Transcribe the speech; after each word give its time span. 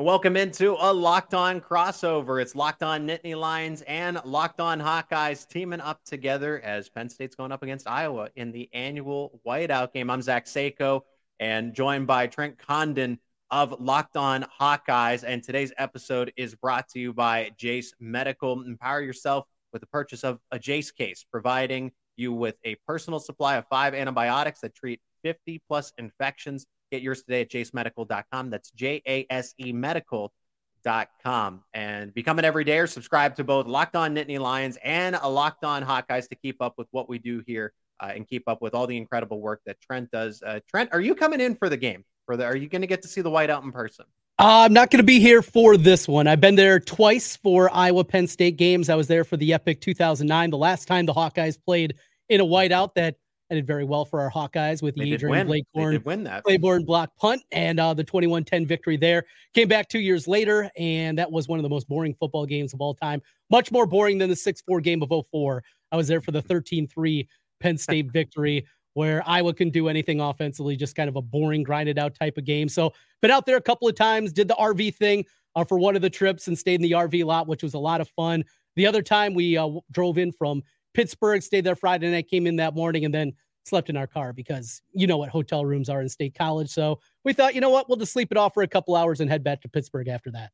Welcome 0.00 0.36
into 0.36 0.72
a 0.76 0.92
locked 0.92 1.34
on 1.34 1.60
crossover. 1.60 2.42
It's 2.42 2.56
locked 2.56 2.82
on 2.82 3.06
Nittany 3.06 3.38
Lions 3.38 3.80
and 3.82 4.20
locked 4.24 4.58
on 4.58 4.80
Hawkeyes 4.80 5.48
teaming 5.48 5.80
up 5.80 6.02
together 6.04 6.60
as 6.64 6.88
Penn 6.88 7.08
State's 7.08 7.36
going 7.36 7.52
up 7.52 7.62
against 7.62 7.86
Iowa 7.86 8.28
in 8.34 8.50
the 8.50 8.68
annual 8.72 9.40
whiteout 9.46 9.92
game. 9.92 10.10
I'm 10.10 10.20
Zach 10.20 10.46
Seyko 10.46 11.02
and 11.38 11.74
joined 11.74 12.08
by 12.08 12.26
Trent 12.26 12.58
Condon 12.58 13.20
of 13.52 13.80
Locked 13.80 14.16
On 14.16 14.44
Hawkeyes. 14.60 15.22
And 15.24 15.44
today's 15.44 15.72
episode 15.78 16.32
is 16.36 16.56
brought 16.56 16.88
to 16.88 16.98
you 16.98 17.12
by 17.12 17.52
Jase 17.56 17.94
Medical. 18.00 18.62
Empower 18.62 19.00
yourself 19.00 19.46
with 19.72 19.78
the 19.78 19.86
purchase 19.86 20.24
of 20.24 20.40
a 20.50 20.58
Jase 20.58 20.90
case, 20.90 21.24
providing 21.30 21.92
you 22.16 22.32
with 22.32 22.56
a 22.64 22.74
personal 22.84 23.20
supply 23.20 23.58
of 23.58 23.68
five 23.68 23.94
antibiotics 23.94 24.58
that 24.62 24.74
treat 24.74 25.00
50 25.22 25.62
plus 25.68 25.92
infections 25.98 26.66
Get 26.94 27.02
yours 27.02 27.24
today 27.24 27.40
at 27.40 27.50
jasemedical.com. 27.50 28.50
That's 28.50 28.70
J 28.70 29.02
A 29.08 29.26
S 29.28 29.52
E 29.58 29.72
medical.com. 29.72 31.64
And 31.74 32.14
become 32.14 32.38
an 32.38 32.44
everydayer. 32.44 32.88
Subscribe 32.88 33.34
to 33.34 33.42
both 33.42 33.66
Locked 33.66 33.96
On 33.96 34.14
Nittany 34.14 34.38
Lions 34.38 34.78
and 34.84 35.18
a 35.20 35.28
Locked 35.28 35.64
On 35.64 35.82
Hawkeyes 35.82 36.28
to 36.28 36.36
keep 36.36 36.62
up 36.62 36.74
with 36.78 36.86
what 36.92 37.08
we 37.08 37.18
do 37.18 37.42
here 37.48 37.72
uh, 37.98 38.12
and 38.14 38.28
keep 38.28 38.44
up 38.46 38.62
with 38.62 38.76
all 38.76 38.86
the 38.86 38.96
incredible 38.96 39.40
work 39.40 39.60
that 39.66 39.80
Trent 39.80 40.08
does. 40.12 40.40
Uh, 40.40 40.60
Trent, 40.70 40.90
are 40.92 41.00
you 41.00 41.16
coming 41.16 41.40
in 41.40 41.56
for 41.56 41.68
the 41.68 41.76
game? 41.76 42.04
For 42.26 42.36
the, 42.36 42.44
are 42.44 42.54
you 42.54 42.68
going 42.68 42.82
to 42.82 42.86
get 42.86 43.02
to 43.02 43.08
see 43.08 43.22
the 43.22 43.30
whiteout 43.30 43.64
in 43.64 43.72
person? 43.72 44.04
Uh, 44.38 44.62
I'm 44.66 44.72
not 44.72 44.92
going 44.92 44.98
to 44.98 45.04
be 45.04 45.18
here 45.18 45.42
for 45.42 45.76
this 45.76 46.06
one. 46.06 46.28
I've 46.28 46.40
been 46.40 46.54
there 46.54 46.78
twice 46.78 47.34
for 47.34 47.74
Iowa 47.74 48.04
Penn 48.04 48.28
State 48.28 48.56
games. 48.56 48.88
I 48.88 48.94
was 48.94 49.08
there 49.08 49.24
for 49.24 49.36
the 49.36 49.52
Epic 49.52 49.80
2009, 49.80 50.50
the 50.50 50.56
last 50.56 50.86
time 50.86 51.06
the 51.06 51.12
Hawkeyes 51.12 51.58
played 51.60 51.96
in 52.28 52.40
a 52.40 52.44
whiteout 52.44 52.94
that 52.94 53.16
Did 53.54 53.66
very 53.66 53.84
well 53.84 54.04
for 54.04 54.20
our 54.20 54.30
Hawkeyes 54.30 54.82
with 54.82 54.94
the 54.94 55.12
Adrian 55.12 55.48
Blakeborn. 55.48 56.02
Clayborn 56.42 56.84
block 56.84 57.16
punt 57.16 57.42
and 57.52 57.80
uh, 57.80 57.94
the 57.94 58.04
21-10 58.04 58.66
victory 58.66 58.96
there. 58.96 59.24
Came 59.54 59.68
back 59.68 59.88
two 59.88 60.00
years 60.00 60.26
later, 60.28 60.70
and 60.76 61.18
that 61.18 61.30
was 61.30 61.48
one 61.48 61.58
of 61.58 61.62
the 61.62 61.68
most 61.68 61.88
boring 61.88 62.14
football 62.14 62.46
games 62.46 62.74
of 62.74 62.80
all 62.80 62.94
time. 62.94 63.22
Much 63.50 63.70
more 63.70 63.86
boring 63.86 64.18
than 64.18 64.28
the 64.28 64.36
6-4 64.36 64.82
game 64.82 65.02
of 65.02 65.12
04. 65.30 65.62
I 65.92 65.96
was 65.96 66.08
there 66.08 66.20
for 66.20 66.32
the 66.32 66.42
13-3 66.42 67.26
Penn 67.60 67.78
State 67.78 68.06
victory 68.12 68.66
where 68.94 69.22
Iowa 69.26 69.52
couldn't 69.52 69.72
do 69.72 69.88
anything 69.88 70.20
offensively, 70.20 70.76
just 70.76 70.96
kind 70.96 71.08
of 71.08 71.16
a 71.16 71.22
boring, 71.22 71.62
grinded 71.62 71.98
out 71.98 72.14
type 72.14 72.38
of 72.38 72.44
game. 72.44 72.68
So 72.68 72.92
been 73.20 73.30
out 73.30 73.44
there 73.44 73.56
a 73.56 73.62
couple 73.62 73.88
of 73.88 73.96
times, 73.96 74.32
did 74.32 74.48
the 74.48 74.54
RV 74.54 74.94
thing 74.94 75.24
uh, 75.56 75.64
for 75.64 75.78
one 75.78 75.96
of 75.96 76.02
the 76.02 76.10
trips 76.10 76.48
and 76.48 76.58
stayed 76.58 76.76
in 76.76 76.82
the 76.82 76.92
RV 76.92 77.24
lot, 77.24 77.46
which 77.46 77.62
was 77.62 77.74
a 77.74 77.78
lot 77.78 78.00
of 78.00 78.08
fun. 78.10 78.44
The 78.76 78.86
other 78.86 79.02
time 79.02 79.34
we 79.34 79.56
uh, 79.56 79.68
drove 79.90 80.18
in 80.18 80.32
from 80.32 80.62
Pittsburgh, 80.94 81.42
stayed 81.42 81.64
there 81.64 81.76
Friday 81.76 82.10
night, 82.10 82.28
came 82.28 82.46
in 82.46 82.56
that 82.56 82.74
morning, 82.74 83.04
and 83.04 83.12
then 83.12 83.32
slept 83.64 83.90
in 83.90 83.96
our 83.96 84.06
car 84.06 84.32
because 84.32 84.82
you 84.92 85.06
know 85.06 85.16
what 85.16 85.30
hotel 85.30 85.64
rooms 85.64 85.88
are 85.88 86.00
in 86.00 86.08
State 86.08 86.34
College. 86.34 86.70
So 86.70 87.00
we 87.24 87.32
thought, 87.32 87.54
you 87.54 87.60
know 87.60 87.70
what, 87.70 87.88
we'll 87.88 87.98
just 87.98 88.12
sleep 88.12 88.30
it 88.30 88.36
off 88.36 88.54
for 88.54 88.62
a 88.62 88.68
couple 88.68 88.94
hours 88.94 89.20
and 89.20 89.30
head 89.30 89.42
back 89.42 89.62
to 89.62 89.68
Pittsburgh 89.68 90.08
after 90.08 90.30
that. 90.32 90.50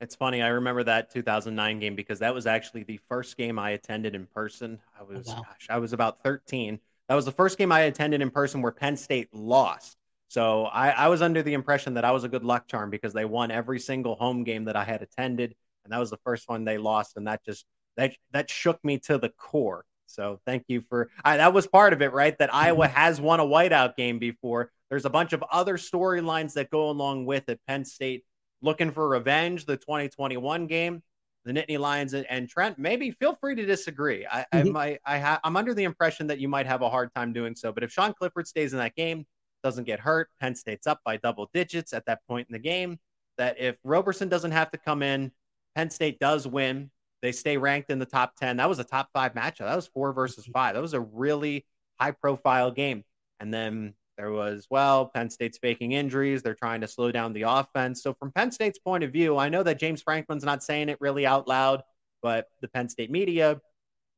It's 0.00 0.14
funny. 0.14 0.42
I 0.42 0.48
remember 0.48 0.84
that 0.84 1.10
2009 1.10 1.80
game 1.80 1.96
because 1.96 2.20
that 2.20 2.32
was 2.32 2.46
actually 2.46 2.84
the 2.84 3.00
first 3.08 3.36
game 3.36 3.58
I 3.58 3.70
attended 3.70 4.14
in 4.14 4.26
person. 4.26 4.78
I 4.96 5.02
oh, 5.02 5.06
was, 5.06 5.28
oh, 5.28 5.32
wow. 5.32 5.42
gosh, 5.42 5.66
I 5.68 5.78
was 5.78 5.92
about 5.92 6.22
13. 6.22 6.78
That 7.08 7.14
was 7.14 7.24
the 7.24 7.32
first 7.32 7.58
game 7.58 7.72
I 7.72 7.80
attended 7.80 8.20
in 8.20 8.30
person 8.30 8.62
where 8.62 8.72
Penn 8.72 8.96
State 8.96 9.28
lost. 9.32 9.96
So 10.28 10.64
I, 10.66 10.90
I 10.90 11.08
was 11.08 11.22
under 11.22 11.42
the 11.42 11.54
impression 11.54 11.94
that 11.94 12.04
I 12.04 12.12
was 12.12 12.22
a 12.22 12.28
good 12.28 12.44
luck 12.44 12.68
charm 12.68 12.90
because 12.90 13.12
they 13.12 13.24
won 13.24 13.50
every 13.50 13.80
single 13.80 14.14
home 14.14 14.44
game 14.44 14.64
that 14.64 14.76
I 14.76 14.84
had 14.84 15.02
attended, 15.02 15.54
and 15.84 15.92
that 15.92 15.98
was 15.98 16.10
the 16.10 16.18
first 16.18 16.48
one 16.48 16.64
they 16.64 16.76
lost, 16.76 17.16
and 17.16 17.26
that 17.26 17.42
just 17.44 17.64
that 17.96 18.12
that 18.32 18.50
shook 18.50 18.82
me 18.84 18.98
to 19.00 19.16
the 19.16 19.30
core. 19.30 19.86
So 20.08 20.40
thank 20.46 20.64
you 20.68 20.80
for 20.80 21.10
uh, 21.24 21.36
that 21.36 21.52
was 21.52 21.66
part 21.66 21.92
of 21.92 22.02
it, 22.02 22.12
right? 22.12 22.36
That 22.38 22.54
Iowa 22.54 22.88
has 22.88 23.20
won 23.20 23.40
a 23.40 23.44
whiteout 23.44 23.96
game 23.96 24.18
before. 24.18 24.70
There's 24.90 25.04
a 25.04 25.10
bunch 25.10 25.32
of 25.32 25.44
other 25.52 25.76
storylines 25.76 26.54
that 26.54 26.70
go 26.70 26.90
along 26.90 27.26
with 27.26 27.48
it. 27.48 27.60
Penn 27.66 27.84
State 27.84 28.24
looking 28.62 28.90
for 28.90 29.08
revenge, 29.08 29.66
the 29.66 29.76
2021 29.76 30.66
game, 30.66 31.02
the 31.44 31.52
Nittany 31.52 31.78
Lions 31.78 32.14
and, 32.14 32.26
and 32.28 32.48
Trent. 32.48 32.78
Maybe 32.78 33.10
feel 33.10 33.34
free 33.34 33.54
to 33.54 33.66
disagree. 33.66 34.26
I, 34.30 34.44
mm-hmm. 34.52 34.76
I, 34.76 34.98
I 35.04 35.18
ha- 35.18 35.40
I'm 35.44 35.56
under 35.56 35.74
the 35.74 35.84
impression 35.84 36.26
that 36.28 36.38
you 36.38 36.48
might 36.48 36.66
have 36.66 36.82
a 36.82 36.90
hard 36.90 37.14
time 37.14 37.32
doing 37.32 37.54
so. 37.54 37.72
But 37.72 37.84
if 37.84 37.92
Sean 37.92 38.14
Clifford 38.14 38.46
stays 38.46 38.72
in 38.72 38.78
that 38.78 38.96
game, 38.96 39.26
doesn't 39.62 39.84
get 39.84 40.00
hurt, 40.00 40.30
Penn 40.40 40.54
State's 40.54 40.86
up 40.86 41.00
by 41.04 41.16
double 41.16 41.50
digits 41.52 41.92
at 41.92 42.06
that 42.06 42.20
point 42.28 42.48
in 42.48 42.52
the 42.52 42.58
game. 42.58 42.98
That 43.36 43.58
if 43.58 43.76
Roberson 43.84 44.28
doesn't 44.28 44.50
have 44.50 44.70
to 44.72 44.78
come 44.78 45.02
in, 45.02 45.32
Penn 45.74 45.90
State 45.90 46.18
does 46.18 46.46
win. 46.46 46.90
They 47.22 47.32
stay 47.32 47.56
ranked 47.56 47.90
in 47.90 47.98
the 47.98 48.06
top 48.06 48.36
10. 48.36 48.56
That 48.56 48.68
was 48.68 48.78
a 48.78 48.84
top 48.84 49.08
five 49.12 49.34
matchup. 49.34 49.58
That 49.60 49.76
was 49.76 49.88
four 49.88 50.12
versus 50.12 50.44
mm-hmm. 50.44 50.52
five. 50.52 50.74
That 50.74 50.82
was 50.82 50.94
a 50.94 51.00
really 51.00 51.66
high 52.00 52.12
profile 52.12 52.70
game. 52.70 53.04
And 53.40 53.52
then 53.52 53.94
there 54.16 54.32
was, 54.32 54.66
well, 54.68 55.06
Penn 55.06 55.30
State's 55.30 55.58
faking 55.58 55.92
injuries. 55.92 56.42
They're 56.42 56.54
trying 56.54 56.80
to 56.80 56.88
slow 56.88 57.12
down 57.12 57.32
the 57.32 57.42
offense. 57.42 58.02
So, 58.02 58.14
from 58.14 58.32
Penn 58.32 58.50
State's 58.50 58.78
point 58.78 59.04
of 59.04 59.12
view, 59.12 59.36
I 59.36 59.48
know 59.48 59.62
that 59.62 59.78
James 59.78 60.02
Franklin's 60.02 60.44
not 60.44 60.64
saying 60.64 60.88
it 60.88 60.98
really 61.00 61.24
out 61.24 61.46
loud, 61.46 61.82
but 62.20 62.48
the 62.60 62.68
Penn 62.68 62.88
State 62.88 63.12
media, 63.12 63.60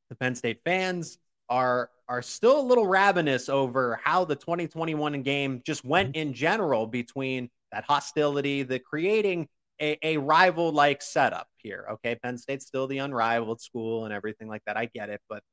the 0.09 0.15
Penn 0.15 0.33
State 0.33 0.61
fans 0.65 1.19
are 1.49 1.89
are 2.07 2.21
still 2.21 2.59
a 2.59 2.61
little 2.61 2.87
ravenous 2.87 3.47
over 3.47 3.99
how 4.03 4.25
the 4.25 4.35
2021 4.35 5.21
game 5.21 5.61
just 5.65 5.85
went 5.85 6.09
mm-hmm. 6.09 6.29
in 6.29 6.33
general 6.33 6.87
between 6.87 7.49
that 7.71 7.85
hostility, 7.85 8.63
the 8.63 8.79
creating 8.79 9.47
a, 9.81 9.97
a 10.03 10.17
rival 10.17 10.71
like 10.71 11.01
setup 11.01 11.47
here. 11.57 11.85
Okay, 11.93 12.15
Penn 12.15 12.37
State's 12.37 12.65
still 12.65 12.87
the 12.87 12.99
unrivaled 12.99 13.61
school 13.61 14.05
and 14.05 14.13
everything 14.13 14.47
like 14.47 14.61
that. 14.65 14.77
I 14.77 14.85
get 14.85 15.09
it, 15.09 15.21
but 15.27 15.43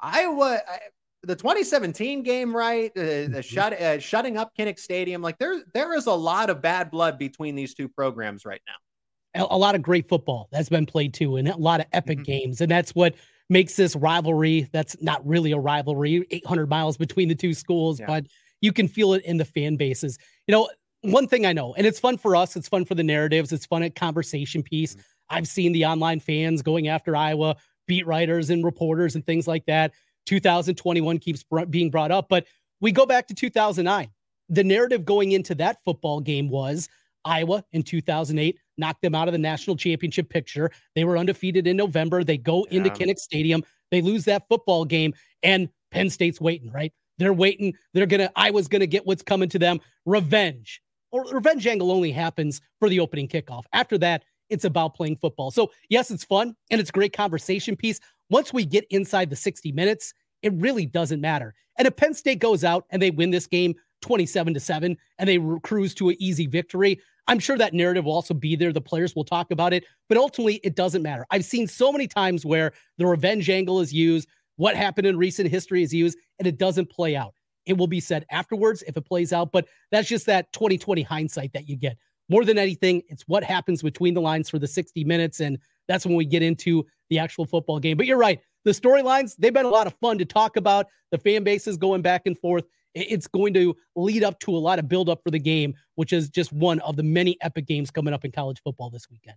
Iowa, 0.00 0.60
I, 0.66 0.78
the 1.22 1.36
2017 1.36 2.22
game, 2.22 2.54
right? 2.54 2.90
Uh, 2.96 3.00
the 3.00 3.28
mm-hmm. 3.28 3.40
shut, 3.40 3.72
uh, 3.72 3.98
shutting 3.98 4.36
up 4.36 4.52
Kinnick 4.58 4.78
Stadium, 4.78 5.22
like 5.22 5.38
there 5.38 5.62
there 5.72 5.94
is 5.94 6.06
a 6.06 6.12
lot 6.12 6.50
of 6.50 6.62
bad 6.62 6.90
blood 6.90 7.18
between 7.18 7.54
these 7.54 7.74
two 7.74 7.88
programs 7.88 8.44
right 8.44 8.62
now. 8.66 9.42
A, 9.42 9.54
a 9.54 9.58
lot 9.58 9.74
of 9.74 9.82
great 9.82 10.08
football 10.08 10.48
that's 10.52 10.68
been 10.68 10.86
played 10.86 11.12
too, 11.12 11.36
and 11.36 11.48
a 11.48 11.56
lot 11.56 11.80
of 11.80 11.86
epic 11.92 12.18
mm-hmm. 12.18 12.24
games, 12.24 12.60
and 12.60 12.70
that's 12.70 12.94
what 12.94 13.14
makes 13.50 13.76
this 13.76 13.96
rivalry. 13.96 14.68
That's 14.72 14.96
not 15.02 15.26
really 15.26 15.52
a 15.52 15.58
rivalry, 15.58 16.26
800 16.30 16.68
miles 16.68 16.96
between 16.96 17.28
the 17.28 17.34
two 17.34 17.54
schools, 17.54 18.00
yeah. 18.00 18.06
but 18.06 18.26
you 18.60 18.72
can 18.72 18.88
feel 18.88 19.14
it 19.14 19.24
in 19.24 19.36
the 19.36 19.44
fan 19.44 19.76
bases. 19.76 20.18
You 20.46 20.52
know, 20.52 20.68
one 21.04 21.28
thing 21.28 21.46
I 21.46 21.52
know, 21.52 21.74
and 21.74 21.86
it's 21.86 22.00
fun 22.00 22.16
for 22.16 22.34
us, 22.34 22.56
it's 22.56 22.68
fun 22.68 22.84
for 22.84 22.94
the 22.94 23.02
narratives, 23.02 23.52
it's 23.52 23.66
fun 23.66 23.82
at 23.82 23.94
conversation 23.94 24.62
piece. 24.62 24.94
Mm-hmm. 24.94 25.02
I've 25.30 25.48
seen 25.48 25.72
the 25.72 25.86
online 25.86 26.20
fans 26.20 26.62
going 26.62 26.88
after 26.88 27.16
Iowa 27.16 27.56
beat 27.86 28.06
writers 28.06 28.50
and 28.50 28.64
reporters 28.64 29.14
and 29.14 29.24
things 29.24 29.46
like 29.46 29.66
that. 29.66 29.92
2021 30.26 31.18
keeps 31.18 31.42
br- 31.42 31.64
being 31.64 31.90
brought 31.90 32.10
up, 32.10 32.28
but 32.28 32.46
we 32.80 32.92
go 32.92 33.06
back 33.06 33.26
to 33.28 33.34
2009. 33.34 34.08
The 34.48 34.64
narrative 34.64 35.04
going 35.04 35.32
into 35.32 35.54
that 35.56 35.78
football 35.84 36.20
game 36.20 36.48
was 36.48 36.88
Iowa 37.24 37.64
in 37.72 37.82
2008 37.82 38.58
knocked 38.76 39.02
them 39.02 39.14
out 39.14 39.28
of 39.28 39.32
the 39.32 39.38
national 39.38 39.76
championship 39.76 40.28
picture. 40.28 40.70
They 40.94 41.04
were 41.04 41.16
undefeated 41.16 41.66
in 41.66 41.76
November. 41.76 42.24
They 42.24 42.36
go 42.36 42.66
yeah. 42.70 42.78
into 42.78 42.90
Kinnick 42.90 43.18
Stadium. 43.18 43.62
They 43.90 44.02
lose 44.02 44.24
that 44.24 44.48
football 44.48 44.84
game, 44.84 45.14
and 45.42 45.68
Penn 45.90 46.10
State's 46.10 46.40
waiting, 46.40 46.70
right? 46.72 46.92
They're 47.18 47.32
waiting. 47.32 47.74
They're 47.92 48.06
going 48.06 48.20
to, 48.20 48.32
I 48.34 48.50
was 48.50 48.66
going 48.66 48.80
to 48.80 48.86
get 48.86 49.06
what's 49.06 49.22
coming 49.22 49.48
to 49.50 49.58
them 49.58 49.80
revenge 50.04 50.82
revenge 51.22 51.66
angle 51.66 51.90
only 51.90 52.12
happens 52.12 52.60
for 52.78 52.88
the 52.88 53.00
opening 53.00 53.28
kickoff. 53.28 53.64
After 53.72 53.98
that, 53.98 54.24
it's 54.50 54.64
about 54.64 54.94
playing 54.94 55.16
football. 55.16 55.50
So, 55.50 55.70
yes, 55.88 56.10
it's 56.10 56.24
fun 56.24 56.54
and 56.70 56.80
it's 56.80 56.90
a 56.90 56.92
great 56.92 57.12
conversation 57.12 57.76
piece. 57.76 58.00
Once 58.30 58.52
we 58.52 58.64
get 58.64 58.84
inside 58.90 59.30
the 59.30 59.36
60 59.36 59.72
minutes, 59.72 60.12
it 60.42 60.52
really 60.54 60.86
doesn't 60.86 61.20
matter. 61.20 61.54
And 61.78 61.88
if 61.88 61.96
Penn 61.96 62.14
State 62.14 62.38
goes 62.38 62.64
out 62.64 62.84
and 62.90 63.00
they 63.00 63.10
win 63.10 63.30
this 63.30 63.46
game 63.46 63.74
27 64.02 64.54
to 64.54 64.60
7 64.60 64.96
and 65.18 65.28
they 65.28 65.38
cruise 65.62 65.94
to 65.94 66.10
an 66.10 66.16
easy 66.18 66.46
victory, 66.46 67.00
I'm 67.26 67.38
sure 67.38 67.56
that 67.56 67.72
narrative 67.72 68.04
will 68.04 68.12
also 68.12 68.34
be 68.34 68.54
there. 68.54 68.72
The 68.72 68.80
players 68.80 69.16
will 69.16 69.24
talk 69.24 69.50
about 69.50 69.72
it, 69.72 69.84
but 70.08 70.18
ultimately 70.18 70.56
it 70.56 70.76
doesn't 70.76 71.02
matter. 71.02 71.24
I've 71.30 71.44
seen 71.44 71.66
so 71.66 71.90
many 71.90 72.06
times 72.06 72.44
where 72.44 72.72
the 72.98 73.06
revenge 73.06 73.48
angle 73.48 73.80
is 73.80 73.92
used, 73.92 74.28
what 74.56 74.76
happened 74.76 75.06
in 75.06 75.16
recent 75.16 75.50
history 75.50 75.82
is 75.82 75.92
used, 75.92 76.18
and 76.38 76.46
it 76.46 76.58
doesn't 76.58 76.90
play 76.90 77.16
out. 77.16 77.34
It 77.66 77.76
will 77.76 77.86
be 77.86 78.00
said 78.00 78.26
afterwards 78.30 78.82
if 78.86 78.96
it 78.96 79.02
plays 79.02 79.32
out, 79.32 79.52
but 79.52 79.66
that's 79.90 80.08
just 80.08 80.26
that 80.26 80.52
2020 80.52 81.02
hindsight 81.02 81.52
that 81.52 81.68
you 81.68 81.76
get. 81.76 81.96
More 82.28 82.44
than 82.44 82.58
anything, 82.58 83.02
it's 83.08 83.22
what 83.26 83.44
happens 83.44 83.82
between 83.82 84.14
the 84.14 84.20
lines 84.20 84.48
for 84.48 84.58
the 84.58 84.66
60 84.66 85.04
minutes. 85.04 85.40
And 85.40 85.58
that's 85.88 86.06
when 86.06 86.16
we 86.16 86.24
get 86.24 86.42
into 86.42 86.86
the 87.10 87.18
actual 87.18 87.44
football 87.44 87.78
game. 87.78 87.96
But 87.96 88.06
you're 88.06 88.18
right. 88.18 88.40
The 88.64 88.70
storylines, 88.70 89.36
they've 89.36 89.52
been 89.52 89.66
a 89.66 89.70
lot 89.70 89.86
of 89.86 89.94
fun 90.00 90.18
to 90.18 90.24
talk 90.24 90.56
about. 90.56 90.86
The 91.10 91.18
fan 91.18 91.44
bases 91.44 91.76
going 91.76 92.00
back 92.00 92.22
and 92.26 92.38
forth. 92.38 92.64
It's 92.94 93.26
going 93.26 93.52
to 93.54 93.76
lead 93.96 94.22
up 94.22 94.38
to 94.40 94.56
a 94.56 94.58
lot 94.58 94.78
of 94.78 94.88
build 94.88 95.08
up 95.08 95.20
for 95.22 95.30
the 95.30 95.38
game, 95.38 95.74
which 95.96 96.12
is 96.12 96.30
just 96.30 96.52
one 96.52 96.78
of 96.80 96.96
the 96.96 97.02
many 97.02 97.36
epic 97.42 97.66
games 97.66 97.90
coming 97.90 98.14
up 98.14 98.24
in 98.24 98.32
college 98.32 98.62
football 98.62 98.88
this 98.88 99.10
weekend. 99.10 99.36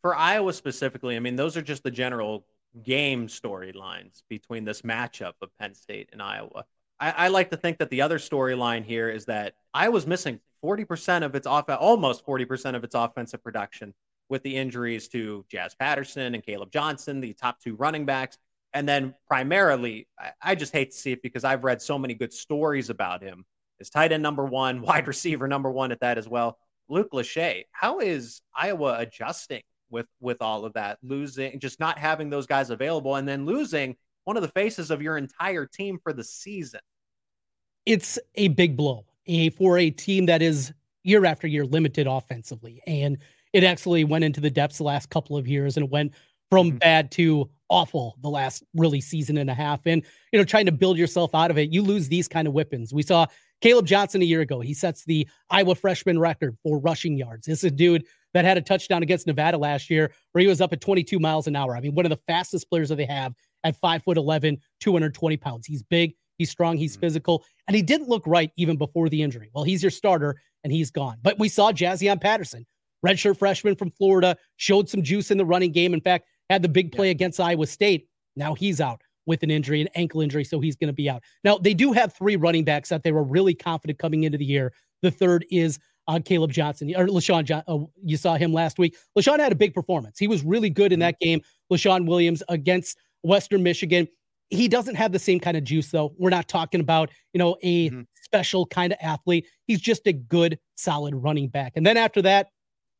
For 0.00 0.14
Iowa 0.14 0.52
specifically, 0.52 1.16
I 1.16 1.20
mean, 1.20 1.36
those 1.36 1.56
are 1.56 1.62
just 1.62 1.82
the 1.82 1.90
general 1.90 2.46
game 2.82 3.26
storylines 3.26 4.22
between 4.28 4.64
this 4.64 4.82
matchup 4.82 5.34
of 5.42 5.50
Penn 5.58 5.74
State 5.74 6.10
and 6.12 6.22
Iowa. 6.22 6.64
I, 7.02 7.10
I 7.10 7.28
like 7.28 7.50
to 7.50 7.56
think 7.56 7.78
that 7.78 7.90
the 7.90 8.00
other 8.00 8.18
storyline 8.18 8.84
here 8.84 9.10
is 9.10 9.24
that 9.24 9.54
I 9.74 9.88
was 9.88 10.06
missing 10.06 10.38
40% 10.64 11.24
of 11.24 11.34
its 11.34 11.48
off, 11.48 11.68
almost 11.68 12.24
40% 12.24 12.76
of 12.76 12.84
its 12.84 12.94
offensive 12.94 13.42
production 13.42 13.92
with 14.28 14.44
the 14.44 14.56
injuries 14.56 15.08
to 15.08 15.44
Jazz 15.50 15.74
Patterson 15.74 16.36
and 16.36 16.44
Kaleb 16.44 16.70
Johnson, 16.70 17.20
the 17.20 17.32
top 17.32 17.60
two 17.60 17.74
running 17.74 18.06
backs. 18.06 18.38
And 18.72 18.88
then 18.88 19.14
primarily, 19.26 20.06
I, 20.16 20.30
I 20.40 20.54
just 20.54 20.72
hate 20.72 20.92
to 20.92 20.96
see 20.96 21.10
it 21.10 21.22
because 21.22 21.42
I've 21.42 21.64
read 21.64 21.82
so 21.82 21.98
many 21.98 22.14
good 22.14 22.32
stories 22.32 22.88
about 22.88 23.20
him. 23.20 23.44
His 23.80 23.90
tight 23.90 24.12
end 24.12 24.22
number 24.22 24.44
one, 24.44 24.80
wide 24.82 25.08
receiver 25.08 25.48
number 25.48 25.72
one 25.72 25.90
at 25.90 26.00
that 26.00 26.18
as 26.18 26.28
well. 26.28 26.56
Luke 26.88 27.10
Lachey. 27.12 27.64
How 27.72 27.98
is 27.98 28.42
Iowa 28.54 28.96
adjusting 28.98 29.62
with 29.90 30.06
with 30.20 30.40
all 30.40 30.64
of 30.64 30.74
that, 30.74 30.98
losing, 31.02 31.58
just 31.58 31.80
not 31.80 31.98
having 31.98 32.30
those 32.30 32.46
guys 32.46 32.70
available, 32.70 33.16
and 33.16 33.26
then 33.26 33.44
losing 33.44 33.96
one 34.24 34.36
of 34.36 34.42
the 34.42 34.48
faces 34.48 34.92
of 34.92 35.02
your 35.02 35.18
entire 35.18 35.66
team 35.66 35.98
for 36.00 36.12
the 36.12 36.24
season? 36.24 36.80
It's 37.86 38.18
a 38.36 38.48
big 38.48 38.76
blow 38.76 39.04
a, 39.26 39.50
for 39.50 39.78
a 39.78 39.90
team 39.90 40.26
that 40.26 40.42
is 40.42 40.72
year 41.02 41.24
after 41.24 41.46
year 41.46 41.64
limited 41.64 42.06
offensively, 42.06 42.80
and 42.86 43.18
it 43.52 43.64
actually 43.64 44.04
went 44.04 44.24
into 44.24 44.40
the 44.40 44.50
depths 44.50 44.78
the 44.78 44.84
last 44.84 45.10
couple 45.10 45.36
of 45.36 45.46
years, 45.46 45.76
and 45.76 45.84
it 45.84 45.90
went 45.90 46.12
from 46.50 46.68
mm-hmm. 46.68 46.78
bad 46.78 47.10
to 47.12 47.48
awful 47.68 48.16
the 48.20 48.28
last 48.28 48.62
really 48.74 49.00
season 49.00 49.38
and 49.38 49.48
a 49.48 49.54
half. 49.54 49.80
And 49.86 50.04
you 50.32 50.38
know, 50.38 50.44
trying 50.44 50.66
to 50.66 50.72
build 50.72 50.98
yourself 50.98 51.34
out 51.34 51.50
of 51.50 51.58
it, 51.58 51.72
you 51.72 51.82
lose 51.82 52.08
these 52.08 52.28
kind 52.28 52.46
of 52.46 52.54
weapons. 52.54 52.92
We 52.92 53.02
saw 53.02 53.26
Kaleb 53.62 53.86
Johnson 53.86 54.20
a 54.20 54.26
year 54.26 54.42
ago. 54.42 54.60
He 54.60 54.74
sets 54.74 55.04
the 55.04 55.26
Iowa 55.50 55.74
freshman 55.74 56.18
record 56.18 56.56
for 56.62 56.78
rushing 56.78 57.16
yards. 57.16 57.46
This 57.46 57.60
is 57.60 57.64
a 57.64 57.70
dude 57.70 58.04
that 58.34 58.44
had 58.44 58.58
a 58.58 58.60
touchdown 58.60 59.02
against 59.02 59.26
Nevada 59.26 59.56
last 59.56 59.88
year 59.88 60.12
where 60.32 60.42
he 60.42 60.48
was 60.48 60.60
up 60.60 60.72
at 60.72 60.80
22 60.80 61.18
miles 61.18 61.46
an 61.46 61.56
hour. 61.56 61.76
I 61.76 61.80
mean, 61.80 61.94
one 61.94 62.04
of 62.04 62.10
the 62.10 62.20
fastest 62.26 62.68
players 62.68 62.88
that 62.88 62.96
they 62.96 63.06
have 63.06 63.32
at 63.64 63.76
five 63.76 64.02
foot 64.02 64.16
11, 64.16 64.58
220 64.80 65.36
pounds. 65.36 65.66
He's 65.66 65.82
big, 65.82 66.14
he's 66.38 66.50
strong, 66.50 66.76
he's 66.76 66.92
mm-hmm. 66.92 67.00
physical, 67.00 67.44
and 67.66 67.76
he 67.76 67.82
didn't 67.82 68.08
look 68.08 68.26
right 68.26 68.50
even 68.56 68.76
before 68.76 69.08
the 69.08 69.22
injury. 69.22 69.50
Well, 69.54 69.64
he's 69.64 69.82
your 69.82 69.90
starter 69.90 70.36
and 70.64 70.72
he's 70.72 70.90
gone. 70.90 71.18
But 71.22 71.38
we 71.38 71.48
saw 71.48 71.72
Jaziun 71.72 72.20
Patterson, 72.20 72.66
redshirt 73.04 73.38
freshman 73.38 73.76
from 73.76 73.90
Florida, 73.90 74.36
showed 74.56 74.88
some 74.88 75.02
juice 75.02 75.30
in 75.30 75.38
the 75.38 75.44
running 75.44 75.72
game. 75.72 75.94
In 75.94 76.00
fact, 76.00 76.26
had 76.50 76.62
the 76.62 76.68
big 76.68 76.92
play 76.92 77.06
yeah. 77.06 77.12
against 77.12 77.40
Iowa 77.40 77.66
State. 77.66 78.08
Now 78.36 78.54
he's 78.54 78.80
out 78.80 79.00
with 79.26 79.42
an 79.42 79.50
injury, 79.50 79.80
an 79.80 79.88
ankle 79.94 80.20
injury, 80.20 80.44
so 80.44 80.60
he's 80.60 80.76
going 80.76 80.88
to 80.88 80.94
be 80.94 81.08
out. 81.08 81.22
Now 81.44 81.58
they 81.58 81.74
do 81.74 81.92
have 81.92 82.12
three 82.14 82.36
running 82.36 82.64
backs 82.64 82.88
that 82.88 83.02
they 83.02 83.12
were 83.12 83.22
really 83.22 83.54
confident 83.54 83.98
coming 83.98 84.24
into 84.24 84.38
the 84.38 84.44
year. 84.44 84.72
The 85.02 85.10
third 85.10 85.44
is 85.50 85.78
uh, 86.08 86.18
Kaleb 86.18 86.50
Johnson 86.50 86.92
or 86.96 87.06
LeShon. 87.06 87.44
John, 87.44 87.62
uh, 87.68 87.78
you 88.02 88.16
saw 88.16 88.36
him 88.36 88.52
last 88.52 88.78
week. 88.78 88.96
LeShon 89.16 89.38
had 89.38 89.52
a 89.52 89.56
big 89.56 89.74
performance. 89.74 90.18
He 90.18 90.28
was 90.28 90.42
really 90.42 90.70
good 90.70 90.92
in 90.92 90.98
mm-hmm. 90.98 91.06
that 91.06 91.18
game. 91.20 91.40
Leshon 91.72 92.06
Williams 92.06 92.42
against 92.48 92.98
Western 93.22 93.62
Michigan. 93.62 94.08
He 94.52 94.68
doesn't 94.68 94.96
have 94.96 95.12
the 95.12 95.18
same 95.18 95.40
kind 95.40 95.56
of 95.56 95.64
juice 95.64 95.90
though. 95.90 96.12
We're 96.18 96.30
not 96.30 96.46
talking 96.46 96.80
about 96.80 97.10
you 97.32 97.38
know 97.38 97.56
a 97.62 97.88
mm-hmm. 97.88 98.02
special 98.22 98.66
kind 98.66 98.92
of 98.92 98.98
athlete. 99.00 99.46
He's 99.66 99.80
just 99.80 100.06
a 100.06 100.12
good, 100.12 100.58
solid 100.74 101.14
running 101.14 101.48
back. 101.48 101.72
And 101.74 101.86
then 101.86 101.96
after 101.96 102.20
that, 102.22 102.48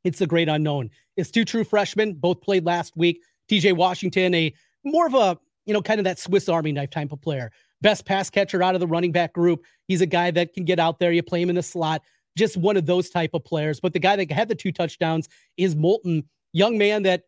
it's 0.03 0.19
the 0.19 0.27
great 0.27 0.49
unknown. 0.49 0.91
It's 1.17 1.31
two 1.31 1.45
true 1.45 1.65
freshmen, 1.65 2.15
both 2.15 2.41
played 2.41 2.65
last 2.65 2.97
week. 2.97 3.21
TJ 3.51 3.77
Washington, 3.77 4.35
a 4.35 4.55
more 4.85 5.07
of 5.07 5.15
a, 5.15 5.39
you 5.67 5.75
know, 5.75 5.83
kind 5.83 6.01
of 6.01 6.05
that 6.05 6.19
Swiss 6.19 6.49
Army 6.49 6.73
knife 6.73 6.91
type 6.91 7.13
of 7.13 7.21
player. 7.21 7.53
Best 7.83 8.07
pass 8.07 8.31
catcher 8.31 8.63
out 8.63 8.75
of 8.75 8.81
the 8.81 8.87
running 8.87 9.13
back 9.13 9.35
group. 9.35 9.63
He's 9.89 10.01
a 10.01 10.07
guy 10.07 10.31
that 10.31 10.55
can 10.55 10.65
get 10.65 10.79
out 10.79 10.99
there. 11.01 11.13
You 11.13 11.23
play 11.23 11.43
him 11.43 11.51
in 11.51 11.57
the 11.57 11.63
slot. 11.63 12.03
Just 12.37 12.57
one 12.57 12.79
of 12.79 12.87
those 12.87 13.11
type 13.11 13.31
of 13.35 13.45
players. 13.45 13.79
But 13.79 13.93
the 13.93 13.99
guy 13.99 14.17
that 14.17 14.31
had 14.31 14.49
the 14.49 14.55
two 14.55 14.73
touchdowns 14.73 15.29
is 15.59 15.77
Moulton, 15.77 16.25
young 16.53 16.79
man 16.79 17.03
that 17.03 17.25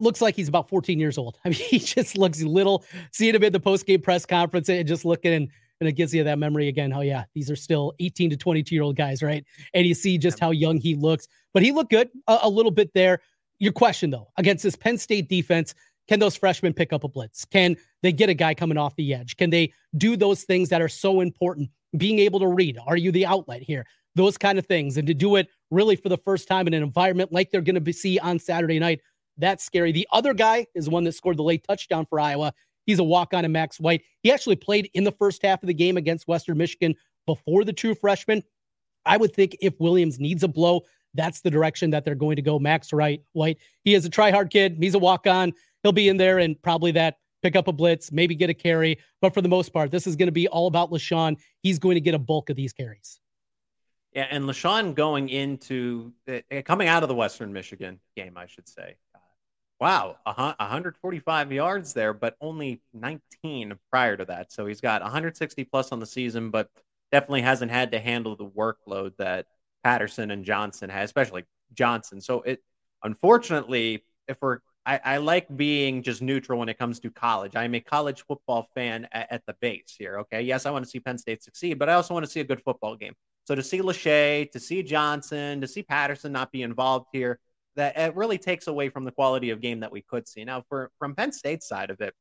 looks 0.00 0.20
like 0.20 0.36
he's 0.36 0.48
about 0.48 0.68
14 0.68 0.98
years 0.98 1.18
old. 1.18 1.38
I 1.44 1.48
mean, 1.48 1.58
he 1.58 1.78
just 1.78 2.16
looks 2.16 2.42
little. 2.42 2.84
Seeing 3.12 3.34
him 3.34 3.44
at 3.44 3.52
the 3.52 3.60
post 3.60 3.86
game 3.86 4.00
press 4.00 4.26
conference 4.26 4.68
and 4.68 4.86
just 4.86 5.04
looking 5.04 5.32
and 5.32 5.48
and 5.80 5.88
it 5.88 5.92
gives 5.92 6.12
you 6.12 6.24
that 6.24 6.38
memory 6.38 6.68
again. 6.68 6.92
Oh 6.92 7.02
yeah, 7.02 7.24
these 7.34 7.50
are 7.50 7.56
still 7.56 7.94
18 8.00 8.30
to 8.30 8.36
22 8.36 8.74
year 8.74 8.82
old 8.82 8.96
guys, 8.96 9.22
right? 9.22 9.44
And 9.74 9.86
you 9.86 9.94
see 9.94 10.18
just 10.18 10.40
how 10.40 10.50
young 10.50 10.78
he 10.78 10.94
looks. 10.94 11.28
But 11.54 11.62
he 11.62 11.72
looked 11.72 11.90
good 11.90 12.10
a, 12.26 12.38
a 12.42 12.48
little 12.48 12.72
bit 12.72 12.92
there. 12.94 13.20
Your 13.60 13.72
question 13.72 14.10
though, 14.10 14.28
against 14.36 14.62
this 14.64 14.76
Penn 14.76 14.98
State 14.98 15.28
defense, 15.28 15.74
can 16.08 16.18
those 16.18 16.36
freshmen 16.36 16.72
pick 16.72 16.92
up 16.92 17.04
a 17.04 17.08
blitz? 17.08 17.44
Can 17.44 17.76
they 18.02 18.12
get 18.12 18.30
a 18.30 18.34
guy 18.34 18.54
coming 18.54 18.78
off 18.78 18.96
the 18.96 19.14
edge? 19.14 19.36
Can 19.36 19.50
they 19.50 19.72
do 19.96 20.16
those 20.16 20.44
things 20.44 20.70
that 20.70 20.80
are 20.80 20.88
so 20.88 21.20
important? 21.20 21.70
Being 21.96 22.18
able 22.18 22.40
to 22.40 22.48
read. 22.48 22.78
Are 22.86 22.96
you 22.96 23.12
the 23.12 23.26
outlet 23.26 23.62
here? 23.62 23.86
Those 24.14 24.38
kind 24.38 24.58
of 24.58 24.66
things. 24.66 24.96
And 24.96 25.06
to 25.06 25.14
do 25.14 25.36
it 25.36 25.48
really 25.70 25.96
for 25.96 26.08
the 26.08 26.18
first 26.18 26.48
time 26.48 26.66
in 26.66 26.74
an 26.74 26.82
environment 26.82 27.32
like 27.32 27.50
they're 27.50 27.60
going 27.60 27.82
to 27.82 27.92
see 27.92 28.18
on 28.18 28.38
Saturday 28.38 28.78
night, 28.78 29.00
that's 29.38 29.64
scary. 29.64 29.92
The 29.92 30.06
other 30.12 30.34
guy 30.34 30.66
is 30.74 30.88
one 30.88 31.04
that 31.04 31.12
scored 31.12 31.36
the 31.36 31.42
late 31.42 31.64
touchdown 31.66 32.06
for 32.06 32.20
Iowa. 32.20 32.52
He's 32.86 32.98
a 32.98 33.04
walk 33.04 33.34
on 33.34 33.44
in 33.44 33.52
Max 33.52 33.78
White. 33.78 34.02
He 34.22 34.32
actually 34.32 34.56
played 34.56 34.90
in 34.94 35.04
the 35.04 35.12
first 35.12 35.42
half 35.42 35.62
of 35.62 35.66
the 35.66 35.74
game 35.74 35.96
against 35.96 36.26
Western 36.26 36.58
Michigan 36.58 36.94
before 37.26 37.64
the 37.64 37.72
true 37.72 37.94
freshman. 37.94 38.42
I 39.04 39.16
would 39.16 39.34
think 39.34 39.56
if 39.60 39.78
Williams 39.78 40.18
needs 40.18 40.42
a 40.42 40.48
blow, 40.48 40.82
that's 41.14 41.40
the 41.40 41.50
direction 41.50 41.90
that 41.90 42.04
they're 42.04 42.14
going 42.14 42.36
to 42.36 42.42
go. 42.42 42.58
Max 42.58 42.92
Wright, 42.92 43.22
White. 43.32 43.58
He 43.84 43.94
is 43.94 44.04
a 44.04 44.10
try 44.10 44.30
hard 44.30 44.50
kid. 44.50 44.76
He's 44.80 44.94
a 44.94 44.98
walk 44.98 45.26
on. 45.26 45.52
He'll 45.82 45.92
be 45.92 46.08
in 46.08 46.16
there 46.16 46.38
and 46.38 46.60
probably 46.60 46.92
that 46.92 47.18
pick 47.42 47.56
up 47.56 47.68
a 47.68 47.72
blitz, 47.72 48.10
maybe 48.10 48.34
get 48.34 48.50
a 48.50 48.54
carry. 48.54 48.98
But 49.20 49.34
for 49.34 49.40
the 49.40 49.48
most 49.48 49.72
part, 49.72 49.90
this 49.90 50.06
is 50.06 50.16
going 50.16 50.26
to 50.26 50.32
be 50.32 50.48
all 50.48 50.66
about 50.66 50.90
Leshon. 50.90 51.36
He's 51.62 51.78
going 51.78 51.94
to 51.94 52.00
get 52.00 52.14
a 52.14 52.18
bulk 52.18 52.50
of 52.50 52.56
these 52.56 52.72
carries. 52.72 53.20
Yeah, 54.14 54.26
and 54.30 54.44
Leshon 54.44 54.94
going 54.94 55.28
into 55.28 56.12
uh, 56.28 56.62
coming 56.64 56.88
out 56.88 57.02
of 57.02 57.08
the 57.08 57.14
Western 57.14 57.52
Michigan 57.52 58.00
game, 58.16 58.36
I 58.36 58.46
should 58.46 58.68
say. 58.68 58.96
Wow, 59.80 60.16
145 60.24 61.52
yards 61.52 61.92
there, 61.92 62.12
but 62.12 62.36
only 62.40 62.82
19 62.94 63.78
prior 63.90 64.16
to 64.16 64.24
that. 64.24 64.50
So 64.50 64.66
he's 64.66 64.80
got 64.80 65.02
160 65.02 65.64
plus 65.64 65.92
on 65.92 66.00
the 66.00 66.06
season, 66.06 66.50
but 66.50 66.68
definitely 67.12 67.42
hasn't 67.42 67.70
had 67.70 67.92
to 67.92 68.00
handle 68.00 68.34
the 68.34 68.46
workload 68.46 69.16
that 69.18 69.46
Patterson 69.84 70.32
and 70.32 70.44
Johnson 70.44 70.90
had, 70.90 71.04
especially 71.04 71.44
Johnson. 71.74 72.20
So 72.20 72.42
it 72.42 72.60
unfortunately, 73.04 74.04
if 74.26 74.38
we're 74.42 74.58
I, 74.84 75.00
I, 75.04 75.16
like 75.18 75.54
being 75.54 76.02
just 76.02 76.22
neutral 76.22 76.58
when 76.58 76.70
it 76.70 76.78
comes 76.78 76.98
to 77.00 77.10
college. 77.10 77.54
I'm 77.54 77.74
a 77.74 77.80
college 77.80 78.24
football 78.26 78.70
fan 78.74 79.06
at, 79.12 79.30
at, 79.30 79.42
the 79.44 79.54
base 79.60 79.94
here. 79.98 80.18
Okay. 80.20 80.40
Yes, 80.40 80.64
I 80.64 80.70
want 80.70 80.82
to 80.82 80.90
see 80.90 80.98
Penn 80.98 81.18
State 81.18 81.42
succeed, 81.42 81.78
but 81.78 81.90
I 81.90 81.92
also 81.92 82.14
want 82.14 82.24
to 82.24 82.32
see 82.32 82.40
a 82.40 82.44
good 82.44 82.62
football 82.62 82.96
game. 82.96 83.12
So 83.46 83.54
to 83.54 83.62
see 83.62 83.80
Lachey, 83.80 84.50
to 84.50 84.58
see 84.58 84.82
Johnson, 84.82 85.60
to 85.60 85.68
see 85.68 85.82
Patterson 85.82 86.32
not 86.32 86.50
be 86.52 86.62
involved 86.62 87.08
here, 87.12 87.38
that 87.78 87.96
it 87.96 88.16
really 88.16 88.38
takes 88.38 88.66
away 88.66 88.88
from 88.88 89.04
the 89.04 89.12
quality 89.12 89.50
of 89.50 89.60
game 89.60 89.80
that 89.80 89.92
we 89.92 90.02
could 90.02 90.26
see. 90.26 90.44
Now, 90.44 90.64
for 90.68 90.90
from 90.98 91.14
Penn 91.14 91.32
State's 91.32 91.68
side 91.68 91.90
of 91.90 92.00
it, 92.00 92.12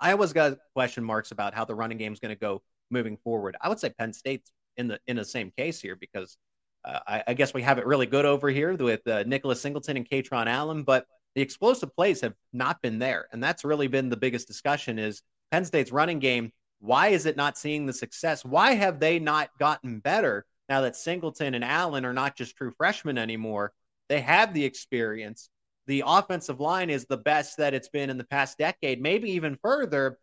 I 0.00 0.12
always 0.12 0.32
got 0.32 0.58
question 0.74 1.02
marks 1.02 1.32
about 1.32 1.54
how 1.54 1.64
the 1.64 1.74
running 1.74 1.98
game 1.98 2.12
is 2.12 2.20
going 2.20 2.34
to 2.34 2.40
go 2.40 2.62
moving 2.90 3.16
forward. 3.16 3.56
I 3.60 3.68
would 3.68 3.80
say 3.80 3.90
Penn 3.90 4.12
State's 4.12 4.52
in 4.76 4.86
the 4.88 5.00
in 5.08 5.16
the 5.16 5.24
same 5.24 5.50
case 5.56 5.80
here 5.80 5.96
because 5.96 6.36
uh, 6.84 7.00
I, 7.06 7.24
I, 7.28 7.34
guess 7.34 7.52
we 7.52 7.62
have 7.62 7.78
it 7.78 7.86
really 7.86 8.06
good 8.06 8.26
over 8.26 8.48
here 8.48 8.74
with 8.74 9.06
uh, 9.08 9.24
Nicholas 9.24 9.60
Singleton 9.60 9.96
and 9.96 10.08
Kaytron 10.08 10.46
Allen, 10.46 10.84
but 10.84 11.06
the 11.34 11.42
explosive 11.42 11.94
plays 11.96 12.20
have 12.20 12.34
not 12.52 12.80
been 12.80 13.00
there, 13.00 13.26
and 13.32 13.42
that's 13.42 13.64
really 13.64 13.88
been 13.88 14.08
the 14.08 14.16
biggest 14.16 14.46
discussion. 14.46 15.00
Is 15.00 15.22
Penn 15.50 15.64
State's 15.64 15.90
running 15.90 16.20
game? 16.20 16.52
Why 16.78 17.08
is 17.08 17.26
it 17.26 17.36
not 17.36 17.58
seeing 17.58 17.86
the 17.86 17.92
success? 17.92 18.44
Why 18.44 18.74
have 18.74 19.00
they 19.00 19.18
not 19.18 19.50
gotten 19.58 19.98
better 19.98 20.46
now 20.68 20.82
that 20.82 20.94
Singleton 20.94 21.54
and 21.54 21.64
Allen 21.64 22.04
are 22.04 22.12
not 22.12 22.36
just 22.36 22.54
true 22.54 22.72
freshmen 22.76 23.18
anymore? 23.18 23.72
They 24.08 24.20
have 24.20 24.54
the 24.54 24.64
experience. 24.64 25.50
The 25.86 26.02
offensive 26.06 26.60
line 26.60 26.90
is 26.90 27.06
the 27.06 27.16
best 27.16 27.58
that 27.58 27.74
it's 27.74 27.88
been 27.88 28.10
in 28.10 28.18
the 28.18 28.24
past 28.24 28.58
decade, 28.58 29.00
maybe 29.00 29.30
even 29.32 29.56
further. 29.62 30.18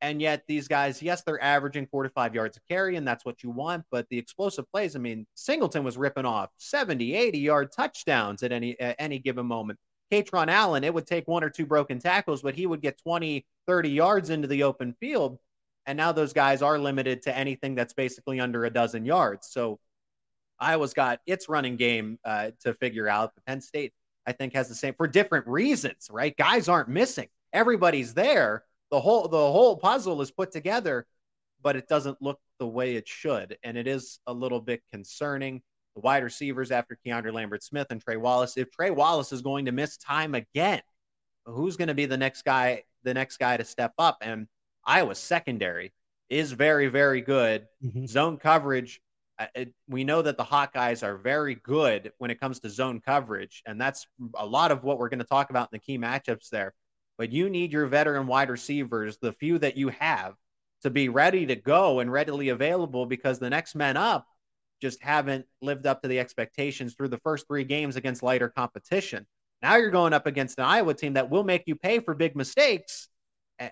And 0.00 0.22
yet, 0.22 0.44
these 0.46 0.68
guys, 0.68 1.02
yes, 1.02 1.22
they're 1.24 1.42
averaging 1.42 1.88
four 1.90 2.04
to 2.04 2.08
five 2.08 2.32
yards 2.32 2.56
of 2.56 2.62
carry, 2.68 2.94
and 2.94 3.06
that's 3.06 3.24
what 3.24 3.42
you 3.42 3.50
want. 3.50 3.84
But 3.90 4.06
the 4.10 4.18
explosive 4.18 4.70
plays, 4.70 4.94
I 4.94 5.00
mean, 5.00 5.26
Singleton 5.34 5.82
was 5.82 5.98
ripping 5.98 6.24
off 6.24 6.50
70, 6.58 7.14
80 7.14 7.38
yard 7.38 7.72
touchdowns 7.72 8.44
at 8.44 8.52
any 8.52 8.78
at 8.78 8.94
any 9.00 9.18
given 9.18 9.46
moment. 9.46 9.78
Kaytron 10.12 10.48
Allen, 10.48 10.84
it 10.84 10.94
would 10.94 11.06
take 11.06 11.26
one 11.26 11.44
or 11.44 11.50
two 11.50 11.66
broken 11.66 11.98
tackles, 11.98 12.42
but 12.42 12.54
he 12.54 12.66
would 12.66 12.80
get 12.80 12.98
20, 13.02 13.44
30 13.66 13.90
yards 13.90 14.30
into 14.30 14.48
the 14.48 14.62
open 14.62 14.94
field. 15.00 15.38
And 15.84 15.96
now 15.96 16.12
those 16.12 16.32
guys 16.32 16.62
are 16.62 16.78
limited 16.78 17.22
to 17.22 17.36
anything 17.36 17.74
that's 17.74 17.94
basically 17.94 18.40
under 18.40 18.64
a 18.64 18.70
dozen 18.70 19.04
yards. 19.04 19.48
So 19.50 19.78
Iowa's 20.60 20.94
got 20.94 21.20
its 21.26 21.48
running 21.48 21.76
game 21.76 22.18
uh, 22.24 22.50
to 22.60 22.74
figure 22.74 23.08
out. 23.08 23.32
But 23.34 23.44
Penn 23.46 23.60
State, 23.60 23.92
I 24.26 24.32
think, 24.32 24.54
has 24.54 24.68
the 24.68 24.74
same 24.74 24.94
for 24.94 25.06
different 25.06 25.46
reasons, 25.46 26.08
right? 26.10 26.36
Guys 26.36 26.68
aren't 26.68 26.88
missing. 26.88 27.28
Everybody's 27.52 28.14
there 28.14 28.64
the 28.90 29.00
whole 29.00 29.28
the 29.28 29.36
whole 29.36 29.76
puzzle 29.76 30.20
is 30.22 30.30
put 30.30 30.50
together, 30.50 31.06
but 31.62 31.76
it 31.76 31.88
doesn't 31.88 32.20
look 32.22 32.40
the 32.58 32.66
way 32.66 32.96
it 32.96 33.08
should, 33.08 33.58
and 33.62 33.76
it 33.76 33.86
is 33.86 34.18
a 34.26 34.32
little 34.32 34.60
bit 34.60 34.82
concerning. 34.92 35.62
The 35.94 36.00
wide 36.00 36.22
receivers 36.22 36.70
after 36.70 36.98
Keandre 37.04 37.32
Lambert 37.32 37.62
Smith 37.62 37.88
and 37.90 38.00
Trey 38.00 38.16
Wallace. 38.16 38.56
If 38.56 38.70
Trey 38.70 38.90
Wallace 38.90 39.32
is 39.32 39.42
going 39.42 39.64
to 39.64 39.72
miss 39.72 39.96
time 39.96 40.34
again, 40.34 40.82
who's 41.44 41.76
going 41.76 41.88
to 41.88 41.94
be 41.94 42.06
the 42.06 42.16
next 42.16 42.42
guy? 42.42 42.84
The 43.02 43.14
next 43.14 43.38
guy 43.38 43.56
to 43.56 43.64
step 43.64 43.92
up, 43.98 44.18
and 44.20 44.46
Iowa's 44.84 45.18
secondary 45.18 45.92
is 46.28 46.52
very 46.52 46.88
very 46.88 47.20
good. 47.20 47.66
Mm-hmm. 47.84 48.06
Zone 48.06 48.38
coverage. 48.38 49.00
It, 49.54 49.72
we 49.88 50.04
know 50.04 50.22
that 50.22 50.36
the 50.36 50.44
Hawkeyes 50.44 51.02
are 51.02 51.16
very 51.16 51.54
good 51.54 52.12
when 52.18 52.30
it 52.30 52.40
comes 52.40 52.58
to 52.60 52.70
zone 52.70 53.00
coverage, 53.00 53.62
and 53.66 53.80
that's 53.80 54.06
a 54.34 54.44
lot 54.44 54.72
of 54.72 54.82
what 54.82 54.98
we're 54.98 55.08
going 55.08 55.20
to 55.20 55.24
talk 55.24 55.50
about 55.50 55.68
in 55.72 55.76
the 55.76 55.78
key 55.78 55.98
matchups 55.98 56.48
there 56.50 56.74
but 57.18 57.32
you 57.32 57.50
need 57.50 57.72
your 57.72 57.86
veteran 57.86 58.26
wide 58.26 58.48
receivers, 58.48 59.18
the 59.18 59.32
few 59.32 59.58
that 59.58 59.76
you 59.76 59.88
have, 59.88 60.34
to 60.82 60.90
be 60.90 61.08
ready 61.08 61.44
to 61.46 61.56
go 61.56 61.98
and 61.98 62.10
readily 62.10 62.50
available 62.50 63.04
because 63.04 63.40
the 63.40 63.50
next 63.50 63.74
men 63.74 63.96
up 63.96 64.24
just 64.80 65.02
haven't 65.02 65.44
lived 65.60 65.86
up 65.86 66.00
to 66.00 66.08
the 66.08 66.20
expectations 66.20 66.94
through 66.94 67.08
the 67.08 67.18
first 67.18 67.48
three 67.48 67.64
games 67.64 67.96
against 67.96 68.22
lighter 68.22 68.48
competition. 68.48 69.26
Now 69.60 69.76
you're 69.76 69.90
going 69.90 70.12
up 70.12 70.26
against 70.26 70.56
an 70.58 70.64
Iowa 70.64 70.94
team 70.94 71.14
that 71.14 71.28
will 71.28 71.42
make 71.42 71.64
you 71.66 71.74
pay 71.74 71.98
for 71.98 72.14
big 72.14 72.36
mistakes, 72.36 73.08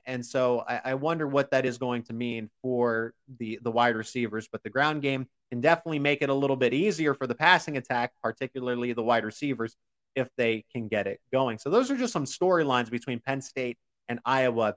And 0.05 0.25
so 0.25 0.65
I, 0.67 0.95
wonder 0.95 1.27
what 1.27 1.51
that 1.53 1.65
is 1.65 1.79
going 1.79 2.03
to 2.05 2.13
mean 2.13 2.51
for 2.61 3.15
the 3.39 3.59
the 3.63 3.71
wide 3.71 3.95
receivers. 3.95 4.49
But 4.51 4.63
the 4.63 4.71
ground 4.71 5.03
game 5.03 5.27
can 5.51 5.61
definitely 5.61 6.01
make 6.01 6.23
it 6.23 6.29
a 6.29 6.35
little 6.35 6.57
bit 6.57 6.75
easier 6.75 7.15
for 7.15 7.27
the 7.27 7.35
passing 7.35 7.77
attack, 7.77 8.13
particularly 8.23 8.93
the 8.93 9.03
wide 9.03 9.25
receivers, 9.25 9.77
if 10.17 10.29
they 10.37 10.65
can 10.73 10.89
get 10.89 11.07
it 11.07 11.21
going. 11.33 11.59
So 11.59 11.71
those 11.71 11.91
are 11.91 11.97
just 11.97 12.13
some 12.13 12.25
storylines 12.25 12.91
between 12.91 13.21
Penn 13.21 13.41
State 13.41 13.79
and 14.09 14.19
Iowa. 14.25 14.75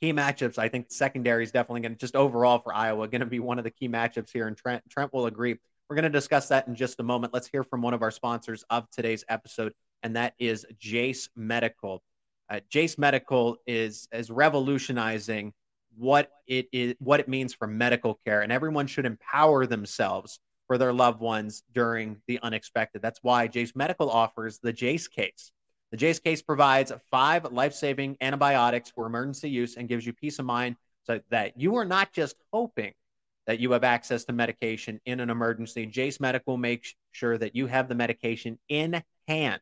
Key 0.00 0.14
matchups. 0.14 0.56
I 0.56 0.68
think 0.68 0.86
secondary 0.90 1.44
is 1.44 1.52
definitely 1.52 1.82
going 1.82 1.92
to 1.92 1.98
just 1.98 2.16
overall 2.16 2.60
for 2.60 2.72
Iowa 2.72 3.06
going 3.08 3.20
to 3.20 3.26
be 3.26 3.40
one 3.40 3.58
of 3.58 3.64
the 3.64 3.70
key 3.70 3.88
matchups 3.88 4.30
here. 4.32 4.46
And 4.46 4.56
Trent 4.56 4.82
Trent 4.88 5.12
will 5.12 5.26
agree. 5.26 5.58
We're 5.90 5.96
going 5.96 6.04
to 6.04 6.10
discuss 6.10 6.48
that 6.48 6.68
in 6.68 6.76
just 6.76 7.00
a 7.00 7.02
moment. 7.02 7.34
Let's 7.34 7.48
hear 7.48 7.64
from 7.64 7.82
one 7.82 7.92
of 7.92 8.00
our 8.00 8.12
sponsors 8.12 8.64
of 8.70 8.88
today's 8.90 9.24
episode, 9.28 9.74
and 10.02 10.16
that 10.16 10.34
is 10.38 10.64
Jase 10.78 11.28
Medical. 11.34 12.02
Uh, 12.50 12.60
Jase 12.68 12.98
Medical 12.98 13.56
is 13.66 14.08
is 14.12 14.28
revolutionizing 14.28 15.52
what 15.96 16.30
it 16.46 16.68
is, 16.72 16.94
what 16.98 17.20
it 17.20 17.28
means 17.28 17.54
for 17.54 17.68
medical 17.68 18.18
care, 18.26 18.42
and 18.42 18.50
everyone 18.50 18.88
should 18.88 19.06
empower 19.06 19.66
themselves 19.66 20.40
for 20.66 20.76
their 20.76 20.92
loved 20.92 21.20
ones 21.20 21.62
during 21.72 22.20
the 22.26 22.40
unexpected. 22.42 23.02
That's 23.02 23.20
why 23.22 23.46
Jase 23.46 23.74
Medical 23.76 24.10
offers 24.10 24.58
the 24.58 24.72
Jase 24.72 25.08
case. 25.08 25.52
The 25.90 25.96
Jase 25.96 26.20
case 26.20 26.42
provides 26.42 26.92
five 27.10 27.44
life-saving 27.50 28.16
antibiotics 28.20 28.90
for 28.90 29.06
emergency 29.06 29.50
use 29.50 29.76
and 29.76 29.88
gives 29.88 30.06
you 30.06 30.12
peace 30.12 30.38
of 30.38 30.44
mind 30.44 30.76
so 31.04 31.20
that 31.30 31.60
you 31.60 31.76
are 31.76 31.84
not 31.84 32.12
just 32.12 32.36
hoping 32.52 32.92
that 33.46 33.58
you 33.58 33.72
have 33.72 33.82
access 33.82 34.24
to 34.24 34.32
medication 34.32 35.00
in 35.06 35.18
an 35.18 35.30
emergency. 35.30 35.86
Jase 35.86 36.20
Medical 36.20 36.56
makes 36.56 36.94
sure 37.10 37.36
that 37.38 37.56
you 37.56 37.66
have 37.66 37.88
the 37.88 37.94
medication 37.96 38.58
in 38.68 39.02
hand. 39.26 39.60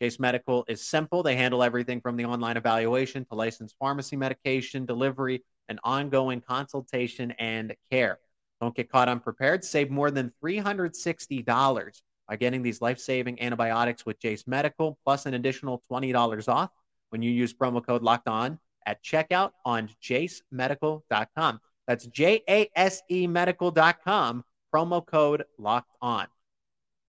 Jase 0.00 0.18
Medical 0.18 0.64
is 0.66 0.80
simple. 0.80 1.22
They 1.22 1.36
handle 1.36 1.62
everything 1.62 2.00
from 2.00 2.16
the 2.16 2.24
online 2.24 2.56
evaluation 2.56 3.24
to 3.26 3.34
licensed 3.34 3.76
pharmacy 3.78 4.16
medication 4.16 4.86
delivery 4.86 5.44
and 5.68 5.78
ongoing 5.84 6.40
consultation 6.40 7.32
and 7.32 7.74
care. 7.90 8.18
Don't 8.60 8.74
get 8.74 8.90
caught 8.90 9.08
unprepared. 9.08 9.64
Save 9.64 9.90
more 9.90 10.10
than 10.10 10.32
$360 10.42 12.02
by 12.28 12.36
getting 12.36 12.62
these 12.62 12.80
life 12.80 12.98
saving 12.98 13.40
antibiotics 13.42 14.06
with 14.06 14.18
Jase 14.20 14.46
Medical, 14.46 14.98
plus 15.04 15.26
an 15.26 15.34
additional 15.34 15.82
$20 15.90 16.48
off 16.48 16.70
when 17.10 17.22
you 17.22 17.30
use 17.30 17.52
promo 17.52 17.84
code 17.84 18.02
locked 18.02 18.28
on 18.28 18.58
at 18.86 19.02
checkout 19.02 19.50
on 19.64 19.90
jasemedical.com. 20.02 21.60
That's 21.86 22.06
J 22.06 22.42
A 22.48 22.70
S 22.76 23.02
E 23.10 23.26
medical.com, 23.26 24.44
promo 24.72 25.04
code 25.04 25.44
locked 25.58 25.90
on. 26.00 26.26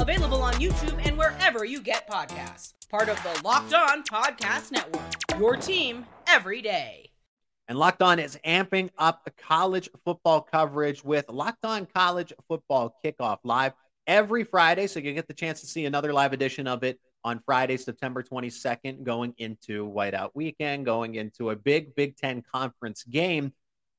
Available 0.00 0.42
on 0.42 0.54
YouTube 0.54 0.98
and 1.06 1.18
wherever 1.18 1.62
you 1.62 1.82
get 1.82 2.08
podcasts. 2.08 2.72
Part 2.88 3.10
of 3.10 3.22
the 3.22 3.42
Locked 3.44 3.74
On 3.74 4.02
Podcast 4.02 4.72
Network. 4.72 5.02
Your 5.38 5.56
team 5.56 6.06
every 6.26 6.62
day. 6.62 7.10
And 7.68 7.78
Locked 7.78 8.00
On 8.00 8.18
is 8.18 8.38
amping 8.46 8.88
up 8.96 9.28
college 9.36 9.90
football 10.02 10.40
coverage 10.40 11.04
with 11.04 11.28
Locked 11.28 11.66
On 11.66 11.84
College 11.84 12.32
Football 12.48 12.96
Kickoff 13.04 13.40
Live 13.44 13.74
every 14.06 14.42
Friday. 14.42 14.86
So 14.86 15.00
you 15.00 15.12
get 15.12 15.28
the 15.28 15.34
chance 15.34 15.60
to 15.60 15.66
see 15.66 15.84
another 15.84 16.14
live 16.14 16.32
edition 16.32 16.66
of 16.66 16.82
it 16.82 16.98
on 17.22 17.42
Friday, 17.44 17.76
September 17.76 18.22
22nd, 18.22 19.02
going 19.04 19.34
into 19.36 19.86
Whiteout 19.86 20.30
weekend, 20.32 20.86
going 20.86 21.16
into 21.16 21.50
a 21.50 21.56
big 21.56 21.94
Big 21.94 22.16
Ten 22.16 22.42
conference 22.42 23.04
game. 23.04 23.52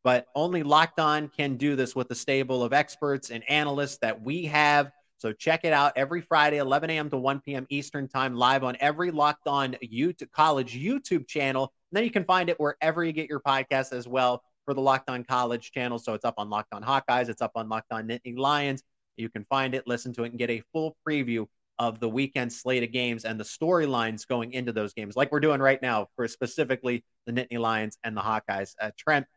But 0.03 0.25
only 0.33 0.63
Locked 0.63 0.99
On 0.99 1.27
can 1.27 1.57
do 1.57 1.75
this 1.75 1.95
with 1.95 2.09
a 2.09 2.15
stable 2.15 2.63
of 2.63 2.73
experts 2.73 3.29
and 3.29 3.47
analysts 3.47 3.99
that 3.99 4.19
we 4.19 4.45
have. 4.45 4.91
So 5.21 5.31
check 5.31 5.65
it 5.65 5.71
out 5.71 5.93
every 5.97 6.21
Friday, 6.21 6.57
11 6.57 6.89
a.m. 6.89 7.07
to 7.11 7.17
1 7.17 7.41
p.m. 7.41 7.67
Eastern 7.69 8.07
Time, 8.07 8.35
live 8.35 8.63
on 8.63 8.75
every 8.79 9.11
Locked 9.11 9.47
On 9.47 9.75
YouTube 9.83 10.31
College 10.31 10.75
YouTube 10.75 11.27
channel. 11.27 11.71
And 11.91 11.97
then 11.97 12.03
you 12.03 12.09
can 12.09 12.23
find 12.23 12.49
it 12.49 12.59
wherever 12.59 13.03
you 13.03 13.11
get 13.11 13.29
your 13.29 13.39
podcast 13.39 13.93
as 13.93 14.07
well 14.07 14.41
for 14.65 14.73
the 14.73 14.81
Locked 14.81 15.11
On 15.11 15.23
College 15.23 15.71
channel. 15.73 15.99
So 15.99 16.15
it's 16.15 16.25
up 16.25 16.33
on 16.39 16.49
Locked 16.49 16.73
On 16.73 16.81
Hawkeyes, 16.81 17.29
it's 17.29 17.43
up 17.43 17.51
on 17.53 17.69
Locked 17.69 17.91
On 17.91 18.07
Nittany 18.07 18.35
Lions. 18.35 18.81
You 19.15 19.29
can 19.29 19.43
find 19.43 19.75
it, 19.75 19.85
listen 19.85 20.11
to 20.13 20.23
it, 20.23 20.31
and 20.31 20.39
get 20.39 20.49
a 20.49 20.63
full 20.73 20.97
preview 21.07 21.45
of 21.77 21.99
the 21.99 22.09
weekend 22.09 22.51
slate 22.51 22.81
of 22.81 22.91
games 22.91 23.23
and 23.23 23.39
the 23.39 23.43
storylines 23.43 24.27
going 24.27 24.53
into 24.53 24.73
those 24.73 24.91
games, 24.95 25.15
like 25.15 25.31
we're 25.31 25.39
doing 25.39 25.61
right 25.61 25.83
now 25.83 26.07
for 26.15 26.27
specifically 26.27 27.05
the 27.27 27.31
Nittany 27.31 27.59
Lions 27.59 27.95
and 28.03 28.17
the 28.17 28.21
Hawkeyes. 28.21 28.73
Uh, 28.81 28.89
Trent, 28.97 29.27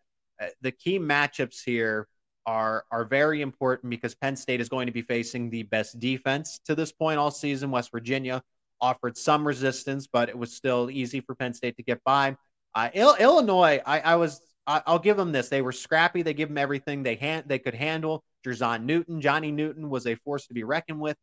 uh, 0.41 0.47
the 0.63 0.73
key 0.73 0.99
matchups 0.99 1.63
here 1.63 2.09
are 2.47 2.85
are 2.91 3.05
very 3.05 3.41
important 3.43 3.91
because 3.91 4.15
Penn 4.15 4.37
State 4.37 4.61
is 4.61 4.69
going 4.69 4.87
to 4.87 4.93
be 4.93 5.03
facing 5.03 5.51
the 5.51 5.63
best 5.65 5.99
defense 5.99 6.61
to 6.67 6.75
this 6.75 6.93
point 6.93 7.19
all 7.19 7.31
season. 7.31 7.71
West 7.71 7.91
Virginia 7.91 8.43
offered 8.81 9.17
some 9.17 9.47
resistance, 9.47 10.07
but 10.07 10.29
it 10.29 10.37
was 10.37 10.53
still 10.53 10.91
easy 10.91 11.21
for 11.21 11.35
Penn 11.35 11.55
State 11.55 11.77
to 11.77 11.83
get 11.83 12.03
by. 12.05 12.37
Uh, 12.75 12.91
Il- 12.93 13.17
Illinois, 13.17 13.81
I, 13.87 14.01
I 14.01 14.17
was 14.17 14.41
I, 14.67 14.83
will 14.87 14.99
give 14.99 15.17
them 15.17 15.33
this. 15.33 15.49
They 15.49 15.63
were 15.63 15.73
scrappy. 15.73 16.23
They 16.23 16.35
give 16.35 16.49
them 16.49 16.59
everything 16.59 17.03
they 17.03 17.15
hand 17.15 17.45
they 17.47 17.59
could 17.59 17.75
handle. 17.75 18.25
Jer'Zhan 18.47 18.85
Newton, 18.85 19.21
Johnny 19.21 19.51
Newton 19.51 19.89
was 19.89 20.07
a 20.07 20.15
force 20.17 20.47
to 20.49 20.55
be 20.55 20.65
reckoned 20.65 21.01
with. 21.01 21.17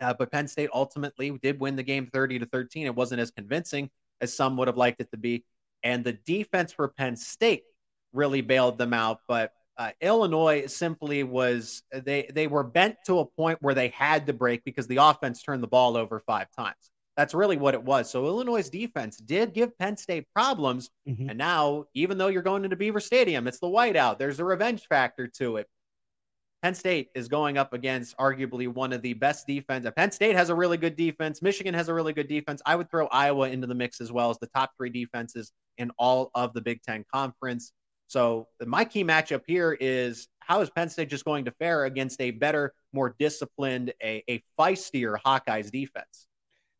Uh, 0.00 0.12
but 0.12 0.30
Penn 0.30 0.48
State 0.48 0.70
ultimately 0.74 1.30
did 1.42 1.60
win 1.60 1.76
the 1.76 1.82
game 1.82 2.08
30 2.12 2.40
to 2.40 2.46
13. 2.46 2.86
It 2.86 2.94
wasn't 2.94 3.20
as 3.20 3.30
convincing 3.30 3.90
as 4.20 4.34
some 4.34 4.56
would 4.56 4.68
have 4.68 4.76
liked 4.76 5.00
it 5.00 5.10
to 5.12 5.16
be. 5.16 5.44
And 5.82 6.04
the 6.04 6.12
defense 6.12 6.72
for 6.72 6.88
Penn 6.88 7.16
State 7.16 7.62
really 8.12 8.40
bailed 8.40 8.78
them 8.78 8.92
out. 8.92 9.20
But 9.28 9.52
uh, 9.76 9.90
Illinois 10.00 10.66
simply 10.66 11.24
was 11.24 11.82
they 11.92 12.30
they 12.32 12.46
were 12.46 12.62
bent 12.62 12.96
to 13.06 13.18
a 13.18 13.24
point 13.24 13.58
where 13.60 13.74
they 13.74 13.88
had 13.88 14.26
to 14.26 14.32
break 14.32 14.64
because 14.64 14.86
the 14.86 14.98
offense 14.98 15.42
turned 15.42 15.62
the 15.62 15.68
ball 15.68 15.96
over 15.96 16.20
five 16.20 16.48
times. 16.56 16.90
That's 17.16 17.34
really 17.34 17.56
what 17.56 17.74
it 17.74 17.82
was. 17.82 18.10
So 18.10 18.26
Illinois' 18.26 18.68
defense 18.68 19.16
did 19.18 19.54
give 19.54 19.76
Penn 19.78 19.96
State 19.96 20.26
problems, 20.34 20.90
mm-hmm. 21.08 21.28
and 21.28 21.38
now 21.38 21.84
even 21.94 22.18
though 22.18 22.28
you're 22.28 22.42
going 22.42 22.64
into 22.64 22.76
Beaver 22.76 23.00
Stadium, 23.00 23.46
it's 23.46 23.60
the 23.60 23.68
whiteout. 23.68 24.18
There's 24.18 24.40
a 24.40 24.44
revenge 24.44 24.86
factor 24.88 25.28
to 25.38 25.58
it. 25.58 25.68
Penn 26.64 26.74
State 26.74 27.10
is 27.14 27.28
going 27.28 27.58
up 27.58 27.74
against 27.74 28.16
arguably 28.16 28.68
one 28.68 28.94
of 28.94 29.02
the 29.02 29.12
best 29.12 29.46
defense. 29.46 29.86
Penn 29.96 30.10
State 30.10 30.34
has 30.34 30.48
a 30.48 30.54
really 30.54 30.78
good 30.78 30.96
defense. 30.96 31.42
Michigan 31.42 31.74
has 31.74 31.88
a 31.88 31.94
really 31.94 32.14
good 32.14 32.26
defense. 32.26 32.62
I 32.64 32.74
would 32.74 32.90
throw 32.90 33.06
Iowa 33.08 33.50
into 33.50 33.66
the 33.66 33.74
mix 33.74 34.00
as 34.00 34.10
well 34.10 34.30
as 34.30 34.38
the 34.38 34.46
top 34.46 34.70
three 34.76 34.88
defenses 34.88 35.52
in 35.76 35.90
all 35.98 36.30
of 36.34 36.54
the 36.54 36.62
Big 36.62 36.80
Ten 36.82 37.04
Conference. 37.12 37.72
So 38.06 38.48
my 38.64 38.84
key 38.84 39.04
matchup 39.04 39.42
here 39.46 39.76
is 39.78 40.28
how 40.40 40.60
is 40.60 40.70
Penn 40.70 40.88
State 40.88 41.08
just 41.08 41.24
going 41.24 41.46
to 41.46 41.50
fare 41.52 41.84
against 41.84 42.20
a 42.20 42.30
better, 42.30 42.74
more 42.92 43.14
disciplined, 43.18 43.92
a, 44.02 44.22
a 44.28 44.42
feistier 44.58 45.16
Hawkeyes 45.24 45.70
defense? 45.70 46.26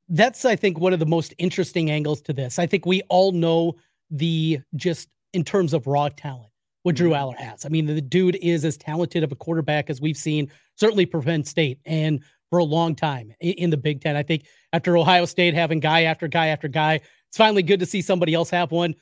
That's, 0.09 0.45
I 0.45 0.55
think, 0.55 0.79
one 0.79 0.93
of 0.93 0.99
the 0.99 1.07
most 1.07 1.35
interesting 1.39 1.91
angles 1.91 2.21
to 2.23 2.33
this. 2.33 2.59
I 2.59 2.67
think 2.67 2.85
we 2.85 3.03
all 3.09 3.33
know 3.33 3.77
the 4.11 4.61
just 4.77 5.09
in 5.33 5.45
terms 5.45 5.73
of 5.73 5.87
raw 5.87 6.11
talent 6.11 6.51
what 6.85 6.95
Drew 6.95 7.11
mm-hmm. 7.11 7.43
Has. 7.43 7.65
I 7.65 7.71
mean, 7.71 7.87
the 7.87 8.01
dude 8.01 8.37
is 8.37 8.65
as 8.65 8.77
talented 8.77 9.25
of 9.25 9.33
a 9.33 9.37
quarterback 9.37 9.91
as 9.91 10.01
we've 10.01 10.17
seen, 10.17 10.51
certainly 10.77 11.07
for 11.07 11.21
Penn 11.21 11.43
State 11.43 11.81
and 11.85 12.23
for 12.51 12.59
a 12.59 12.65
long 12.65 12.95
time 12.95 13.33
in 13.41 13.71
the 13.71 13.77
Big 13.77 14.03
Ten. 14.03 14.17
I 14.17 14.23
think 14.23 14.45
after 14.73 14.97
Ohio 14.97 15.25
State 15.25 15.55
having 15.55 15.81
guy 15.81 16.03
after 16.03 16.29
guy 16.29 16.49
after 16.49 16.69
guy, 16.69 17.01
it's 17.29 17.37
finally 17.37 17.63
good 17.63 17.81
to 17.81 17.87
see 17.87 18.03
somebody 18.03 18.35
else 18.35 18.51
have 18.51 18.71
one. 18.71 18.95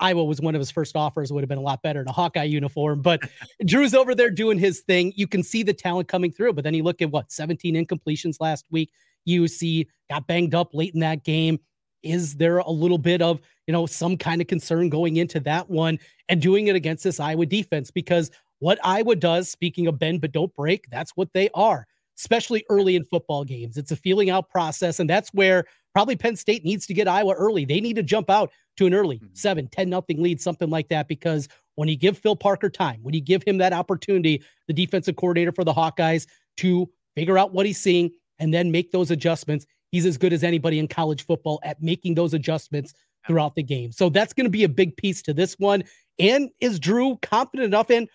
Iowa 0.00 0.24
was 0.24 0.40
one 0.40 0.54
of 0.54 0.60
his 0.60 0.70
first 0.70 0.96
offers, 0.96 1.32
would 1.32 1.42
have 1.42 1.48
been 1.48 1.58
a 1.58 1.62
lot 1.62 1.82
better 1.82 2.00
in 2.00 2.08
a 2.08 2.12
Hawkeye 2.12 2.44
uniform. 2.44 3.00
But 3.02 3.22
Drew's 3.64 3.94
over 3.94 4.14
there 4.14 4.30
doing 4.30 4.58
his 4.58 4.80
thing. 4.80 5.12
You 5.16 5.26
can 5.26 5.42
see 5.42 5.62
the 5.62 5.74
talent 5.74 6.08
coming 6.08 6.32
through. 6.32 6.54
But 6.54 6.64
then 6.64 6.74
you 6.74 6.82
look 6.82 7.00
at 7.00 7.10
what 7.10 7.30
17 7.30 7.74
incompletions 7.74 8.36
last 8.40 8.66
week. 8.70 8.90
UC 9.28 9.86
got 10.10 10.26
banged 10.26 10.54
up 10.54 10.74
late 10.74 10.92
in 10.94 11.00
that 11.00 11.24
game 11.24 11.58
is 12.04 12.36
there 12.36 12.58
a 12.58 12.70
little 12.70 12.98
bit 12.98 13.22
of 13.22 13.40
you 13.66 13.72
know 13.72 13.86
some 13.86 14.16
kind 14.16 14.40
of 14.40 14.46
concern 14.46 14.88
going 14.88 15.16
into 15.16 15.40
that 15.40 15.68
one 15.68 15.98
and 16.28 16.40
doing 16.40 16.68
it 16.68 16.76
against 16.76 17.02
this 17.02 17.18
Iowa 17.18 17.46
defense 17.46 17.90
because 17.90 18.30
what 18.60 18.78
Iowa 18.84 19.16
does, 19.16 19.50
speaking 19.50 19.86
of 19.88 19.98
bend 19.98 20.20
but 20.20 20.32
don't 20.32 20.54
break, 20.54 20.88
that's 20.90 21.12
what 21.16 21.32
they 21.32 21.50
are, 21.54 21.86
especially 22.18 22.64
early 22.70 22.94
in 22.94 23.04
football 23.04 23.44
games. 23.44 23.76
It's 23.76 23.90
a 23.90 23.96
feeling 23.96 24.30
out 24.30 24.48
process, 24.48 25.00
and 25.00 25.10
that's 25.10 25.30
where 25.34 25.64
probably 25.94 26.16
Penn 26.16 26.36
State 26.36 26.64
needs 26.64 26.86
to 26.86 26.94
get 26.94 27.08
Iowa 27.08 27.34
early. 27.34 27.64
They 27.64 27.80
need 27.80 27.96
to 27.96 28.02
jump 28.02 28.28
out 28.28 28.50
to 28.76 28.86
an 28.86 28.94
early 28.94 29.16
mm-hmm. 29.16 29.28
seven, 29.32 29.68
10 29.68 29.88
nothing 29.88 30.22
lead, 30.22 30.40
something 30.40 30.68
like 30.68 30.88
that, 30.88 31.08
because 31.08 31.48
when 31.76 31.88
you 31.88 31.96
give 31.96 32.18
Phil 32.18 32.36
Parker 32.36 32.68
time, 32.68 33.00
when 33.02 33.14
you 33.14 33.20
give 33.20 33.42
him 33.44 33.58
that 33.58 33.72
opportunity, 33.72 34.42
the 34.66 34.74
defensive 34.74 35.16
coordinator 35.16 35.52
for 35.52 35.64
the 35.64 35.72
Hawkeyes, 35.72 36.26
to 36.58 36.88
figure 37.16 37.38
out 37.38 37.52
what 37.52 37.66
he's 37.66 37.80
seeing 37.80 38.10
and 38.38 38.52
then 38.52 38.70
make 38.70 38.90
those 38.90 39.10
adjustments, 39.10 39.66
he's 39.92 40.06
as 40.06 40.18
good 40.18 40.32
as 40.32 40.44
anybody 40.44 40.78
in 40.78 40.88
college 40.88 41.24
football 41.24 41.60
at 41.62 41.80
making 41.82 42.14
those 42.14 42.34
adjustments 42.34 42.92
throughout 43.26 43.54
the 43.54 43.62
game. 43.62 43.92
So 43.92 44.08
that's 44.08 44.32
going 44.32 44.44
to 44.44 44.50
be 44.50 44.64
a 44.64 44.68
big 44.68 44.96
piece 44.96 45.22
to 45.22 45.32
this 45.32 45.58
one. 45.58 45.84
And 46.18 46.50
is 46.60 46.78
Drew 46.78 47.16
confident 47.22 47.66
enough 47.66 47.90
and 47.90 48.08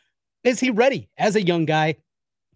is 0.44 0.60
he 0.60 0.70
ready 0.70 1.10
as 1.18 1.36
a 1.36 1.42
young 1.42 1.66
guy 1.66 1.96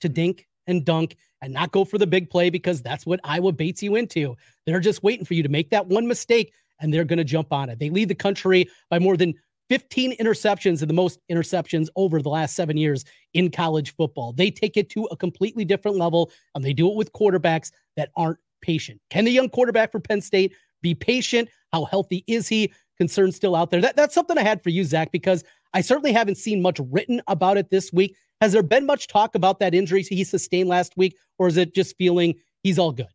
to 0.01 0.09
dink 0.09 0.47
and 0.67 0.85
dunk 0.85 1.15
and 1.43 1.53
not 1.53 1.71
go 1.71 1.83
for 1.83 1.97
the 1.97 2.07
big 2.07 2.29
play 2.29 2.49
because 2.49 2.81
that's 2.81 3.05
what 3.05 3.19
Iowa 3.23 3.51
baits 3.51 3.83
you 3.83 3.95
into. 3.95 4.35
They're 4.65 4.79
just 4.79 5.03
waiting 5.03 5.25
for 5.25 5.33
you 5.33 5.43
to 5.43 5.49
make 5.49 5.69
that 5.71 5.87
one 5.87 6.07
mistake 6.07 6.53
and 6.79 6.93
they're 6.93 7.03
going 7.03 7.17
to 7.17 7.25
jump 7.25 7.51
on 7.51 7.69
it. 7.69 7.79
They 7.79 7.89
lead 7.89 8.07
the 8.07 8.15
country 8.15 8.69
by 8.89 8.99
more 8.99 9.17
than 9.17 9.33
15 9.69 10.15
interceptions 10.17 10.81
and 10.81 10.89
the 10.89 10.93
most 10.93 11.19
interceptions 11.29 11.89
over 11.97 12.21
the 12.21 12.29
last 12.29 12.55
seven 12.55 12.77
years 12.77 13.03
in 13.33 13.51
college 13.51 13.93
football. 13.95 14.31
They 14.31 14.51
take 14.51 14.77
it 14.77 14.89
to 14.91 15.03
a 15.05 15.17
completely 15.17 15.65
different 15.65 15.97
level 15.97 16.31
and 16.55 16.63
they 16.63 16.73
do 16.73 16.89
it 16.89 16.95
with 16.95 17.11
quarterbacks 17.11 17.71
that 17.97 18.09
aren't 18.15 18.39
patient. 18.61 19.01
Can 19.09 19.25
the 19.25 19.31
young 19.31 19.49
quarterback 19.49 19.91
for 19.91 19.99
Penn 19.99 20.21
State 20.21 20.53
be 20.81 20.95
patient? 20.95 21.49
How 21.73 21.83
healthy 21.83 22.23
is 22.25 22.47
he? 22.47 22.71
Concern 22.97 23.33
still 23.33 23.55
out 23.55 23.69
there. 23.69 23.81
That, 23.81 23.97
that's 23.97 24.13
something 24.13 24.37
I 24.37 24.43
had 24.43 24.63
for 24.63 24.69
you, 24.69 24.85
Zach, 24.85 25.11
because 25.11 25.43
I 25.73 25.81
certainly 25.81 26.13
haven't 26.13 26.35
seen 26.35 26.61
much 26.61 26.79
written 26.89 27.21
about 27.27 27.57
it 27.57 27.69
this 27.69 27.91
week. 27.91 28.15
Has 28.43 28.51
there 28.51 28.61
been 28.61 28.85
much 28.85 29.07
talk 29.07 29.35
about 29.35 29.59
that 29.59 29.73
injury 29.73 30.03
he 30.03 30.25
sustained 30.25 30.67
last 30.67 30.97
week, 30.97 31.15
or 31.37 31.47
is 31.47 31.55
it 31.55 31.73
just 31.73 31.95
feeling 31.95 32.35
he's 32.61 32.77
all 32.77 32.91
good? 32.91 33.07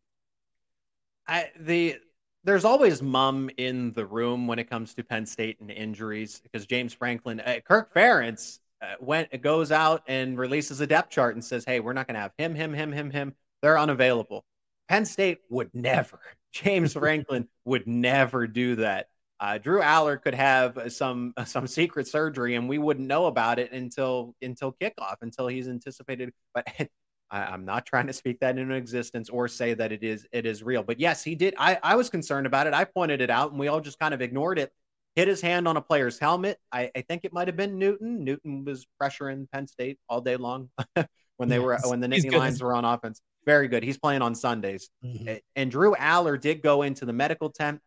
I 1.27 1.51
the 1.59 1.97
there's 2.43 2.65
always 2.65 3.03
mum 3.03 3.51
in 3.57 3.93
the 3.93 4.07
room 4.07 4.47
when 4.47 4.57
it 4.57 4.67
comes 4.67 4.95
to 4.95 5.03
Penn 5.03 5.27
State 5.27 5.59
and 5.59 5.69
injuries 5.69 6.41
because 6.41 6.65
James 6.65 6.95
Franklin, 6.95 7.41
uh, 7.41 7.59
Kirk 7.63 7.93
Ferentz 7.93 8.57
uh, 8.81 8.95
went 8.99 9.39
goes 9.43 9.71
out 9.71 10.01
and 10.07 10.35
releases 10.35 10.81
a 10.81 10.87
depth 10.87 11.11
chart 11.11 11.35
and 11.35 11.45
says, 11.45 11.63
"Hey, 11.63 11.79
we're 11.79 11.93
not 11.93 12.07
going 12.07 12.15
to 12.15 12.21
have 12.21 12.33
him, 12.39 12.55
him, 12.55 12.73
him, 12.73 12.91
him, 12.91 13.11
him. 13.11 13.35
They're 13.61 13.77
unavailable." 13.77 14.45
Penn 14.87 15.05
State 15.05 15.41
would 15.51 15.69
never. 15.75 16.19
James 16.53 16.93
Franklin 16.99 17.47
would 17.65 17.85
never 17.85 18.47
do 18.47 18.77
that. 18.77 19.09
Uh, 19.39 19.57
Drew 19.57 19.81
Allar 19.81 20.21
could 20.21 20.35
have 20.35 20.91
some 20.91 21.33
some 21.45 21.67
secret 21.67 22.07
surgery, 22.07 22.55
and 22.55 22.67
we 22.67 22.77
wouldn't 22.77 23.07
know 23.07 23.27
about 23.27 23.59
it 23.59 23.71
until 23.71 24.35
until 24.41 24.73
kickoff, 24.73 25.15
until 25.21 25.47
he's 25.47 25.67
anticipated. 25.67 26.31
But 26.53 26.67
I, 27.31 27.53
am 27.53 27.63
not 27.63 27.85
trying 27.85 28.07
to 28.07 28.13
speak 28.13 28.39
that 28.39 28.57
into 28.57 28.73
existence 28.73 29.29
or 29.29 29.47
say 29.47 29.73
that 29.73 29.91
it 29.91 30.03
is 30.03 30.27
it 30.31 30.45
is 30.45 30.63
real. 30.63 30.83
But 30.83 30.99
yes, 30.99 31.23
he 31.23 31.35
did. 31.35 31.53
I, 31.57 31.79
I 31.81 31.95
was 31.95 32.09
concerned 32.09 32.47
about 32.47 32.67
it. 32.67 32.73
I 32.73 32.83
pointed 32.83 33.21
it 33.21 33.29
out, 33.29 33.51
and 33.51 33.59
we 33.59 33.67
all 33.67 33.81
just 33.81 33.99
kind 33.99 34.13
of 34.13 34.21
ignored 34.21 34.59
it. 34.59 34.71
Hit 35.15 35.27
his 35.27 35.41
hand 35.41 35.67
on 35.67 35.75
a 35.75 35.81
player's 35.81 36.19
helmet. 36.19 36.59
I, 36.71 36.91
I 36.95 37.01
think 37.01 37.25
it 37.25 37.33
might 37.33 37.47
have 37.47 37.57
been 37.57 37.77
Newton. 37.77 38.23
Newton 38.23 38.63
was 38.63 38.85
pressuring 39.01 39.49
Penn 39.51 39.67
State 39.67 39.97
all 40.07 40.21
day 40.21 40.35
long 40.37 40.69
when 41.37 41.49
they 41.49 41.57
yes, 41.57 41.63
were 41.63 41.79
when 41.89 41.99
the 41.99 42.07
Nittany 42.07 42.37
Lions 42.37 42.61
were 42.61 42.73
on 42.73 42.85
offense. 42.85 43.21
Very 43.45 43.67
good. 43.67 43.83
He's 43.83 43.97
playing 43.97 44.21
on 44.21 44.35
Sundays. 44.35 44.89
Mm-hmm. 45.03 45.35
And 45.55 45.71
Drew 45.71 45.95
Allar 45.95 46.39
did 46.39 46.61
go 46.61 46.83
into 46.83 47.05
the 47.05 47.13
medical 47.13 47.49
tent 47.49 47.81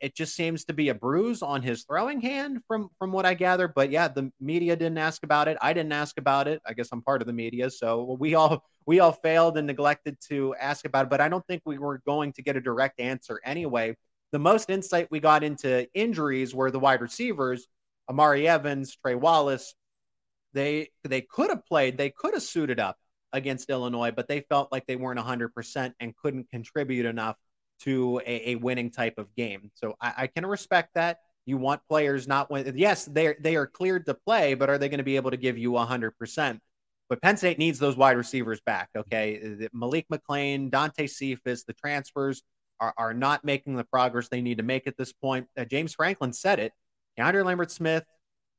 it 0.00 0.16
just 0.16 0.34
seems 0.34 0.64
to 0.64 0.72
be 0.72 0.88
a 0.88 0.94
bruise 0.94 1.42
on 1.42 1.62
his 1.62 1.84
throwing 1.84 2.20
hand 2.20 2.60
from 2.66 2.88
from 2.98 3.12
what 3.12 3.24
I 3.24 3.34
gather. 3.34 3.68
But 3.68 3.90
yeah, 3.90 4.08
the 4.08 4.32
media 4.40 4.74
didn't 4.74 4.98
ask 4.98 5.22
about 5.22 5.48
it. 5.48 5.56
I 5.62 5.72
didn't 5.72 5.92
ask 5.92 6.18
about 6.18 6.48
it. 6.48 6.60
I 6.66 6.72
guess 6.72 6.88
I'm 6.92 7.02
part 7.02 7.22
of 7.22 7.26
the 7.26 7.32
media, 7.32 7.70
so 7.70 8.16
we 8.18 8.34
all 8.34 8.64
we 8.86 9.00
all 9.00 9.12
failed 9.12 9.56
and 9.58 9.66
neglected 9.66 10.18
to 10.28 10.54
ask 10.56 10.84
about 10.84 11.06
it. 11.06 11.10
But 11.10 11.20
I 11.20 11.28
don't 11.28 11.46
think 11.46 11.62
we 11.64 11.78
were 11.78 12.00
going 12.06 12.32
to 12.34 12.42
get 12.42 12.56
a 12.56 12.60
direct 12.60 13.00
answer 13.00 13.40
anyway. 13.44 13.96
The 14.32 14.38
most 14.40 14.70
insight 14.70 15.08
we 15.10 15.20
got 15.20 15.44
into 15.44 15.86
injuries 15.94 16.54
were 16.54 16.70
the 16.70 16.80
wide 16.80 17.00
receivers, 17.00 17.68
Omari 18.10 18.48
Evans, 18.48 18.96
Trey 18.96 19.14
Wallace. 19.14 19.74
They 20.52 20.90
they 21.04 21.20
could 21.20 21.50
have 21.50 21.64
played, 21.64 21.96
they 21.96 22.10
could 22.10 22.34
have 22.34 22.42
suited 22.42 22.80
up 22.80 22.96
against 23.32 23.70
Illinois, 23.70 24.10
but 24.10 24.26
they 24.26 24.40
felt 24.40 24.72
like 24.72 24.86
they 24.86 24.96
weren't 24.96 25.20
100% 25.20 25.92
and 26.00 26.16
couldn't 26.16 26.48
contribute 26.50 27.06
enough 27.06 27.36
to 27.80 28.20
a, 28.26 28.50
a 28.50 28.54
winning 28.56 28.90
type 28.90 29.18
of 29.18 29.34
game. 29.34 29.70
So 29.74 29.96
I, 30.00 30.14
I, 30.18 30.26
can 30.26 30.46
respect 30.46 30.94
that. 30.94 31.18
You 31.44 31.58
want 31.58 31.82
players 31.88 32.26
not 32.26 32.50
when 32.50 32.76
yes, 32.76 33.04
they 33.04 33.34
they 33.40 33.56
are 33.56 33.66
cleared 33.66 34.06
to 34.06 34.14
play, 34.14 34.54
but 34.54 34.68
are 34.68 34.78
they 34.78 34.88
going 34.88 34.98
to 34.98 35.04
be 35.04 35.16
able 35.16 35.30
to 35.30 35.36
give 35.36 35.56
you 35.56 35.76
hundred 35.76 36.12
percent? 36.18 36.60
But 37.08 37.22
Penn 37.22 37.36
State 37.36 37.58
needs 37.58 37.78
those 37.78 37.96
wide 37.96 38.16
receivers 38.16 38.60
back. 38.66 38.88
Okay, 38.96 39.68
Malik 39.72 40.06
McClain, 40.12 40.70
Dante 40.70 41.06
Cephas, 41.06 41.64
the 41.64 41.72
transfers 41.72 42.42
are, 42.80 42.92
are 42.96 43.14
not 43.14 43.44
making 43.44 43.76
the 43.76 43.84
progress 43.84 44.28
they 44.28 44.40
need 44.40 44.58
to 44.58 44.64
make 44.64 44.86
at 44.86 44.96
this 44.96 45.12
point. 45.12 45.46
Uh, 45.56 45.64
James 45.64 45.94
Franklin 45.94 46.32
said 46.32 46.58
it. 46.58 46.72
Keandre 47.18 47.44
Lambert 47.44 47.70
Smith, 47.70 48.04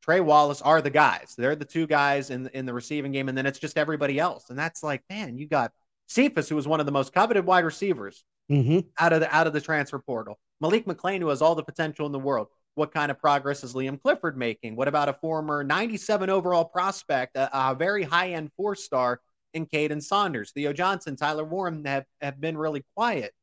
Trey 0.01 0.21
Wallace 0.21 0.61
are 0.61 0.81
the 0.81 0.89
guys. 0.89 1.35
They're 1.37 1.55
the 1.55 1.65
two 1.65 1.87
guys 1.87 2.29
in 2.29 2.47
in 2.53 2.65
the 2.65 2.73
receiving 2.73 3.11
game, 3.11 3.27
and 3.27 3.37
then 3.37 3.45
it's 3.45 3.59
just 3.59 3.77
everybody 3.77 4.17
else. 4.17 4.49
And 4.49 4.57
that's 4.57 4.81
like, 4.81 5.03
man, 5.09 5.37
you 5.37 5.47
got 5.47 5.73
Cephas, 6.07 6.47
who 6.47 6.55
was 6.55 6.67
one 6.67 6.79
of 6.79 6.85
the 6.85 6.91
most 6.93 7.13
coveted 7.13 7.45
wide 7.45 7.65
receivers 7.65 8.23
mm-hmm. 8.51 8.79
out 8.99 9.13
of 9.13 9.19
the 9.19 9.35
out 9.35 9.47
of 9.47 9.53
the 9.53 9.61
transfer 9.61 9.99
portal. 9.99 10.39
Malik 10.59 10.85
McClain, 10.85 11.19
who 11.19 11.29
has 11.29 11.41
all 11.41 11.55
the 11.55 11.63
potential 11.63 12.05
in 12.05 12.11
the 12.11 12.19
world. 12.19 12.47
What 12.75 12.93
kind 12.93 13.09
of 13.09 13.19
progress 13.19 13.63
is 13.63 13.73
Liam 13.73 13.99
Clifford 13.99 14.37
making? 14.37 14.75
What 14.75 14.87
about 14.87 15.09
a 15.09 15.13
former 15.13 15.63
97 15.63 16.29
overall 16.29 16.65
prospect, 16.65 17.35
a, 17.35 17.71
a 17.71 17.75
very 17.75 18.03
high 18.03 18.33
end 18.33 18.51
four 18.55 18.75
star 18.75 19.19
in 19.53 19.65
Kaden 19.65 20.01
Saunders? 20.01 20.51
Theo 20.51 20.73
Johnson, 20.73 21.15
Tyler 21.15 21.43
Warren 21.43 21.83
have, 21.85 22.05
have 22.21 22.39
been 22.39 22.57
really 22.57 22.83
quiet. 22.95 23.33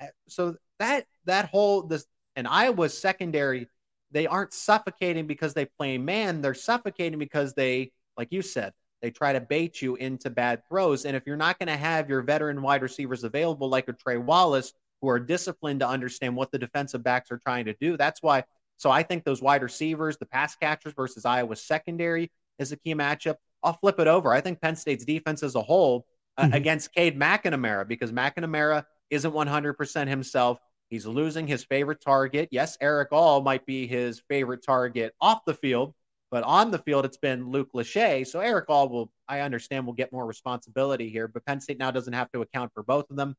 Uh, 0.00 0.06
so 0.26 0.56
that 0.78 1.04
that 1.26 1.50
whole 1.50 1.82
this 1.82 2.06
and 2.34 2.46
Iowa's 2.46 2.96
secondary, 2.96 3.68
they 4.10 4.26
aren't 4.26 4.54
suffocating 4.54 5.26
because 5.26 5.54
they 5.54 5.66
play 5.66 5.98
man. 5.98 6.40
They're 6.40 6.54
suffocating 6.54 7.18
because 7.18 7.52
they, 7.54 7.92
like 8.16 8.28
you 8.30 8.42
said, 8.42 8.72
they 9.02 9.10
try 9.10 9.32
to 9.32 9.40
bait 9.40 9.80
you 9.80 9.96
into 9.96 10.30
bad 10.30 10.66
throws. 10.68 11.04
And 11.04 11.16
if 11.16 11.24
you're 11.26 11.36
not 11.36 11.58
going 11.58 11.68
to 11.68 11.76
have 11.76 12.08
your 12.08 12.22
veteran 12.22 12.62
wide 12.62 12.82
receivers 12.82 13.24
available, 13.24 13.68
like 13.68 13.88
a 13.88 13.92
Trey 13.92 14.16
Wallace, 14.16 14.72
who 15.00 15.08
are 15.08 15.20
disciplined 15.20 15.80
to 15.80 15.88
understand 15.88 16.34
what 16.34 16.50
the 16.50 16.58
defensive 16.58 17.04
backs 17.04 17.30
are 17.30 17.38
trying 17.38 17.66
to 17.66 17.74
do, 17.80 17.96
that's 17.96 18.22
why. 18.22 18.44
So 18.76 18.90
I 18.90 19.02
think 19.02 19.24
those 19.24 19.42
wide 19.42 19.62
receivers, 19.62 20.16
the 20.16 20.26
pass 20.26 20.56
catchers 20.56 20.94
versus 20.94 21.24
Iowa's 21.24 21.62
secondary 21.62 22.30
is 22.58 22.72
a 22.72 22.76
key 22.76 22.94
matchup. 22.94 23.36
I'll 23.62 23.74
flip 23.74 23.98
it 24.00 24.06
over. 24.06 24.32
I 24.32 24.40
think 24.40 24.60
Penn 24.60 24.76
State's 24.76 25.04
defense 25.04 25.42
as 25.42 25.54
a 25.54 25.62
whole 25.62 26.06
uh, 26.36 26.44
mm-hmm. 26.44 26.54
against 26.54 26.92
Cade 26.94 27.18
McNamara 27.18 27.86
because 27.86 28.12
McNamara 28.12 28.84
isn't 29.10 29.32
100% 29.32 30.08
himself. 30.08 30.58
He's 30.90 31.06
losing 31.06 31.46
his 31.46 31.64
favorite 31.64 32.00
target. 32.00 32.48
Yes, 32.50 32.78
Erick 32.80 33.12
All 33.12 33.42
might 33.42 33.66
be 33.66 33.86
his 33.86 34.22
favorite 34.28 34.64
target 34.64 35.14
off 35.20 35.44
the 35.44 35.54
field, 35.54 35.94
but 36.30 36.44
on 36.44 36.70
the 36.70 36.78
field, 36.78 37.04
it's 37.04 37.16
been 37.16 37.48
Luke 37.50 37.70
Lachey. 37.74 38.26
So 38.26 38.40
Erick 38.40 38.66
All 38.68 38.88
will, 38.88 39.10
I 39.28 39.40
understand, 39.40 39.86
will 39.86 39.94
get 39.94 40.12
more 40.12 40.26
responsibility 40.26 41.08
here. 41.08 41.28
But 41.28 41.44
Penn 41.46 41.60
State 41.60 41.78
now 41.78 41.90
doesn't 41.90 42.12
have 42.12 42.30
to 42.32 42.42
account 42.42 42.72
for 42.74 42.82
both 42.82 43.10
of 43.10 43.16
them. 43.16 43.36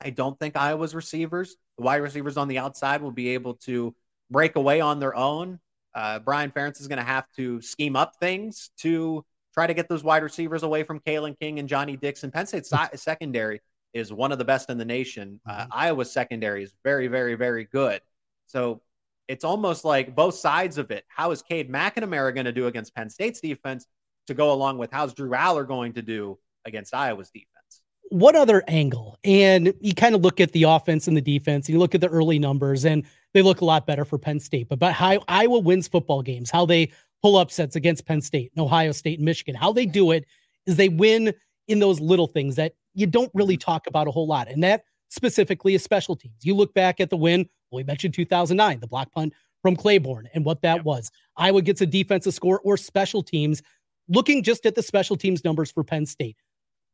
I 0.00 0.10
don't 0.10 0.38
think 0.38 0.56
Iowa's 0.56 0.94
receivers, 0.94 1.56
the 1.76 1.84
wide 1.84 1.96
receivers 1.96 2.36
on 2.36 2.46
the 2.46 2.58
outside, 2.58 3.02
will 3.02 3.10
be 3.10 3.30
able 3.30 3.54
to 3.54 3.94
break 4.30 4.56
away 4.56 4.80
on 4.80 5.00
their 5.00 5.16
own. 5.16 5.58
Uh, 5.94 6.20
Brian 6.20 6.52
Ferentz 6.52 6.80
is 6.80 6.86
going 6.86 6.98
to 6.98 7.04
have 7.04 7.24
to 7.36 7.60
scheme 7.60 7.96
up 7.96 8.14
things 8.20 8.70
to 8.78 9.24
try 9.54 9.66
to 9.66 9.74
get 9.74 9.88
those 9.88 10.04
wide 10.04 10.22
receivers 10.22 10.62
away 10.62 10.84
from 10.84 11.00
Kalen 11.00 11.36
King 11.40 11.58
and 11.58 11.68
Johnny 11.68 11.96
Dixon. 11.96 12.30
Penn 12.30 12.46
State's 12.46 12.72
secondary 12.94 13.60
is 13.92 14.12
one 14.12 14.30
of 14.30 14.38
the 14.38 14.44
best 14.44 14.70
in 14.70 14.78
the 14.78 14.84
nation. 14.84 15.40
Uh, 15.48 15.62
mm-hmm. 15.62 15.70
Iowa's 15.72 16.12
secondary 16.12 16.62
is 16.62 16.72
very, 16.84 17.08
very, 17.08 17.34
very 17.34 17.64
good. 17.64 18.00
So 18.46 18.82
it's 19.28 19.44
almost 19.44 19.84
like 19.84 20.14
both 20.14 20.34
sides 20.34 20.78
of 20.78 20.90
it. 20.90 21.04
How 21.08 21.30
is 21.30 21.42
Cade 21.42 21.70
McNamara 21.70 22.34
going 22.34 22.46
to 22.46 22.52
do 22.52 22.66
against 22.66 22.94
Penn 22.94 23.10
State's 23.10 23.40
defense 23.40 23.86
to 24.26 24.34
go 24.34 24.52
along 24.52 24.78
with 24.78 24.90
how's 24.90 25.14
Drew 25.14 25.30
Allar 25.30 25.66
going 25.66 25.92
to 25.94 26.02
do 26.02 26.38
against 26.64 26.94
Iowa's 26.94 27.30
defense? 27.30 27.82
What 28.10 28.34
other 28.34 28.64
angle? 28.66 29.18
And 29.22 29.74
you 29.80 29.94
kind 29.94 30.14
of 30.14 30.22
look 30.22 30.40
at 30.40 30.52
the 30.52 30.62
offense 30.62 31.08
and 31.08 31.16
the 31.16 31.20
defense, 31.20 31.66
and 31.66 31.74
you 31.74 31.78
look 31.78 31.94
at 31.94 32.00
the 32.00 32.08
early 32.08 32.38
numbers, 32.38 32.86
and 32.86 33.04
they 33.34 33.42
look 33.42 33.60
a 33.60 33.66
lot 33.66 33.86
better 33.86 34.06
for 34.06 34.18
Penn 34.18 34.40
State. 34.40 34.68
But, 34.68 34.78
but 34.78 34.94
how 34.94 35.22
Iowa 35.28 35.58
wins 35.58 35.88
football 35.88 36.22
games, 36.22 36.50
how 36.50 36.64
they 36.64 36.90
pull 37.20 37.36
upsets 37.36 37.76
against 37.76 38.06
Penn 38.06 38.22
State 38.22 38.50
and 38.56 38.64
Ohio 38.64 38.92
State 38.92 39.18
and 39.18 39.26
Michigan, 39.26 39.54
how 39.54 39.72
they 39.72 39.84
do 39.84 40.12
it 40.12 40.24
is 40.66 40.76
they 40.76 40.88
win 40.88 41.34
in 41.66 41.80
those 41.80 42.00
little 42.00 42.26
things 42.26 42.56
that 42.56 42.72
you 42.94 43.06
don't 43.06 43.30
really 43.34 43.56
mm-hmm. 43.56 43.70
talk 43.70 43.86
about 43.86 44.08
a 44.08 44.10
whole 44.10 44.26
lot. 44.26 44.48
And 44.48 44.62
that 44.64 44.84
specifically 45.10 45.74
is 45.74 45.82
special 45.82 46.16
teams. 46.16 46.36
You 46.42 46.54
look 46.54 46.72
back 46.72 47.00
at 47.00 47.10
the 47.10 47.16
win 47.16 47.48
we 47.72 47.84
mentioned 47.84 48.14
2009, 48.14 48.80
the 48.80 48.86
block 48.86 49.12
punt 49.12 49.32
from 49.62 49.76
Clayborn 49.76 50.24
and 50.34 50.44
what 50.44 50.62
that 50.62 50.78
yeah. 50.78 50.82
was. 50.82 51.10
Iowa 51.36 51.62
gets 51.62 51.80
a 51.80 51.86
defensive 51.86 52.34
score 52.34 52.60
or 52.64 52.76
special 52.76 53.22
teams. 53.22 53.62
Looking 54.08 54.42
just 54.42 54.64
at 54.64 54.74
the 54.74 54.82
special 54.82 55.16
teams 55.16 55.44
numbers 55.44 55.70
for 55.70 55.84
Penn 55.84 56.06
State, 56.06 56.36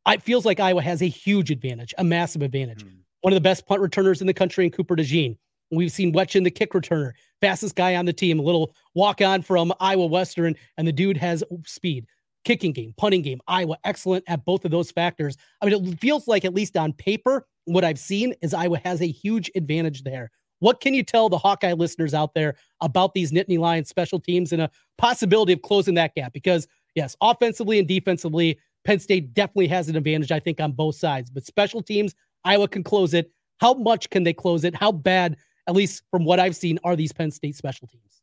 it 0.07 0.21
feels 0.21 0.45
like 0.45 0.59
Iowa 0.59 0.81
has 0.81 1.01
a 1.01 1.07
huge 1.07 1.49
advantage, 1.49 1.93
a 1.97 2.03
massive 2.03 2.41
advantage. 2.41 2.83
Mm. 2.83 2.97
One 3.21 3.33
of 3.33 3.35
the 3.35 3.41
best 3.41 3.65
punt 3.65 3.81
returners 3.81 4.21
in 4.21 4.27
the 4.27 4.33
country 4.33 4.65
in 4.65 4.71
Cooper 4.71 4.95
DeJean. 4.95 5.37
We've 5.71 5.91
seen 5.91 6.13
Wetjen, 6.13 6.43
the 6.43 6.51
kick 6.51 6.73
returner, 6.73 7.13
fastest 7.41 7.75
guy 7.75 7.95
on 7.95 8.05
the 8.05 8.13
team, 8.13 8.39
a 8.39 8.43
little 8.43 8.75
walk 8.93 9.21
on 9.21 9.41
from 9.41 9.73
Iowa 9.79 10.05
Western, 10.05 10.55
and 10.77 10.87
the 10.87 10.91
dude 10.91 11.17
has 11.17 11.43
speed. 11.65 12.05
Kicking 12.43 12.71
game, 12.71 12.93
punting 12.97 13.23
game, 13.23 13.41
Iowa 13.47 13.77
excellent 13.83 14.23
at 14.27 14.45
both 14.45 14.65
of 14.65 14.71
those 14.71 14.91
factors. 14.91 15.35
I 15.61 15.65
mean, 15.65 15.87
it 15.87 15.99
feels 15.99 16.27
like, 16.27 16.45
at 16.45 16.53
least 16.53 16.77
on 16.77 16.93
paper, 16.93 17.47
what 17.65 17.83
I've 17.83 17.97
seen 17.97 18.35
is 18.43 18.53
Iowa 18.53 18.79
has 18.85 19.01
a 19.01 19.07
huge 19.07 19.49
advantage 19.55 20.03
there. 20.03 20.29
What 20.59 20.81
can 20.81 20.93
you 20.93 21.03
tell 21.03 21.29
the 21.29 21.37
Hawkeye 21.37 21.73
listeners 21.73 22.13
out 22.13 22.33
there 22.33 22.55
about 22.81 23.13
these 23.13 23.31
Nittany 23.31 23.59
Lions 23.59 23.89
special 23.89 24.19
teams 24.19 24.51
and 24.53 24.61
a 24.61 24.71
possibility 24.97 25.53
of 25.53 25.61
closing 25.61 25.95
that 25.95 26.15
gap? 26.15 26.33
Because, 26.33 26.67
yes, 26.95 27.15
offensively 27.21 27.79
and 27.79 27.87
defensively, 27.87 28.59
Penn 28.83 28.99
State 28.99 29.33
definitely 29.33 29.67
has 29.67 29.89
an 29.89 29.95
advantage, 29.95 30.31
I 30.31 30.39
think, 30.39 30.61
on 30.61 30.71
both 30.71 30.95
sides. 30.95 31.29
But 31.29 31.45
special 31.45 31.81
teams, 31.81 32.15
Iowa 32.43 32.67
can 32.67 32.83
close 32.83 33.13
it. 33.13 33.31
How 33.59 33.73
much 33.73 34.09
can 34.09 34.23
they 34.23 34.33
close 34.33 34.63
it? 34.63 34.75
How 34.75 34.91
bad 34.91 35.37
at 35.67 35.75
least 35.75 36.03
from 36.11 36.25
what 36.25 36.39
I've 36.39 36.55
seen, 36.55 36.79
are 36.83 36.95
these 36.95 37.11
Penn 37.11 37.31
State 37.31 37.55
special 37.55 37.87
teams. 37.87 38.21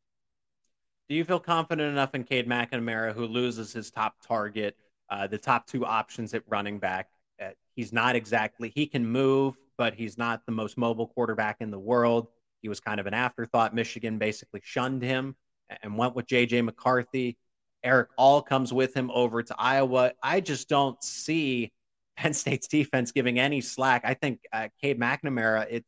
Do 1.08 1.14
you 1.14 1.24
feel 1.24 1.40
confident 1.40 1.90
enough 1.90 2.14
in 2.14 2.24
Cade 2.24 2.48
McNamara, 2.48 3.12
who 3.12 3.26
loses 3.26 3.72
his 3.72 3.90
top 3.90 4.16
target, 4.26 4.76
uh, 5.10 5.26
the 5.26 5.38
top 5.38 5.66
two 5.66 5.84
options 5.84 6.32
at 6.34 6.42
running 6.48 6.78
back? 6.78 7.10
Uh, 7.42 7.50
he's 7.74 7.92
not 7.92 8.16
exactly, 8.16 8.72
he 8.74 8.86
can 8.86 9.06
move, 9.06 9.56
but 9.78 9.94
he's 9.94 10.18
not 10.18 10.44
the 10.46 10.52
most 10.52 10.76
mobile 10.76 11.08
quarterback 11.08 11.56
in 11.60 11.70
the 11.70 11.78
world. 11.78 12.28
He 12.60 12.68
was 12.68 12.80
kind 12.80 13.00
of 13.00 13.06
an 13.06 13.14
afterthought. 13.14 13.74
Michigan 13.74 14.18
basically 14.18 14.60
shunned 14.62 15.02
him 15.02 15.34
and 15.82 15.96
went 15.96 16.14
with 16.14 16.26
JJ 16.26 16.64
McCarthy. 16.64 17.36
Erick 17.82 18.10
All 18.16 18.42
comes 18.42 18.72
with 18.72 18.94
him 18.94 19.10
over 19.10 19.42
to 19.42 19.54
Iowa. 19.58 20.12
I 20.22 20.40
just 20.40 20.68
don't 20.68 21.02
see 21.02 21.72
Penn 22.16 22.34
State's 22.34 22.68
defense 22.68 23.10
giving 23.10 23.38
any 23.38 23.60
slack. 23.60 24.02
I 24.04 24.14
think 24.14 24.40
uh, 24.52 24.68
Cade 24.80 25.00
McNamara, 25.00 25.66
it, 25.68 25.84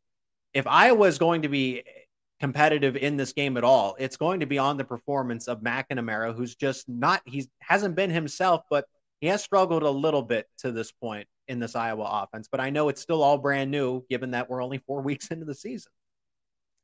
if 0.52 0.66
Iowa 0.66 1.06
is 1.06 1.18
going 1.18 1.42
to 1.42 1.48
be 1.48 1.84
competitive 2.40 2.96
in 2.96 3.16
this 3.16 3.32
game 3.32 3.56
at 3.56 3.64
all, 3.64 3.94
it's 3.98 4.16
going 4.16 4.40
to 4.40 4.46
be 4.46 4.58
on 4.58 4.76
the 4.76 4.84
performance 4.84 5.46
of 5.46 5.60
McNamara, 5.60 6.34
who's 6.34 6.56
just 6.56 6.88
not, 6.88 7.22
he 7.26 7.46
hasn't 7.60 7.94
been 7.94 8.10
himself, 8.10 8.62
but 8.70 8.86
he 9.20 9.28
has 9.28 9.42
struggled 9.42 9.82
a 9.82 9.90
little 9.90 10.22
bit 10.22 10.46
to 10.58 10.72
this 10.72 10.90
point 10.90 11.28
in 11.48 11.58
this 11.58 11.76
Iowa 11.76 12.22
offense. 12.22 12.48
But 12.50 12.60
I 12.60 12.70
know 12.70 12.88
it's 12.88 13.00
still 13.00 13.22
all 13.22 13.38
brand 13.38 13.70
new, 13.70 14.04
given 14.08 14.32
that 14.32 14.48
we're 14.48 14.62
only 14.62 14.78
four 14.78 15.00
weeks 15.02 15.28
into 15.28 15.44
the 15.44 15.54
season. 15.54 15.92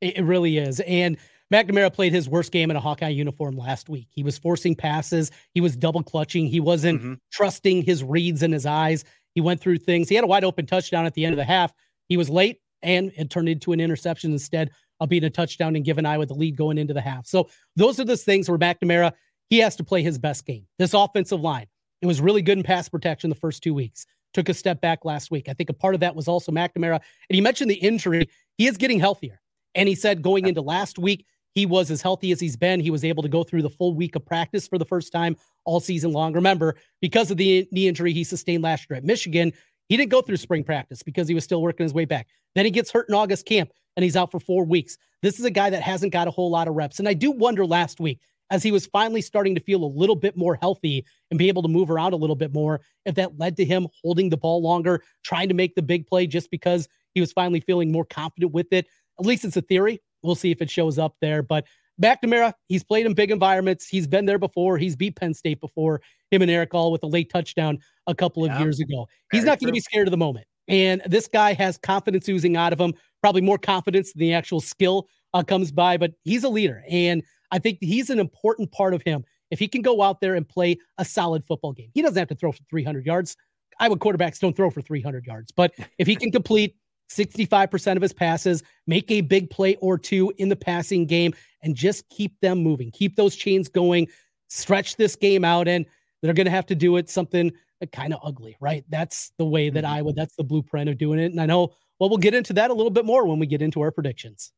It 0.00 0.24
really 0.24 0.56
is. 0.56 0.80
And 0.80 1.18
McNamara 1.52 1.92
played 1.92 2.12
his 2.12 2.28
worst 2.28 2.52
game 2.52 2.70
in 2.70 2.76
a 2.76 2.80
Hawkeye 2.80 3.08
uniform 3.08 3.56
last 3.56 3.88
week. 3.88 4.08
He 4.10 4.22
was 4.22 4.38
forcing 4.38 4.74
passes. 4.74 5.30
He 5.52 5.60
was 5.60 5.76
double 5.76 6.02
clutching. 6.02 6.46
He 6.46 6.60
wasn't 6.60 7.00
mm-hmm. 7.00 7.14
trusting 7.32 7.82
his 7.82 8.02
reads 8.02 8.42
and 8.42 8.54
his 8.54 8.66
eyes. 8.66 9.04
He 9.34 9.40
went 9.40 9.60
through 9.60 9.78
things. 9.78 10.08
He 10.08 10.14
had 10.14 10.24
a 10.24 10.28
wide 10.28 10.44
open 10.44 10.66
touchdown 10.66 11.06
at 11.06 11.14
the 11.14 11.24
end 11.24 11.34
of 11.34 11.38
the 11.38 11.44
half. 11.44 11.72
He 12.08 12.16
was 12.16 12.30
late 12.30 12.60
and 12.82 13.12
it 13.16 13.30
turned 13.30 13.48
into 13.48 13.72
an 13.72 13.80
interception 13.80 14.32
instead 14.32 14.70
of 15.00 15.08
being 15.08 15.24
a 15.24 15.30
touchdown 15.30 15.76
and 15.76 15.84
giving 15.84 16.06
Iowa 16.06 16.26
the 16.26 16.34
lead 16.34 16.56
going 16.56 16.78
into 16.78 16.94
the 16.94 17.00
half. 17.00 17.26
So 17.26 17.48
those 17.76 17.98
are 18.00 18.04
the 18.04 18.16
things 18.16 18.48
where 18.48 18.58
McNamara, 18.58 19.12
he 19.48 19.58
has 19.58 19.76
to 19.76 19.84
play 19.84 20.02
his 20.02 20.18
best 20.18 20.46
game. 20.46 20.66
This 20.78 20.94
offensive 20.94 21.40
line, 21.40 21.66
it 22.00 22.06
was 22.06 22.20
really 22.20 22.42
good 22.42 22.58
in 22.58 22.64
pass 22.64 22.88
protection 22.88 23.30
the 23.30 23.36
first 23.36 23.62
two 23.62 23.74
weeks. 23.74 24.06
Took 24.34 24.48
a 24.48 24.54
step 24.54 24.80
back 24.80 25.04
last 25.04 25.30
week. 25.30 25.48
I 25.48 25.52
think 25.52 25.70
a 25.70 25.74
part 25.74 25.94
of 25.94 26.00
that 26.00 26.14
was 26.14 26.28
also 26.28 26.52
McNamara. 26.52 27.00
And 27.28 27.34
he 27.34 27.40
mentioned 27.40 27.70
the 27.70 27.74
injury. 27.74 28.28
He 28.58 28.66
is 28.66 28.76
getting 28.76 29.00
healthier. 29.00 29.40
And 29.74 29.88
he 29.88 29.94
said 29.94 30.22
going 30.22 30.46
into 30.46 30.60
last 30.60 30.98
week, 30.98 31.26
he 31.52 31.66
was 31.66 31.90
as 31.90 32.00
healthy 32.00 32.30
as 32.30 32.40
he's 32.40 32.56
been. 32.56 32.80
He 32.80 32.90
was 32.90 33.04
able 33.04 33.22
to 33.22 33.28
go 33.28 33.42
through 33.42 33.62
the 33.62 33.70
full 33.70 33.94
week 33.94 34.14
of 34.14 34.24
practice 34.24 34.68
for 34.68 34.78
the 34.78 34.84
first 34.84 35.12
time 35.12 35.36
all 35.64 35.80
season 35.80 36.12
long. 36.12 36.32
Remember, 36.32 36.76
because 37.00 37.30
of 37.30 37.36
the 37.36 37.66
knee 37.72 37.88
injury 37.88 38.12
he 38.12 38.24
sustained 38.24 38.62
last 38.62 38.88
year 38.88 38.96
at 38.96 39.04
Michigan, 39.04 39.52
he 39.88 39.96
didn't 39.96 40.10
go 40.10 40.22
through 40.22 40.36
spring 40.36 40.62
practice 40.62 41.02
because 41.02 41.26
he 41.26 41.34
was 41.34 41.42
still 41.42 41.60
working 41.60 41.84
his 41.84 41.92
way 41.92 42.04
back. 42.04 42.28
Then 42.54 42.64
he 42.64 42.70
gets 42.70 42.92
hurt 42.92 43.08
in 43.08 43.14
August 43.14 43.46
camp 43.46 43.72
and 43.96 44.04
he's 44.04 44.16
out 44.16 44.30
for 44.30 44.38
four 44.38 44.64
weeks. 44.64 44.96
This 45.22 45.38
is 45.40 45.44
a 45.44 45.50
guy 45.50 45.70
that 45.70 45.82
hasn't 45.82 46.12
got 46.12 46.28
a 46.28 46.30
whole 46.30 46.50
lot 46.50 46.68
of 46.68 46.74
reps. 46.74 47.00
And 47.00 47.08
I 47.08 47.14
do 47.14 47.32
wonder 47.32 47.66
last 47.66 47.98
week, 47.98 48.20
as 48.50 48.62
he 48.62 48.72
was 48.72 48.86
finally 48.86 49.20
starting 49.20 49.54
to 49.54 49.60
feel 49.60 49.84
a 49.84 49.86
little 49.86 50.16
bit 50.16 50.36
more 50.36 50.58
healthy 50.60 51.04
and 51.30 51.38
be 51.38 51.48
able 51.48 51.62
to 51.62 51.68
move 51.68 51.90
around 51.90 52.12
a 52.12 52.16
little 52.16 52.36
bit 52.36 52.52
more, 52.52 52.80
if 53.04 53.14
that 53.14 53.38
led 53.38 53.56
to 53.56 53.64
him 53.64 53.86
holding 54.02 54.28
the 54.28 54.36
ball 54.36 54.60
longer, 54.62 55.02
trying 55.22 55.48
to 55.48 55.54
make 55.54 55.74
the 55.74 55.82
big 55.82 56.06
play 56.06 56.26
just 56.26 56.50
because 56.50 56.88
he 57.14 57.20
was 57.20 57.32
finally 57.32 57.60
feeling 57.60 57.92
more 57.92 58.04
confident 58.04 58.52
with 58.52 58.72
it. 58.72 58.86
At 59.18 59.26
least 59.26 59.44
it's 59.44 59.56
a 59.56 59.62
theory. 59.62 60.00
We'll 60.22 60.34
see 60.34 60.50
if 60.50 60.60
it 60.60 60.70
shows 60.70 60.98
up 60.98 61.16
there. 61.20 61.42
But 61.42 61.66
McNamara, 62.02 62.54
he's 62.66 62.82
played 62.82 63.06
in 63.06 63.14
big 63.14 63.30
environments. 63.30 63.86
He's 63.86 64.06
been 64.06 64.24
there 64.24 64.38
before. 64.38 64.78
He's 64.78 64.96
beat 64.96 65.16
Penn 65.16 65.34
State 65.34 65.60
before. 65.60 66.00
Him 66.30 66.42
and 66.42 66.50
Erick 66.50 66.74
All 66.74 66.92
with 66.92 67.02
a 67.02 67.06
late 67.06 67.30
touchdown 67.30 67.78
a 68.06 68.14
couple 68.14 68.44
of 68.44 68.50
yeah, 68.50 68.60
years 68.60 68.80
ago. 68.80 69.06
He's 69.32 69.44
not 69.44 69.60
going 69.60 69.68
to 69.68 69.72
be 69.72 69.80
scared 69.80 70.06
of 70.06 70.10
the 70.10 70.16
moment. 70.16 70.46
And 70.68 71.02
this 71.04 71.26
guy 71.26 71.52
has 71.54 71.76
confidence 71.76 72.28
oozing 72.28 72.56
out 72.56 72.72
of 72.72 72.80
him, 72.80 72.94
probably 73.22 73.42
more 73.42 73.58
confidence 73.58 74.12
than 74.12 74.20
the 74.20 74.32
actual 74.32 74.60
skill 74.60 75.08
uh, 75.34 75.42
comes 75.42 75.72
by, 75.72 75.96
but 75.96 76.12
he's 76.22 76.44
a 76.44 76.48
leader. 76.48 76.82
And 76.88 77.22
I 77.50 77.58
think 77.58 77.78
he's 77.80 78.10
an 78.10 78.18
important 78.18 78.72
part 78.72 78.94
of 78.94 79.02
him. 79.02 79.24
If 79.50 79.58
he 79.58 79.68
can 79.68 79.82
go 79.82 80.02
out 80.02 80.20
there 80.20 80.34
and 80.34 80.48
play 80.48 80.78
a 80.98 81.04
solid 81.04 81.44
football 81.44 81.72
game, 81.72 81.90
he 81.92 82.02
doesn't 82.02 82.18
have 82.18 82.28
to 82.28 82.34
throw 82.34 82.52
for 82.52 82.62
300 82.70 83.04
yards. 83.04 83.36
Iowa 83.80 83.96
quarterbacks 83.96 84.38
don't 84.38 84.54
throw 84.54 84.70
for 84.70 84.82
300 84.82 85.26
yards, 85.26 85.50
but 85.50 85.72
if 85.98 86.06
he 86.06 86.14
can 86.14 86.30
complete 86.30 86.76
65% 87.10 87.96
of 87.96 88.02
his 88.02 88.12
passes, 88.12 88.62
make 88.86 89.10
a 89.10 89.20
big 89.20 89.50
play 89.50 89.76
or 89.76 89.98
two 89.98 90.32
in 90.38 90.48
the 90.48 90.56
passing 90.56 91.06
game, 91.06 91.34
and 91.62 91.74
just 91.74 92.08
keep 92.08 92.38
them 92.40 92.62
moving. 92.62 92.90
Keep 92.92 93.16
those 93.16 93.34
chains 93.34 93.68
going, 93.68 94.06
stretch 94.48 94.96
this 94.96 95.16
game 95.16 95.44
out, 95.44 95.66
and 95.66 95.86
they're 96.22 96.34
going 96.34 96.46
to 96.46 96.50
have 96.50 96.66
to 96.66 96.74
do 96.74 96.96
it 96.96 97.10
something 97.10 97.52
kind 97.92 98.12
of 98.12 98.20
ugly, 98.22 98.56
right? 98.60 98.84
That's 98.88 99.32
the 99.38 99.44
way 99.44 99.70
that 99.70 99.84
mm-hmm. 99.84 99.94
Iowa, 99.94 100.12
that's 100.12 100.36
the 100.36 100.44
blueprint 100.44 100.88
of 100.88 100.98
doing 100.98 101.18
it. 101.18 101.32
And 101.32 101.40
I 101.40 101.46
know, 101.46 101.74
well, 101.98 102.08
we'll 102.08 102.18
get 102.18 102.34
into 102.34 102.52
that 102.54 102.70
a 102.70 102.74
little 102.74 102.90
bit 102.90 103.04
more 103.04 103.26
when 103.26 103.38
we 103.38 103.46
get 103.46 103.62
into 103.62 103.80
our 103.80 103.90
predictions. 103.90 104.52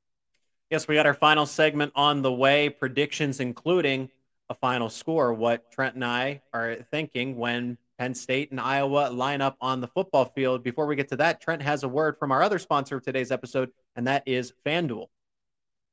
Yes, 0.73 0.89
we 0.89 0.95
got 0.95 1.05
our 1.05 1.13
final 1.13 1.45
segment 1.45 1.93
on 1.95 2.23
the 2.23 2.33
way, 2.33 2.71
predictions, 2.71 3.41
including 3.41 4.09
a 4.49 4.55
final 4.55 4.89
score, 4.89 5.35
what 5.35 5.71
Trent 5.71 5.97
and 5.97 6.03
I 6.03 6.41
are 6.55 6.77
thinking 6.91 7.37
when 7.37 7.77
Penn 7.99 8.15
State 8.15 8.53
and 8.53 8.59
Iowa 8.59 9.11
line 9.11 9.43
up 9.43 9.59
on 9.61 9.83
the 9.83 9.89
football 9.89 10.25
field. 10.35 10.63
Before 10.63 10.87
we 10.87 10.97
get 10.97 11.11
to 11.11 11.17
that, 11.17 11.43
Trent 11.43 11.61
has 11.61 11.83
a 11.83 11.89
word 11.89 12.17
from 12.19 12.33
our 12.33 12.43
other 12.43 12.59
sponsor 12.59 12.97
of 12.97 13.03
today's 13.03 13.31
episode, 13.31 13.71
and 13.97 14.07
that 14.07 14.23
is 14.25 14.55
FanDuel. 14.65 15.09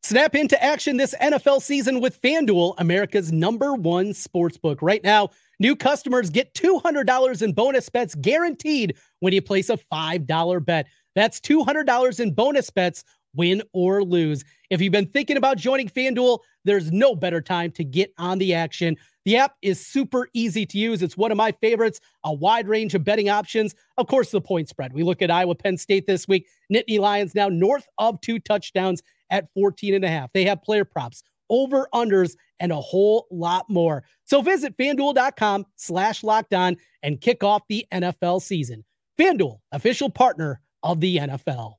Snap 0.04 0.34
into 0.34 0.64
action 0.64 0.96
this 0.96 1.14
NFL 1.22 1.62
season 1.62 2.00
with 2.00 2.22
FanDuel, 2.22 2.76
America's 2.78 3.34
number 3.34 3.74
one 3.74 4.12
sportsbook. 4.12 4.78
Right 4.82 5.04
now, 5.04 5.28
new 5.60 5.76
customers 5.76 6.30
get 6.30 6.54
$200 6.54 7.42
in 7.42 7.52
bonus 7.52 7.90
bets 7.90 8.16
guaranteed 8.16 8.96
when 9.20 9.34
you 9.34 9.42
place 9.42 9.70
a 9.70 9.78
$5 9.92 10.66
bet. 10.66 10.88
That's 11.16 11.42
$200 11.42 12.20
in 12.22 12.34
bonus 12.34 12.70
bets, 12.70 13.04
win 13.36 13.62
or 13.74 14.04
lose. 14.04 14.44
If 14.70 14.82
you've 14.82 14.92
been 14.92 15.08
thinking 15.08 15.38
about 15.38 15.58
joining 15.58 15.90
FanDuel, 15.90 16.40
there's 16.66 16.92
no 16.92 17.16
better 17.16 17.42
time 17.42 17.72
to 17.72 17.84
get 17.84 18.14
on 18.18 18.38
the 18.38 18.54
action. 18.54 18.98
The 19.26 19.38
app 19.38 19.54
is 19.62 19.86
super 19.86 20.28
easy 20.34 20.66
to 20.66 20.78
use. 20.78 21.02
It's 21.02 21.18
one 21.18 21.32
of 21.32 21.38
my 21.38 21.52
favorites, 21.62 22.00
a 22.24 22.34
wide 22.34 22.68
range 22.68 22.96
of 22.96 23.04
betting 23.04 23.30
options. 23.30 23.76
Of 23.98 24.08
course, 24.08 24.32
the 24.32 24.42
point 24.42 24.70
spread. 24.70 24.94
We 24.94 25.04
look 25.04 25.22
at 25.22 25.32
Iowa 25.32 25.56
Penn 25.56 25.78
State 25.78 26.08
this 26.08 26.28
week. 26.28 26.48
Nittany 26.74 27.00
Lions 27.00 27.36
now 27.36 27.50
north 27.50 27.88
of 27.98 28.20
two 28.22 28.40
touchdowns 28.40 29.02
at 29.30 29.48
14 29.54 29.94
and 29.94 30.06
a 30.06 30.10
half. 30.10 30.32
They 30.34 30.46
have 30.46 30.62
player 30.64 30.86
props, 30.86 31.24
over 31.50 31.88
unders, 31.94 32.36
and 32.60 32.72
a 32.72 32.82
whole 32.82 33.28
lot 33.32 33.70
more. 33.70 34.04
So 34.26 34.42
visit 34.42 34.78
fanduel.com 34.78 35.66
slash 35.76 36.24
locked 36.24 36.54
on 36.54 36.78
and 37.04 37.22
kick 37.22 37.44
off 37.44 37.64
the 37.70 37.86
NFL 37.92 38.42
season. 38.42 38.84
FanDuel, 39.20 39.60
official 39.72 40.10
partner 40.10 40.62
of 40.84 41.02
the 41.02 41.18
NFL. 41.18 41.79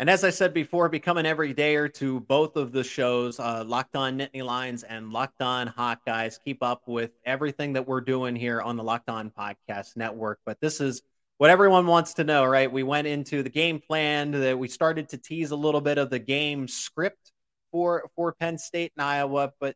And 0.00 0.08
as 0.08 0.22
I 0.22 0.30
said 0.30 0.54
before, 0.54 0.88
become 0.88 1.18
an 1.18 1.26
everydayer 1.26 1.92
to 1.94 2.20
both 2.20 2.54
of 2.54 2.70
the 2.70 2.84
shows, 2.84 3.40
uh, 3.40 3.64
Locked 3.66 3.96
On 3.96 4.16
Nittany 4.16 4.44
Lions 4.44 4.84
and 4.84 5.12
Locked 5.12 5.42
On 5.42 5.66
Hawkeyes. 5.66 6.38
Keep 6.44 6.62
up 6.62 6.82
with 6.86 7.10
everything 7.24 7.72
that 7.72 7.88
we're 7.88 8.00
doing 8.00 8.36
here 8.36 8.62
on 8.62 8.76
the 8.76 8.84
Locked 8.84 9.10
On 9.10 9.28
Podcast 9.28 9.96
Network. 9.96 10.38
But 10.46 10.60
this 10.60 10.80
is 10.80 11.02
what 11.38 11.50
everyone 11.50 11.88
wants 11.88 12.14
to 12.14 12.24
know, 12.24 12.44
right? 12.44 12.70
We 12.70 12.84
went 12.84 13.08
into 13.08 13.42
the 13.42 13.50
game 13.50 13.80
plan 13.80 14.30
that 14.30 14.56
we 14.56 14.68
started 14.68 15.08
to 15.08 15.18
tease 15.18 15.50
a 15.50 15.56
little 15.56 15.80
bit 15.80 15.98
of 15.98 16.10
the 16.10 16.20
game 16.20 16.68
script 16.68 17.32
for 17.72 18.08
for 18.14 18.32
Penn 18.34 18.56
State 18.56 18.92
and 18.96 19.04
Iowa, 19.04 19.52
but 19.58 19.74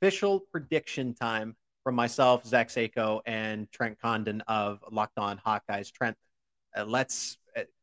official 0.00 0.40
prediction 0.40 1.12
time 1.14 1.54
from 1.84 1.94
myself, 1.94 2.46
Zach 2.46 2.70
Seyko, 2.70 3.20
and 3.26 3.70
Trent 3.72 4.00
Condon 4.00 4.40
of 4.48 4.82
Locked 4.90 5.18
On 5.18 5.38
Hawkeyes. 5.46 5.92
Trent, 5.92 6.16
uh, 6.74 6.84
let's 6.86 7.36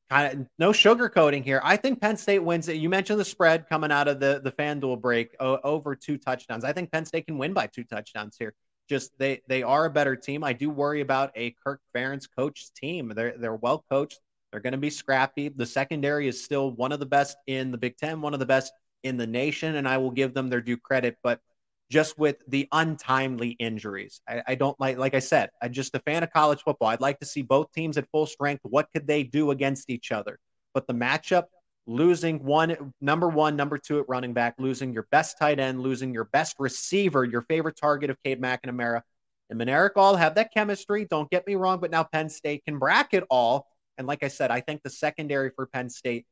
kind 0.09 0.33
of 0.41 0.47
no 0.57 0.71
sugarcoating 0.71 1.43
here. 1.43 1.61
I 1.63 1.75
think 1.77 2.01
Penn 2.01 2.17
State 2.17 2.39
wins 2.39 2.67
it. 2.67 2.77
You 2.77 2.89
mentioned 2.89 3.19
the 3.19 3.25
spread 3.25 3.67
coming 3.67 3.91
out 3.91 4.07
of 4.07 4.19
the 4.19 4.41
the 4.43 4.51
FanDuel 4.51 5.01
break 5.01 5.35
o- 5.39 5.59
over 5.63 5.95
two 5.95 6.17
touchdowns. 6.17 6.63
I 6.63 6.73
think 6.73 6.91
Penn 6.91 7.05
State 7.05 7.27
can 7.27 7.37
win 7.37 7.53
by 7.53 7.67
two 7.67 7.83
touchdowns 7.83 8.37
here. 8.37 8.53
Just 8.89 9.11
they 9.17 9.41
they 9.47 9.63
are 9.63 9.85
a 9.85 9.89
better 9.89 10.15
team. 10.15 10.43
I 10.43 10.53
do 10.53 10.69
worry 10.69 11.01
about 11.01 11.31
a 11.35 11.55
Kirk 11.63 11.81
Ferentz 11.95 12.27
coached 12.33 12.75
team. 12.75 13.11
They're 13.15 13.37
they're 13.37 13.55
well 13.55 13.83
coached. 13.89 14.19
They're 14.51 14.61
going 14.61 14.71
to 14.71 14.77
be 14.77 14.89
scrappy. 14.89 15.49
The 15.49 15.65
secondary 15.65 16.27
is 16.27 16.43
still 16.43 16.71
one 16.71 16.93
of 16.93 16.99
the 16.99 17.05
best 17.05 17.35
in 17.47 17.71
the 17.71 17.77
Big 17.77 17.97
Ten, 17.97 18.21
one 18.21 18.33
of 18.33 18.39
the 18.39 18.45
best 18.45 18.71
in 19.03 19.17
the 19.17 19.27
nation, 19.27 19.75
and 19.75 19.87
I 19.87 19.97
will 19.97 20.11
give 20.11 20.33
them 20.33 20.49
their 20.49 20.61
due 20.61 20.77
credit. 20.77 21.17
But 21.21 21.41
just 21.89 22.17
with 22.17 22.37
the 22.47 22.67
untimely 22.71 23.51
injuries. 23.51 24.21
I, 24.27 24.43
I, 24.47 24.55
don't 24.55 24.79
like, 24.79 24.97
like 24.97 25.15
I 25.15 25.19
said, 25.19 25.49
I'm 25.61 25.71
just 25.71 25.95
a 25.95 25.99
fan 25.99 26.23
of 26.23 26.31
college 26.31 26.61
football. 26.61 26.89
I'd 26.89 27.01
like 27.01 27.19
to 27.19 27.25
see 27.25 27.41
both 27.41 27.71
teams 27.71 27.97
at 27.97 28.09
full 28.11 28.25
strength. 28.25 28.61
What 28.63 28.89
could 28.93 29.07
they 29.07 29.23
do 29.23 29.51
against 29.51 29.89
each 29.89 30.11
other? 30.11 30.39
But 30.73 30.87
the 30.87 30.93
matchup, 30.93 31.45
losing 31.85 32.43
one, 32.43 32.93
number 32.99 33.29
one, 33.29 33.55
number 33.55 33.77
two 33.77 33.99
at 33.99 34.09
running 34.09 34.33
back, 34.33 34.55
losing 34.59 34.93
your 34.93 35.07
best 35.11 35.37
tight 35.39 35.59
end, 35.59 35.81
losing 35.81 36.13
your 36.13 36.25
best 36.25 36.57
receiver, 36.59 37.23
your 37.23 37.43
favorite 37.43 37.77
target 37.77 38.09
of 38.09 38.17
Cade 38.23 38.41
McNamara, 38.41 39.01
and 39.49 39.69
Erick 39.69 39.93
all 39.95 40.17
have 40.17 40.35
that 40.35 40.53
chemistry. 40.53 41.07
Don't 41.09 41.29
get 41.29 41.47
me 41.47 41.55
wrong, 41.55 41.79
but 41.79 41.89
now 41.89 42.03
Penn 42.03 42.29
State 42.29 42.65
can 42.65 42.79
bracket 42.79 43.23
all. 43.29 43.65
And 43.97 44.05
like 44.05 44.23
I 44.23 44.27
said, 44.27 44.51
I 44.51 44.59
think 44.59 44.83
the 44.83 44.89
secondary 44.89 45.51
for 45.55 45.65
Penn 45.67 45.89
State 45.89 46.25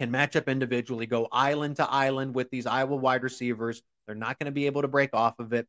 can 0.00 0.10
match 0.10 0.36
up 0.36 0.48
individually, 0.48 1.06
go 1.06 1.28
island 1.30 1.76
to 1.76 1.90
island 1.90 2.34
with 2.34 2.50
these 2.50 2.66
Iowa 2.66 2.96
wide 2.96 3.22
receivers 3.22 3.82
they're 4.06 4.14
not 4.14 4.38
going 4.38 4.46
to 4.46 4.52
be 4.52 4.66
able 4.66 4.82
to 4.82 4.88
break 4.88 5.10
off 5.14 5.38
of 5.38 5.52
it. 5.52 5.66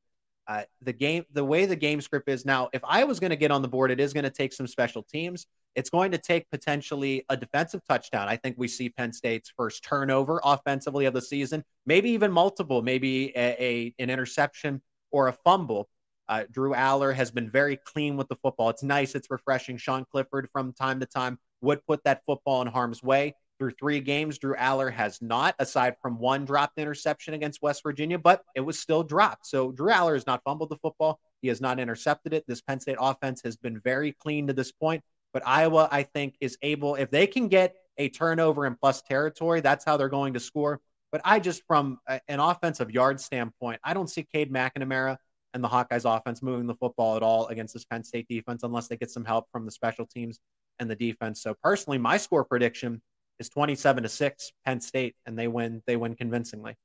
Uh, 0.47 0.63
the 0.81 0.93
game, 0.93 1.25
the 1.33 1.43
way 1.43 1.65
the 1.65 1.75
game 1.75 1.99
script 1.99 2.29
is 2.29 2.45
now, 2.45 2.69
if 2.71 2.81
I 2.87 3.03
was 3.03 3.19
going 3.19 3.31
to 3.31 3.35
get 3.35 3.51
on 3.51 3.61
the 3.61 3.67
board, 3.67 3.91
it 3.91 3.99
is 3.99 4.13
going 4.13 4.23
to 4.23 4.29
take 4.29 4.53
some 4.53 4.67
special 4.67 5.03
teams. 5.03 5.45
it's 5.77 5.91
going 5.91 6.11
to 6.11 6.17
take 6.17 6.49
potentially 6.49 7.23
a 7.29 7.37
defensive 7.37 7.81
touchdown. 7.87 8.27
I 8.27 8.35
think 8.35 8.55
we 8.57 8.67
see 8.67 8.89
Penn 8.89 9.13
State's 9.13 9.53
first 9.55 9.83
turnover 9.83 10.41
offensively 10.43 11.05
of 11.05 11.13
the 11.13 11.21
season, 11.21 11.63
maybe 11.85 12.09
even 12.09 12.31
multiple, 12.31 12.81
maybe 12.81 13.31
a, 13.35 13.55
a 13.63 13.93
an 13.99 14.09
interception 14.09 14.81
or 15.11 15.27
a 15.27 15.33
fumble. 15.33 15.87
Uh, 16.27 16.45
Drew 16.51 16.73
Allar 16.73 17.13
has 17.13 17.29
been 17.29 17.49
very 17.49 17.77
clean 17.77 18.17
with 18.17 18.27
the 18.27 18.35
football. 18.37 18.69
It's 18.69 18.81
nice, 18.81 19.13
it's 19.13 19.29
refreshing. 19.29 19.77
Sean 19.77 20.03
Clifford 20.11 20.49
from 20.51 20.73
time 20.73 20.99
to 20.99 21.05
time 21.05 21.37
would 21.61 21.85
put 21.85 22.03
that 22.05 22.23
football 22.25 22.63
in 22.63 22.67
harm's 22.67 23.03
way. 23.03 23.35
Through 23.59 23.71
three 23.71 23.99
games, 23.99 24.37
Drew 24.37 24.55
Allar 24.55 24.91
has 24.93 25.19
not, 25.21 25.55
aside 25.57 25.95
from 26.01 26.19
one 26.19 26.45
dropped 26.45 26.77
interception 26.77 27.33
against 27.33 27.61
West 27.61 27.81
Virginia, 27.81 28.19
but 28.19 28.43
it 28.55 28.61
was 28.61 28.77
still 28.79 29.01
dropped. 29.01 29.47
So 29.47 29.71
Drew 29.71 29.89
Allar 29.91 30.13
has 30.13 30.27
not 30.27 30.43
fumbled 30.43 30.69
the 30.69 30.77
football. 30.77 31.19
He 31.41 31.47
has 31.47 31.59
not 31.59 31.79
intercepted 31.79 32.33
it. 32.33 32.45
This 32.47 32.61
Penn 32.61 32.79
State 32.79 32.97
offense 32.99 33.41
has 33.43 33.57
been 33.57 33.79
very 33.79 34.11
clean 34.11 34.47
to 34.47 34.53
this 34.53 34.71
point. 34.71 35.03
But 35.33 35.41
Iowa, 35.45 35.89
I 35.91 36.03
think, 36.03 36.35
is 36.39 36.57
able, 36.61 36.95
if 36.95 37.09
they 37.09 37.25
can 37.25 37.47
get 37.47 37.75
a 37.97 38.09
turnover 38.09 38.65
in 38.65 38.75
plus 38.75 39.01
territory, 39.01 39.61
that's 39.61 39.83
how 39.83 39.97
they're 39.97 40.07
going 40.07 40.33
to 40.35 40.39
score. 40.39 40.79
But 41.11 41.21
I 41.25 41.39
just, 41.39 41.63
from 41.65 41.99
an 42.27 42.39
offensive 42.39 42.91
yard 42.91 43.19
standpoint, 43.19 43.79
I 43.83 43.93
don't 43.93 44.09
see 44.09 44.23
Cade 44.23 44.51
McNamara 44.51 45.17
and 45.53 45.63
the 45.63 45.67
Hawkeyes 45.67 46.05
offense 46.05 46.43
moving 46.43 46.67
the 46.67 46.75
football 46.75 47.15
at 47.15 47.23
all 47.23 47.47
against 47.47 47.73
this 47.73 47.85
Penn 47.85 48.03
State 48.03 48.27
defense 48.27 48.63
unless 48.63 48.87
they 48.87 48.97
get 48.97 49.09
some 49.09 49.25
help 49.25 49.45
from 49.51 49.65
the 49.65 49.71
special 49.71 50.05
teams 50.05 50.39
and 50.79 50.89
the 50.89 50.95
defense. 50.95 51.41
So 51.41 51.55
personally, 51.63 51.97
my 51.97 52.17
score 52.17 52.43
prediction 52.43 53.01
is 53.39 53.49
27 53.49 54.03
to 54.03 54.09
6 54.09 54.51
Penn 54.65 54.81
State 54.81 55.15
and 55.25 55.37
they 55.37 55.47
win 55.47 55.81
they 55.85 55.95
win 55.95 56.15
convincingly. 56.15 56.75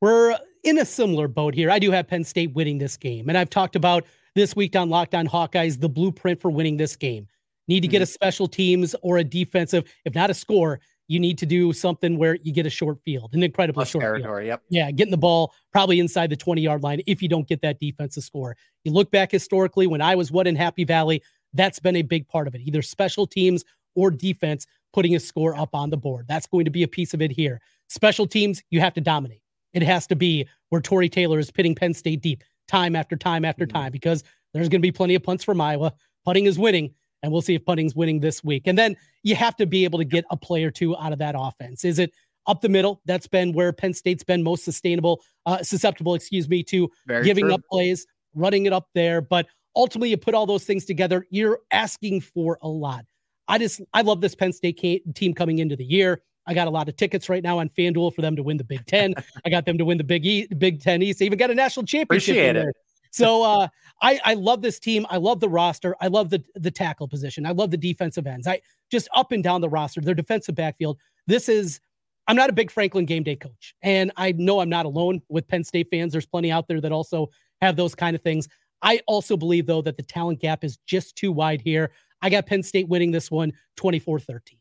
We're 0.00 0.38
in 0.64 0.78
a 0.78 0.84
similar 0.84 1.28
boat 1.28 1.54
here. 1.54 1.70
I 1.70 1.78
do 1.78 1.90
have 1.90 2.08
Penn 2.08 2.24
State 2.24 2.54
winning 2.54 2.78
this 2.78 2.96
game. 2.96 3.28
And 3.28 3.36
I've 3.36 3.50
talked 3.50 3.76
about 3.76 4.06
this 4.34 4.56
week 4.56 4.76
on 4.76 4.88
Locked 4.88 5.14
On 5.14 5.26
Hawkeyes 5.26 5.80
the 5.80 5.88
blueprint 5.88 6.40
for 6.40 6.50
winning 6.50 6.76
this 6.76 6.96
game. 6.96 7.26
Need 7.68 7.80
to 7.80 7.88
get 7.88 8.02
a 8.02 8.04
mm-hmm. 8.04 8.12
special 8.12 8.48
teams 8.48 8.96
or 9.02 9.18
a 9.18 9.24
defensive, 9.24 9.84
if 10.04 10.14
not 10.14 10.30
a 10.30 10.34
score, 10.34 10.80
you 11.06 11.20
need 11.20 11.38
to 11.38 11.46
do 11.46 11.72
something 11.72 12.16
where 12.18 12.36
you 12.36 12.52
get 12.52 12.66
a 12.66 12.70
short 12.70 12.98
field, 13.04 13.30
an 13.34 13.42
incredibly 13.42 13.80
Plus 13.80 13.90
short 13.90 14.02
territory. 14.02 14.44
Field. 14.44 14.46
Yep. 14.46 14.62
Yeah, 14.70 14.90
getting 14.92 15.10
the 15.10 15.16
ball 15.16 15.52
probably 15.72 15.98
inside 16.00 16.30
the 16.30 16.36
20 16.36 16.62
yard 16.62 16.82
line 16.82 17.02
if 17.06 17.20
you 17.20 17.28
don't 17.28 17.46
get 17.48 17.60
that 17.62 17.78
defensive 17.78 18.22
score. 18.22 18.56
You 18.84 18.92
look 18.92 19.10
back 19.10 19.30
historically 19.30 19.86
when 19.86 20.00
I 20.00 20.14
was 20.14 20.30
what 20.30 20.46
in 20.46 20.56
Happy 20.56 20.84
Valley, 20.84 21.22
that's 21.52 21.80
been 21.80 21.96
a 21.96 22.02
big 22.02 22.28
part 22.28 22.46
of 22.46 22.54
it. 22.54 22.60
Either 22.60 22.80
special 22.80 23.26
teams 23.26 23.64
or 23.94 24.10
defense 24.10 24.66
putting 24.92 25.14
a 25.14 25.20
score 25.20 25.56
up 25.56 25.74
on 25.74 25.90
the 25.90 25.96
board. 25.96 26.26
That's 26.28 26.46
going 26.46 26.64
to 26.64 26.70
be 26.70 26.82
a 26.82 26.88
piece 26.88 27.14
of 27.14 27.22
it 27.22 27.30
here. 27.30 27.60
Special 27.88 28.26
teams, 28.26 28.62
you 28.70 28.80
have 28.80 28.94
to 28.94 29.00
dominate. 29.00 29.42
It 29.72 29.82
has 29.82 30.06
to 30.08 30.16
be 30.16 30.48
where 30.70 30.80
Tory 30.80 31.08
Taylor 31.08 31.38
is 31.38 31.50
pitting 31.50 31.74
Penn 31.74 31.94
State 31.94 32.20
deep 32.20 32.42
time 32.68 32.96
after 32.96 33.16
time 33.16 33.44
after 33.44 33.66
mm-hmm. 33.66 33.76
time 33.76 33.92
because 33.92 34.24
there's 34.52 34.68
going 34.68 34.80
to 34.80 34.86
be 34.86 34.92
plenty 34.92 35.14
of 35.14 35.22
punts 35.22 35.44
from 35.44 35.60
Iowa. 35.60 35.92
Putting 36.24 36.46
is 36.46 36.58
winning 36.58 36.94
and 37.22 37.32
we'll 37.32 37.42
see 37.42 37.54
if 37.54 37.64
punting's 37.64 37.94
winning 37.94 38.20
this 38.20 38.42
week. 38.42 38.66
And 38.66 38.78
then 38.78 38.96
you 39.22 39.34
have 39.34 39.56
to 39.56 39.66
be 39.66 39.84
able 39.84 39.98
to 39.98 40.04
get 40.04 40.24
a 40.30 40.36
play 40.36 40.64
or 40.64 40.70
two 40.70 40.96
out 40.96 41.12
of 41.12 41.18
that 41.18 41.34
offense. 41.36 41.84
Is 41.84 41.98
it 41.98 42.12
up 42.46 42.60
the 42.60 42.68
middle? 42.68 43.00
That's 43.04 43.26
been 43.26 43.52
where 43.52 43.72
Penn 43.72 43.94
State's 43.94 44.24
been 44.24 44.42
most 44.42 44.64
sustainable, 44.64 45.22
uh, 45.46 45.62
susceptible, 45.62 46.14
excuse 46.14 46.48
me, 46.48 46.62
to 46.64 46.90
Very 47.06 47.24
giving 47.24 47.46
true. 47.46 47.54
up 47.54 47.62
plays, 47.70 48.06
running 48.34 48.66
it 48.66 48.72
up 48.72 48.88
there. 48.94 49.20
But 49.20 49.46
ultimately, 49.76 50.10
you 50.10 50.16
put 50.16 50.34
all 50.34 50.46
those 50.46 50.64
things 50.64 50.84
together, 50.84 51.26
you're 51.30 51.60
asking 51.70 52.22
for 52.22 52.58
a 52.62 52.68
lot. 52.68 53.04
I 53.50 53.58
just, 53.58 53.80
I 53.92 54.02
love 54.02 54.20
this 54.20 54.34
Penn 54.34 54.52
State 54.52 54.80
team 55.14 55.34
coming 55.34 55.58
into 55.58 55.76
the 55.76 55.84
year. 55.84 56.22
I 56.46 56.54
got 56.54 56.66
a 56.66 56.70
lot 56.70 56.88
of 56.88 56.96
tickets 56.96 57.28
right 57.28 57.42
now 57.42 57.58
on 57.58 57.68
FanDuel 57.68 58.14
for 58.14 58.22
them 58.22 58.34
to 58.36 58.42
win 58.42 58.56
the 58.56 58.64
Big 58.64 58.84
Ten. 58.86 59.14
I 59.44 59.50
got 59.50 59.66
them 59.66 59.76
to 59.78 59.84
win 59.84 59.98
the 59.98 60.04
Big 60.04 60.24
E, 60.24 60.46
Big 60.58 60.80
Ten 60.80 61.02
East. 61.02 61.18
They 61.18 61.26
even 61.26 61.38
got 61.38 61.50
a 61.50 61.54
national 61.54 61.84
championship. 61.86 62.34
Appreciate 62.34 62.56
it. 62.56 62.74
So 63.12 63.42
uh, 63.42 63.68
I 64.02 64.20
I 64.24 64.34
love 64.34 64.62
this 64.62 64.78
team. 64.78 65.06
I 65.10 65.16
love 65.16 65.40
the 65.40 65.48
roster. 65.48 65.96
I 66.00 66.06
love 66.06 66.30
the 66.30 66.42
the 66.54 66.70
tackle 66.70 67.08
position. 67.08 67.44
I 67.44 67.50
love 67.50 67.70
the 67.70 67.76
defensive 67.76 68.26
ends. 68.26 68.46
I 68.46 68.60
just 68.90 69.08
up 69.14 69.32
and 69.32 69.42
down 69.42 69.60
the 69.60 69.68
roster. 69.68 70.00
Their 70.00 70.14
defensive 70.14 70.54
backfield. 70.54 70.98
This 71.26 71.48
is. 71.48 71.80
I'm 72.28 72.36
not 72.36 72.50
a 72.50 72.52
big 72.52 72.70
Franklin 72.70 73.06
game 73.06 73.24
day 73.24 73.34
coach, 73.34 73.74
and 73.82 74.12
I 74.16 74.32
know 74.32 74.60
I'm 74.60 74.68
not 74.68 74.86
alone 74.86 75.20
with 75.28 75.48
Penn 75.48 75.64
State 75.64 75.88
fans. 75.90 76.12
There's 76.12 76.26
plenty 76.26 76.52
out 76.52 76.68
there 76.68 76.80
that 76.80 76.92
also 76.92 77.30
have 77.60 77.74
those 77.74 77.94
kind 77.94 78.14
of 78.14 78.22
things. 78.22 78.48
I 78.82 79.00
also 79.06 79.36
believe 79.36 79.66
though 79.66 79.82
that 79.82 79.96
the 79.96 80.02
talent 80.04 80.40
gap 80.40 80.62
is 80.62 80.78
just 80.86 81.16
too 81.16 81.32
wide 81.32 81.60
here. 81.60 81.90
I 82.22 82.30
got 82.30 82.46
Penn 82.46 82.62
State 82.62 82.88
winning 82.88 83.10
this 83.10 83.30
one 83.30 83.52
24-13. 83.78 84.56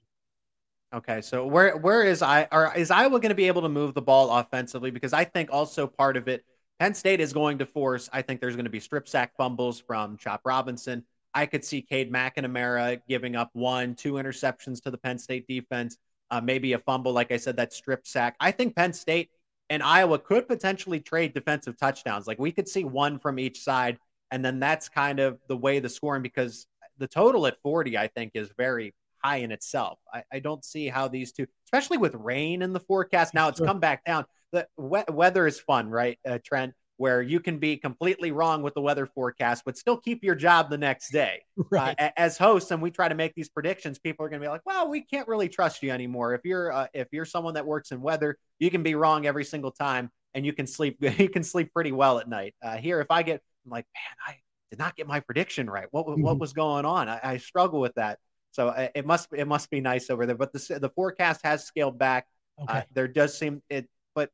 Okay, 0.91 1.21
so 1.21 1.45
where 1.45 1.77
where 1.77 2.03
is 2.03 2.23
I 2.23 2.47
or 2.51 2.75
is 2.75 2.89
Iowa 2.89 3.19
going 3.19 3.29
to 3.29 3.35
be 3.35 3.45
able 3.45 3.61
to 3.61 3.69
move 3.69 3.93
the 3.93 4.01
ball 4.01 4.31
offensively? 4.31 4.89
Because 4.89 5.13
I 5.13 5.23
think 5.23 5.49
also 5.51 5.85
part 5.85 6.17
of 6.17 6.27
it 6.27 6.43
Penn 6.79 6.93
State 6.93 7.19
is 7.19 7.33
going 7.33 7.57
to 7.57 7.65
force, 7.65 8.09
I 8.13 8.21
think 8.21 8.39
there's 8.39 8.55
going 8.55 8.65
to 8.65 8.71
be 8.71 8.79
strip 8.79 9.07
sack 9.07 9.35
fumbles 9.35 9.79
from 9.81 10.17
Chop 10.17 10.41
Robinson. 10.45 11.03
I 11.33 11.45
could 11.45 11.63
see 11.63 11.81
Cade 11.81 12.11
McNamara 12.11 13.01
giving 13.07 13.35
up 13.35 13.49
one, 13.53 13.95
two 13.95 14.13
interceptions 14.13 14.81
to 14.83 14.91
the 14.91 14.97
Penn 14.97 15.19
State 15.19 15.45
defense, 15.45 15.97
uh, 16.31 16.39
maybe 16.41 16.73
a 16.73 16.79
fumble, 16.79 17.11
like 17.11 17.31
I 17.31 17.37
said, 17.37 17.57
that 17.57 17.73
strip 17.73 18.07
sack. 18.07 18.35
I 18.39 18.51
think 18.51 18.75
Penn 18.75 18.93
State 18.93 19.29
and 19.69 19.83
Iowa 19.83 20.17
could 20.17 20.47
potentially 20.47 21.01
trade 21.01 21.33
defensive 21.33 21.77
touchdowns. 21.77 22.27
Like 22.27 22.39
we 22.39 22.51
could 22.51 22.67
see 22.67 22.85
one 22.85 23.19
from 23.19 23.39
each 23.39 23.59
side. 23.61 23.99
And 24.31 24.43
then 24.43 24.59
that's 24.59 24.87
kind 24.89 25.19
of 25.19 25.39
the 25.47 25.57
way 25.57 25.79
the 25.79 25.89
scoring, 25.89 26.21
because 26.21 26.65
the 26.99 27.07
total 27.07 27.47
at 27.47 27.57
40, 27.63 27.97
I 27.97 28.07
think, 28.07 28.31
is 28.35 28.49
very 28.57 28.93
high 29.23 29.37
in 29.37 29.51
itself. 29.51 29.99
I, 30.13 30.23
I 30.31 30.39
don't 30.39 30.63
see 30.63 30.87
how 30.87 31.07
these 31.07 31.31
two, 31.31 31.47
especially 31.65 31.97
with 31.97 32.15
rain 32.15 32.61
in 32.61 32.73
the 32.73 32.79
forecast. 32.79 33.33
Now 33.33 33.49
it's 33.49 33.59
come 33.59 33.79
back 33.79 34.05
down 34.05 34.25
the 34.51 34.67
we- 34.77 35.03
weather 35.09 35.47
is 35.47 35.59
fun, 35.59 35.89
right, 35.89 36.17
uh, 36.27 36.39
Trent? 36.43 36.73
Where 36.97 37.21
you 37.21 37.39
can 37.39 37.59
be 37.59 37.77
completely 37.77 38.31
wrong 38.31 38.61
with 38.61 38.73
the 38.73 38.81
weather 38.81 39.05
forecast, 39.05 39.63
but 39.63 39.77
still 39.77 39.95
keep 39.95 40.21
your 40.21 40.35
job 40.35 40.69
the 40.69 40.77
next 40.77 41.11
day. 41.11 41.43
Right. 41.71 41.95
Uh, 41.99 42.09
as 42.17 42.37
hosts, 42.37 42.71
and 42.71 42.81
we 42.81 42.89
try 42.89 43.07
to 43.07 43.15
make 43.15 43.35
these 43.35 43.47
predictions, 43.47 43.99
people 43.99 44.25
are 44.25 44.29
going 44.29 44.41
to 44.41 44.45
be 44.45 44.49
like, 44.49 44.65
"Well, 44.65 44.89
we 44.89 45.01
can't 45.01 45.27
really 45.27 45.49
trust 45.49 45.83
you 45.83 45.91
anymore." 45.91 46.33
If 46.33 46.41
you're 46.43 46.71
uh, 46.71 46.87
if 46.93 47.07
you're 47.11 47.25
someone 47.25 47.53
that 47.53 47.65
works 47.65 47.91
in 47.91 48.01
weather, 48.01 48.37
you 48.59 48.71
can 48.71 48.81
be 48.81 48.95
wrong 48.95 49.25
every 49.25 49.45
single 49.45 49.71
time, 49.71 50.09
and 50.33 50.45
you 50.45 50.51
can 50.51 50.65
sleep 50.67 50.97
you 51.19 51.29
can 51.29 51.43
sleep 51.43 51.71
pretty 51.73 51.91
well 51.91 52.19
at 52.19 52.27
night. 52.27 52.55
Uh, 52.61 52.77
here, 52.77 52.99
if 53.01 53.11
I 53.11 53.23
get 53.23 53.41
I'm 53.65 53.71
like, 53.71 53.85
man, 53.93 54.15
I 54.35 54.37
did 54.69 54.79
not 54.79 54.95
get 54.95 55.07
my 55.07 55.19
prediction 55.19 55.69
right. 55.69 55.87
What 55.91 56.05
mm-hmm. 56.05 56.21
what 56.21 56.39
was 56.39 56.53
going 56.53 56.85
on? 56.85 57.09
I, 57.09 57.19
I 57.23 57.37
struggle 57.37 57.79
with 57.79 57.95
that. 57.95 58.19
So 58.51 58.69
uh, 58.69 58.89
it 58.95 59.05
must 59.05 59.29
it 59.33 59.47
must 59.47 59.69
be 59.69 59.81
nice 59.81 60.09
over 60.09 60.25
there. 60.25 60.35
But 60.35 60.53
the 60.53 60.79
the 60.79 60.89
forecast 60.89 61.41
has 61.43 61.65
scaled 61.65 61.97
back. 61.97 62.27
Uh, 62.57 62.63
okay. 62.63 62.77
Uh, 62.79 62.81
there 62.93 63.07
does 63.07 63.37
seem 63.37 63.61
it 63.69 63.87
But 64.15 64.31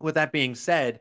with 0.00 0.16
that 0.16 0.32
being 0.32 0.54
said, 0.54 1.00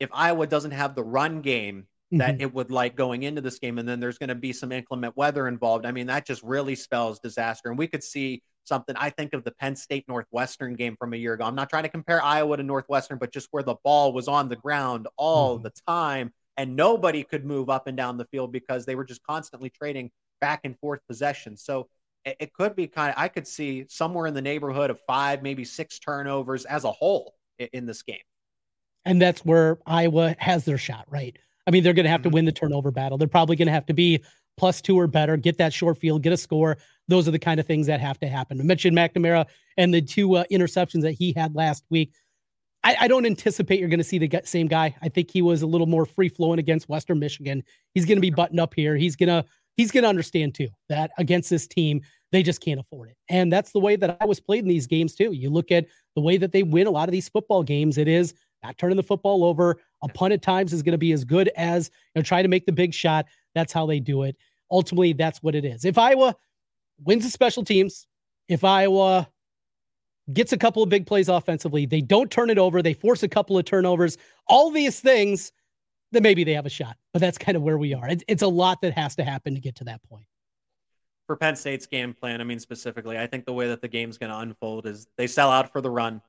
if 0.00 0.10
Iowa 0.12 0.46
doesn't 0.46 0.72
have 0.72 0.94
the 0.94 1.04
run 1.04 1.42
game 1.42 1.86
that 2.12 2.34
mm-hmm. 2.34 2.42
it 2.42 2.54
would 2.54 2.70
like 2.70 2.94
going 2.94 3.22
into 3.22 3.40
this 3.40 3.58
game, 3.58 3.78
and 3.78 3.88
then 3.88 3.98
there's 3.98 4.18
going 4.18 4.28
to 4.28 4.34
be 4.34 4.52
some 4.52 4.70
inclement 4.70 5.16
weather 5.16 5.48
involved, 5.48 5.86
I 5.86 5.92
mean, 5.92 6.08
that 6.08 6.26
just 6.26 6.42
really 6.42 6.74
spells 6.74 7.20
disaster. 7.20 7.70
And 7.70 7.78
we 7.78 7.86
could 7.86 8.04
see 8.04 8.42
something. 8.64 8.94
I 8.98 9.10
think 9.10 9.32
of 9.32 9.44
the 9.44 9.52
Penn 9.52 9.76
State 9.76 10.04
Northwestern 10.08 10.74
game 10.74 10.96
from 10.98 11.14
a 11.14 11.16
year 11.16 11.34
ago. 11.34 11.44
I'm 11.44 11.54
not 11.54 11.70
trying 11.70 11.84
to 11.84 11.88
compare 11.88 12.22
Iowa 12.22 12.56
to 12.58 12.62
Northwestern, 12.62 13.18
but 13.18 13.32
just 13.32 13.48
where 13.50 13.62
the 13.62 13.76
ball 13.82 14.12
was 14.12 14.28
on 14.28 14.48
the 14.48 14.56
ground 14.56 15.08
all 15.16 15.56
mm-hmm. 15.56 15.64
the 15.64 15.72
time 15.86 16.32
and 16.56 16.76
nobody 16.76 17.22
could 17.22 17.44
move 17.44 17.70
up 17.70 17.86
and 17.86 17.96
down 17.96 18.16
the 18.16 18.26
field 18.26 18.52
because 18.52 18.84
they 18.84 18.94
were 18.94 19.04
just 19.04 19.22
constantly 19.22 19.70
trading 19.70 20.10
back 20.40 20.60
and 20.64 20.78
forth 20.78 21.00
possession. 21.08 21.56
So 21.56 21.88
it, 22.24 22.36
it 22.40 22.52
could 22.52 22.76
be 22.76 22.86
kind 22.86 23.10
of, 23.10 23.14
I 23.18 23.28
could 23.28 23.46
see 23.46 23.86
somewhere 23.88 24.26
in 24.26 24.34
the 24.34 24.42
neighborhood 24.42 24.90
of 24.90 25.00
five, 25.06 25.42
maybe 25.42 25.64
six 25.64 25.98
turnovers 25.98 26.64
as 26.64 26.84
a 26.84 26.92
whole 26.92 27.34
in 27.58 27.86
this 27.86 28.02
game. 28.02 28.18
And 29.04 29.20
that's 29.20 29.44
where 29.44 29.78
Iowa 29.86 30.36
has 30.38 30.64
their 30.64 30.78
shot, 30.78 31.06
right? 31.08 31.36
I 31.66 31.70
mean, 31.70 31.82
they're 31.82 31.92
going 31.92 32.04
to 32.04 32.10
have 32.10 32.22
to 32.22 32.28
mm-hmm. 32.28 32.34
win 32.34 32.44
the 32.44 32.52
turnover 32.52 32.90
battle. 32.90 33.18
They're 33.18 33.28
probably 33.28 33.56
going 33.56 33.66
to 33.66 33.72
have 33.72 33.86
to 33.86 33.94
be 33.94 34.22
plus 34.56 34.80
two 34.80 34.98
or 34.98 35.06
better, 35.06 35.36
get 35.36 35.58
that 35.58 35.72
short 35.72 35.98
field, 35.98 36.22
get 36.22 36.32
a 36.32 36.36
score. 36.36 36.76
Those 37.08 37.26
are 37.26 37.30
the 37.30 37.38
kind 37.38 37.58
of 37.58 37.66
things 37.66 37.86
that 37.86 38.00
have 38.00 38.18
to 38.20 38.28
happen. 38.28 38.60
I 38.60 38.64
mentioned 38.64 38.96
McNamara 38.96 39.46
and 39.76 39.92
the 39.92 40.02
two 40.02 40.36
uh, 40.36 40.44
interceptions 40.52 41.02
that 41.02 41.12
he 41.12 41.32
had 41.32 41.54
last 41.54 41.84
week. 41.90 42.12
I, 42.84 42.96
I 43.00 43.08
don't 43.08 43.26
anticipate 43.26 43.78
you're 43.78 43.88
going 43.88 43.98
to 43.98 44.04
see 44.04 44.18
the 44.18 44.40
same 44.44 44.66
guy. 44.66 44.94
I 45.02 45.08
think 45.08 45.30
he 45.30 45.42
was 45.42 45.62
a 45.62 45.66
little 45.66 45.86
more 45.86 46.04
free 46.04 46.28
flowing 46.28 46.58
against 46.58 46.88
Western 46.88 47.18
Michigan. 47.18 47.62
He's 47.94 48.04
going 48.04 48.16
to 48.16 48.22
be 48.22 48.30
buttoned 48.30 48.60
up 48.60 48.74
here. 48.74 48.96
He's 48.96 49.16
gonna 49.16 49.44
he's 49.76 49.90
gonna 49.90 50.08
understand 50.08 50.54
too 50.54 50.68
that 50.88 51.12
against 51.18 51.48
this 51.48 51.66
team 51.66 52.02
they 52.32 52.42
just 52.42 52.60
can't 52.60 52.80
afford 52.80 53.10
it. 53.10 53.16
And 53.28 53.52
that's 53.52 53.72
the 53.72 53.78
way 53.78 53.94
that 53.96 54.16
I 54.20 54.24
was 54.24 54.40
played 54.40 54.62
in 54.62 54.68
these 54.68 54.86
games 54.86 55.14
too. 55.14 55.32
You 55.32 55.50
look 55.50 55.70
at 55.70 55.86
the 56.16 56.22
way 56.22 56.38
that 56.38 56.50
they 56.50 56.62
win 56.62 56.86
a 56.86 56.90
lot 56.90 57.08
of 57.08 57.12
these 57.12 57.28
football 57.28 57.62
games. 57.62 57.98
It 57.98 58.08
is 58.08 58.34
not 58.62 58.78
turning 58.78 58.96
the 58.96 59.02
football 59.02 59.44
over. 59.44 59.78
A 60.02 60.08
punt 60.08 60.32
at 60.32 60.42
times 60.42 60.72
is 60.72 60.82
going 60.82 60.92
to 60.92 60.98
be 60.98 61.12
as 61.12 61.24
good 61.24 61.50
as 61.56 61.90
you 62.14 62.20
know, 62.20 62.22
try 62.22 62.42
to 62.42 62.48
make 62.48 62.64
the 62.64 62.72
big 62.72 62.94
shot. 62.94 63.26
That's 63.54 63.72
how 63.72 63.86
they 63.86 64.00
do 64.00 64.22
it. 64.22 64.36
Ultimately, 64.70 65.12
that's 65.12 65.42
what 65.42 65.54
it 65.54 65.64
is. 65.64 65.84
If 65.84 65.98
Iowa 65.98 66.34
wins 67.04 67.24
the 67.24 67.30
special 67.30 67.64
teams, 67.64 68.06
if 68.48 68.64
Iowa 68.64 69.28
gets 70.32 70.52
a 70.52 70.58
couple 70.58 70.82
of 70.82 70.88
big 70.88 71.06
plays 71.06 71.28
offensively, 71.28 71.86
they 71.86 72.00
don't 72.00 72.30
turn 72.30 72.50
it 72.50 72.58
over, 72.58 72.82
they 72.82 72.94
force 72.94 73.22
a 73.22 73.28
couple 73.28 73.58
of 73.58 73.64
turnovers, 73.64 74.18
all 74.46 74.70
these 74.70 75.00
things, 75.00 75.52
then 76.12 76.22
maybe 76.22 76.44
they 76.44 76.54
have 76.54 76.66
a 76.66 76.70
shot. 76.70 76.96
But 77.12 77.20
that's 77.20 77.38
kind 77.38 77.56
of 77.56 77.62
where 77.62 77.78
we 77.78 77.94
are. 77.94 78.08
It's, 78.08 78.24
it's 78.28 78.42
a 78.42 78.48
lot 78.48 78.82
that 78.82 78.92
has 78.94 79.16
to 79.16 79.24
happen 79.24 79.54
to 79.54 79.60
get 79.60 79.76
to 79.76 79.84
that 79.84 80.02
point 80.08 80.26
for 81.26 81.36
Penn 81.36 81.56
State's 81.56 81.86
game 81.86 82.12
plan, 82.12 82.40
I 82.40 82.44
mean 82.44 82.58
specifically, 82.58 83.16
I 83.18 83.26
think 83.26 83.46
the 83.46 83.52
way 83.52 83.68
that 83.68 83.80
the 83.80 83.88
game's 83.88 84.18
going 84.18 84.30
to 84.30 84.38
unfold 84.38 84.86
is 84.86 85.06
they 85.16 85.26
sell 85.26 85.50
out 85.50 85.72
for 85.72 85.80
the 85.80 85.88
run 85.88 86.20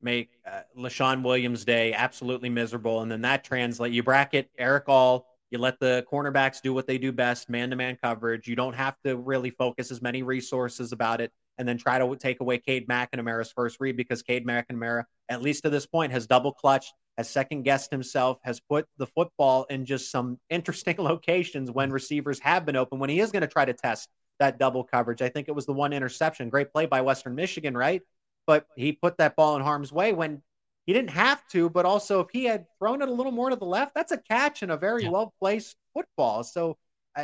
make 0.00 0.30
uh, 0.50 0.60
Leshon 0.76 1.22
Williams' 1.22 1.64
day 1.64 1.92
absolutely 1.92 2.48
miserable, 2.48 3.02
and 3.02 3.10
then 3.10 3.22
that 3.22 3.44
translate. 3.44 3.92
You 3.92 4.02
bracket 4.02 4.50
Erick 4.58 4.84
All 4.88 5.26
You 5.50 5.58
let 5.58 5.80
the 5.80 6.04
cornerbacks 6.10 6.62
do 6.62 6.72
what 6.72 6.86
they 6.86 6.98
do 6.98 7.12
best, 7.12 7.48
man 7.48 7.70
to 7.70 7.76
man 7.76 7.98
coverage. 8.02 8.46
You 8.46 8.56
don't 8.56 8.74
have 8.74 8.96
to 9.04 9.16
really 9.16 9.50
focus 9.50 9.90
as 9.90 10.00
many 10.00 10.22
resources 10.22 10.92
about 10.92 11.20
it 11.20 11.32
and 11.58 11.66
then 11.66 11.78
try 11.78 11.98
to 11.98 12.16
take 12.16 12.40
away 12.40 12.58
Cade 12.58 12.88
McNamara's 12.88 13.50
first 13.50 13.78
read 13.80 13.96
because 13.96 14.22
Cade 14.22 14.46
McNamara, 14.46 15.04
at 15.28 15.42
least 15.42 15.62
to 15.62 15.70
this 15.70 15.86
point, 15.86 16.12
has 16.12 16.26
double 16.26 16.52
clutched, 16.52 16.92
has 17.16 17.28
second 17.28 17.62
guessed 17.62 17.90
himself, 17.90 18.38
has 18.44 18.60
put 18.60 18.86
the 18.98 19.06
football 19.06 19.64
in 19.70 19.84
just 19.84 20.10
some 20.10 20.38
interesting 20.50 20.96
locations 20.98 21.70
when 21.70 21.90
receivers 21.90 22.38
have 22.40 22.66
been 22.66 22.76
open, 22.76 22.98
when 22.98 23.10
he 23.10 23.20
is 23.20 23.32
going 23.32 23.42
to 23.42 23.48
try 23.48 23.64
to 23.64 23.72
test 23.72 24.08
that 24.38 24.58
double 24.58 24.84
coverage. 24.84 25.22
I 25.22 25.28
think 25.28 25.48
it 25.48 25.54
was 25.54 25.66
the 25.66 25.72
one 25.72 25.92
interception. 25.92 26.50
Great 26.50 26.72
play 26.72 26.86
by 26.86 27.00
Western 27.00 27.34
Michigan, 27.34 27.76
right? 27.76 28.02
But 28.46 28.66
he 28.76 28.92
put 28.92 29.18
that 29.18 29.34
ball 29.34 29.56
in 29.56 29.62
harm's 29.62 29.92
way 29.92 30.12
when 30.12 30.42
he 30.84 30.92
didn't 30.92 31.10
have 31.10 31.46
to, 31.48 31.68
but 31.68 31.84
also 31.84 32.20
if 32.20 32.28
he 32.32 32.44
had 32.44 32.66
thrown 32.78 33.02
it 33.02 33.08
a 33.08 33.12
little 33.12 33.32
more 33.32 33.50
to 33.50 33.56
the 33.56 33.64
left, 33.64 33.94
that's 33.94 34.12
a 34.12 34.18
catch 34.18 34.62
and 34.62 34.70
a 34.70 34.76
very 34.76 35.04
yeah. 35.04 35.10
well 35.10 35.34
placed 35.40 35.76
football. 35.94 36.44
So 36.44 36.76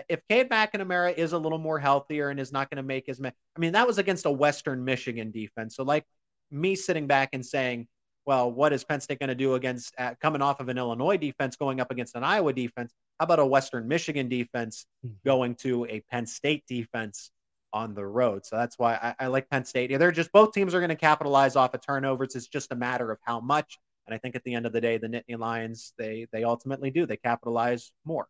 if 0.08 0.20
Cade 0.28 0.48
McNamara 0.48 1.16
is 1.16 1.32
a 1.32 1.38
little 1.38 1.58
more 1.58 1.78
healthier 1.78 2.30
and 2.30 2.40
is 2.40 2.52
not 2.52 2.70
going 2.70 2.76
to 2.76 2.82
make 2.82 3.08
as 3.08 3.20
many, 3.20 3.34
I 3.56 3.60
mean, 3.60 3.72
that 3.72 3.86
was 3.86 3.98
against 3.98 4.26
a 4.26 4.30
Western 4.30 4.84
Michigan 4.84 5.30
defense. 5.30 5.76
So, 5.76 5.82
like 5.82 6.04
me 6.50 6.74
sitting 6.74 7.06
back 7.06 7.30
and 7.32 7.44
saying, 7.44 7.88
well, 8.24 8.50
what 8.50 8.72
is 8.72 8.84
Penn 8.84 9.00
State 9.00 9.18
going 9.18 9.28
to 9.28 9.34
do 9.34 9.54
against 9.54 9.94
uh, 9.98 10.14
coming 10.20 10.42
off 10.42 10.60
of 10.60 10.68
an 10.68 10.78
Illinois 10.78 11.16
defense 11.16 11.56
going 11.56 11.80
up 11.80 11.90
against 11.90 12.14
an 12.14 12.24
Iowa 12.24 12.52
defense? 12.52 12.92
How 13.18 13.24
about 13.24 13.40
a 13.40 13.46
Western 13.46 13.88
Michigan 13.88 14.28
defense 14.28 14.86
hmm. 15.02 15.12
going 15.24 15.56
to 15.56 15.86
a 15.86 16.00
Penn 16.10 16.26
State 16.26 16.64
defense 16.68 17.30
on 17.72 17.94
the 17.94 18.06
road? 18.06 18.46
So 18.46 18.56
that's 18.56 18.78
why 18.78 18.94
I, 18.94 19.24
I 19.24 19.26
like 19.26 19.50
Penn 19.50 19.64
State. 19.64 19.90
Yeah, 19.90 19.98
they're 19.98 20.12
just 20.12 20.32
both 20.32 20.52
teams 20.52 20.74
are 20.74 20.80
going 20.80 20.90
to 20.90 20.96
capitalize 20.96 21.56
off 21.56 21.74
of 21.74 21.84
turnovers. 21.84 22.36
It's 22.36 22.46
just 22.46 22.72
a 22.72 22.76
matter 22.76 23.10
of 23.10 23.18
how 23.22 23.40
much. 23.40 23.78
And 24.06 24.14
I 24.14 24.18
think 24.18 24.36
at 24.36 24.44
the 24.44 24.54
end 24.54 24.66
of 24.66 24.72
the 24.72 24.80
day, 24.80 24.98
the 24.98 25.08
Nittany 25.08 25.38
Lions 25.38 25.94
they 25.98 26.26
they 26.32 26.44
ultimately 26.44 26.90
do 26.90 27.06
they 27.06 27.16
capitalize 27.16 27.92
more. 28.04 28.28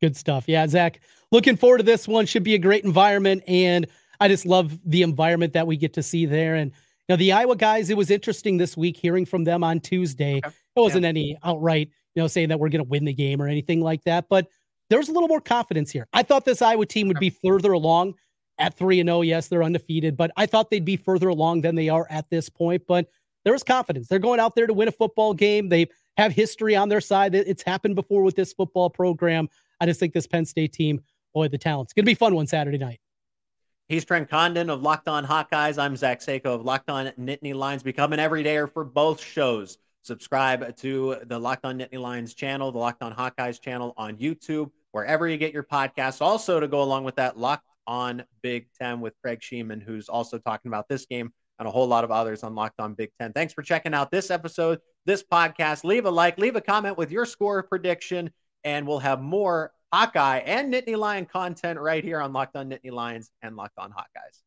Good 0.00 0.16
stuff. 0.16 0.44
Yeah, 0.46 0.66
Zach, 0.66 1.00
looking 1.30 1.56
forward 1.56 1.78
to 1.78 1.84
this 1.84 2.08
one. 2.08 2.26
Should 2.26 2.44
be 2.44 2.54
a 2.54 2.58
great 2.58 2.84
environment. 2.84 3.42
And 3.46 3.86
I 4.20 4.28
just 4.28 4.46
love 4.46 4.78
the 4.84 5.02
environment 5.02 5.52
that 5.54 5.66
we 5.66 5.76
get 5.76 5.94
to 5.94 6.02
see 6.02 6.26
there. 6.26 6.54
And 6.54 6.72
now 7.08 7.16
the 7.16 7.32
Iowa 7.32 7.56
guys, 7.56 7.90
it 7.90 7.96
was 7.96 8.10
interesting 8.10 8.56
this 8.56 8.76
week 8.76 8.96
hearing 8.96 9.26
from 9.26 9.44
them 9.44 9.64
on 9.64 9.80
Tuesday. 9.80 10.38
Okay. 10.38 10.48
It 10.76 10.80
wasn't 10.80 11.02
yeah. 11.02 11.08
any 11.08 11.38
outright, 11.42 11.90
you 12.14 12.22
know, 12.22 12.28
saying 12.28 12.48
that 12.50 12.60
we're 12.60 12.68
going 12.68 12.84
to 12.84 12.88
win 12.88 13.04
the 13.04 13.12
game 13.12 13.42
or 13.42 13.48
anything 13.48 13.80
like 13.80 14.04
that, 14.04 14.26
but 14.28 14.46
there's 14.88 15.08
a 15.08 15.12
little 15.12 15.28
more 15.28 15.40
confidence 15.40 15.90
here. 15.90 16.06
I 16.12 16.22
thought 16.22 16.44
this 16.44 16.62
Iowa 16.62 16.84
team 16.84 17.08
would 17.08 17.20
be 17.20 17.30
further 17.30 17.72
along 17.72 18.14
at 18.58 18.76
3 18.76 19.00
and 19.00 19.08
0. 19.08 19.22
Yes, 19.22 19.48
they're 19.48 19.62
undefeated, 19.62 20.16
but 20.16 20.30
I 20.36 20.46
thought 20.46 20.70
they'd 20.70 20.84
be 20.84 20.96
further 20.96 21.28
along 21.28 21.62
than 21.62 21.76
they 21.76 21.88
are 21.88 22.06
at 22.10 22.28
this 22.28 22.48
point, 22.48 22.82
but 22.86 23.08
there 23.44 23.52
was 23.52 23.62
confidence. 23.62 24.08
They're 24.08 24.18
going 24.18 24.40
out 24.40 24.54
there 24.54 24.66
to 24.66 24.74
win 24.74 24.88
a 24.88 24.92
football 24.92 25.32
game. 25.32 25.68
They 25.68 25.86
have 26.20 26.32
history 26.32 26.76
on 26.76 26.88
their 26.88 27.00
side. 27.00 27.34
It's 27.34 27.62
happened 27.62 27.94
before 27.94 28.22
with 28.22 28.36
this 28.36 28.52
football 28.52 28.90
program. 28.90 29.48
I 29.80 29.86
just 29.86 29.98
think 29.98 30.12
this 30.12 30.26
Penn 30.26 30.44
State 30.44 30.72
team, 30.72 31.00
boy, 31.32 31.48
the 31.48 31.58
talent's 31.58 31.92
going 31.92 32.04
to 32.04 32.10
be 32.10 32.14
fun 32.14 32.34
one 32.34 32.46
Saturday 32.46 32.78
night. 32.78 33.00
He's 33.88 34.04
Trent 34.04 34.28
Condon 34.28 34.70
of 34.70 34.82
Locked 34.82 35.08
On 35.08 35.24
Hawkeyes. 35.26 35.76
I'm 35.78 35.96
Zach 35.96 36.20
Seyko 36.20 36.46
of 36.46 36.62
Locked 36.62 36.90
On 36.90 37.06
Nittany 37.18 37.54
Lions. 37.54 37.82
Become 37.82 38.12
an 38.12 38.20
everydayer 38.20 38.72
for 38.72 38.84
both 38.84 39.20
shows. 39.20 39.78
Subscribe 40.02 40.76
to 40.76 41.16
the 41.24 41.38
Locked 41.38 41.64
On 41.64 41.78
Nittany 41.78 42.00
Lions 42.00 42.34
channel, 42.34 42.70
the 42.70 42.78
Locked 42.78 43.02
On 43.02 43.12
Hawkeyes 43.12 43.60
channel 43.60 43.92
on 43.96 44.16
YouTube, 44.16 44.70
wherever 44.92 45.26
you 45.26 45.36
get 45.36 45.52
your 45.52 45.64
podcasts. 45.64 46.20
Also, 46.20 46.60
to 46.60 46.68
go 46.68 46.82
along 46.82 47.04
with 47.04 47.16
that, 47.16 47.38
Locked 47.38 47.66
On 47.86 48.22
Big 48.42 48.68
Ten 48.78 49.00
with 49.00 49.14
Craig 49.22 49.40
Sheeman, 49.40 49.82
who's 49.82 50.08
also 50.08 50.38
talking 50.38 50.68
about 50.68 50.88
this 50.88 51.06
game 51.06 51.32
and 51.58 51.66
a 51.66 51.70
whole 51.70 51.86
lot 51.86 52.04
of 52.04 52.10
others 52.10 52.42
on 52.42 52.54
Locked 52.54 52.80
On 52.80 52.94
Big 52.94 53.10
Ten. 53.18 53.32
Thanks 53.32 53.52
for 53.52 53.62
checking 53.62 53.92
out 53.92 54.10
this 54.10 54.30
episode, 54.30 54.78
this 55.06 55.22
podcast. 55.22 55.84
Leave 55.84 56.04
a 56.04 56.10
like, 56.10 56.38
leave 56.38 56.56
a 56.56 56.60
comment 56.60 56.96
with 56.96 57.10
your 57.10 57.24
score 57.24 57.62
prediction, 57.62 58.30
and 58.64 58.86
we'll 58.86 58.98
have 58.98 59.20
more 59.20 59.72
Hawkeye 59.92 60.38
and 60.38 60.72
Nittany 60.72 60.96
Lion 60.96 61.26
content 61.26 61.78
right 61.78 62.04
here 62.04 62.20
on 62.20 62.32
Locked 62.32 62.56
On 62.56 62.70
Nittany 62.70 62.92
Lions 62.92 63.30
and 63.42 63.56
Locked 63.56 63.78
On 63.78 63.90
Hawkeyes. 63.90 64.42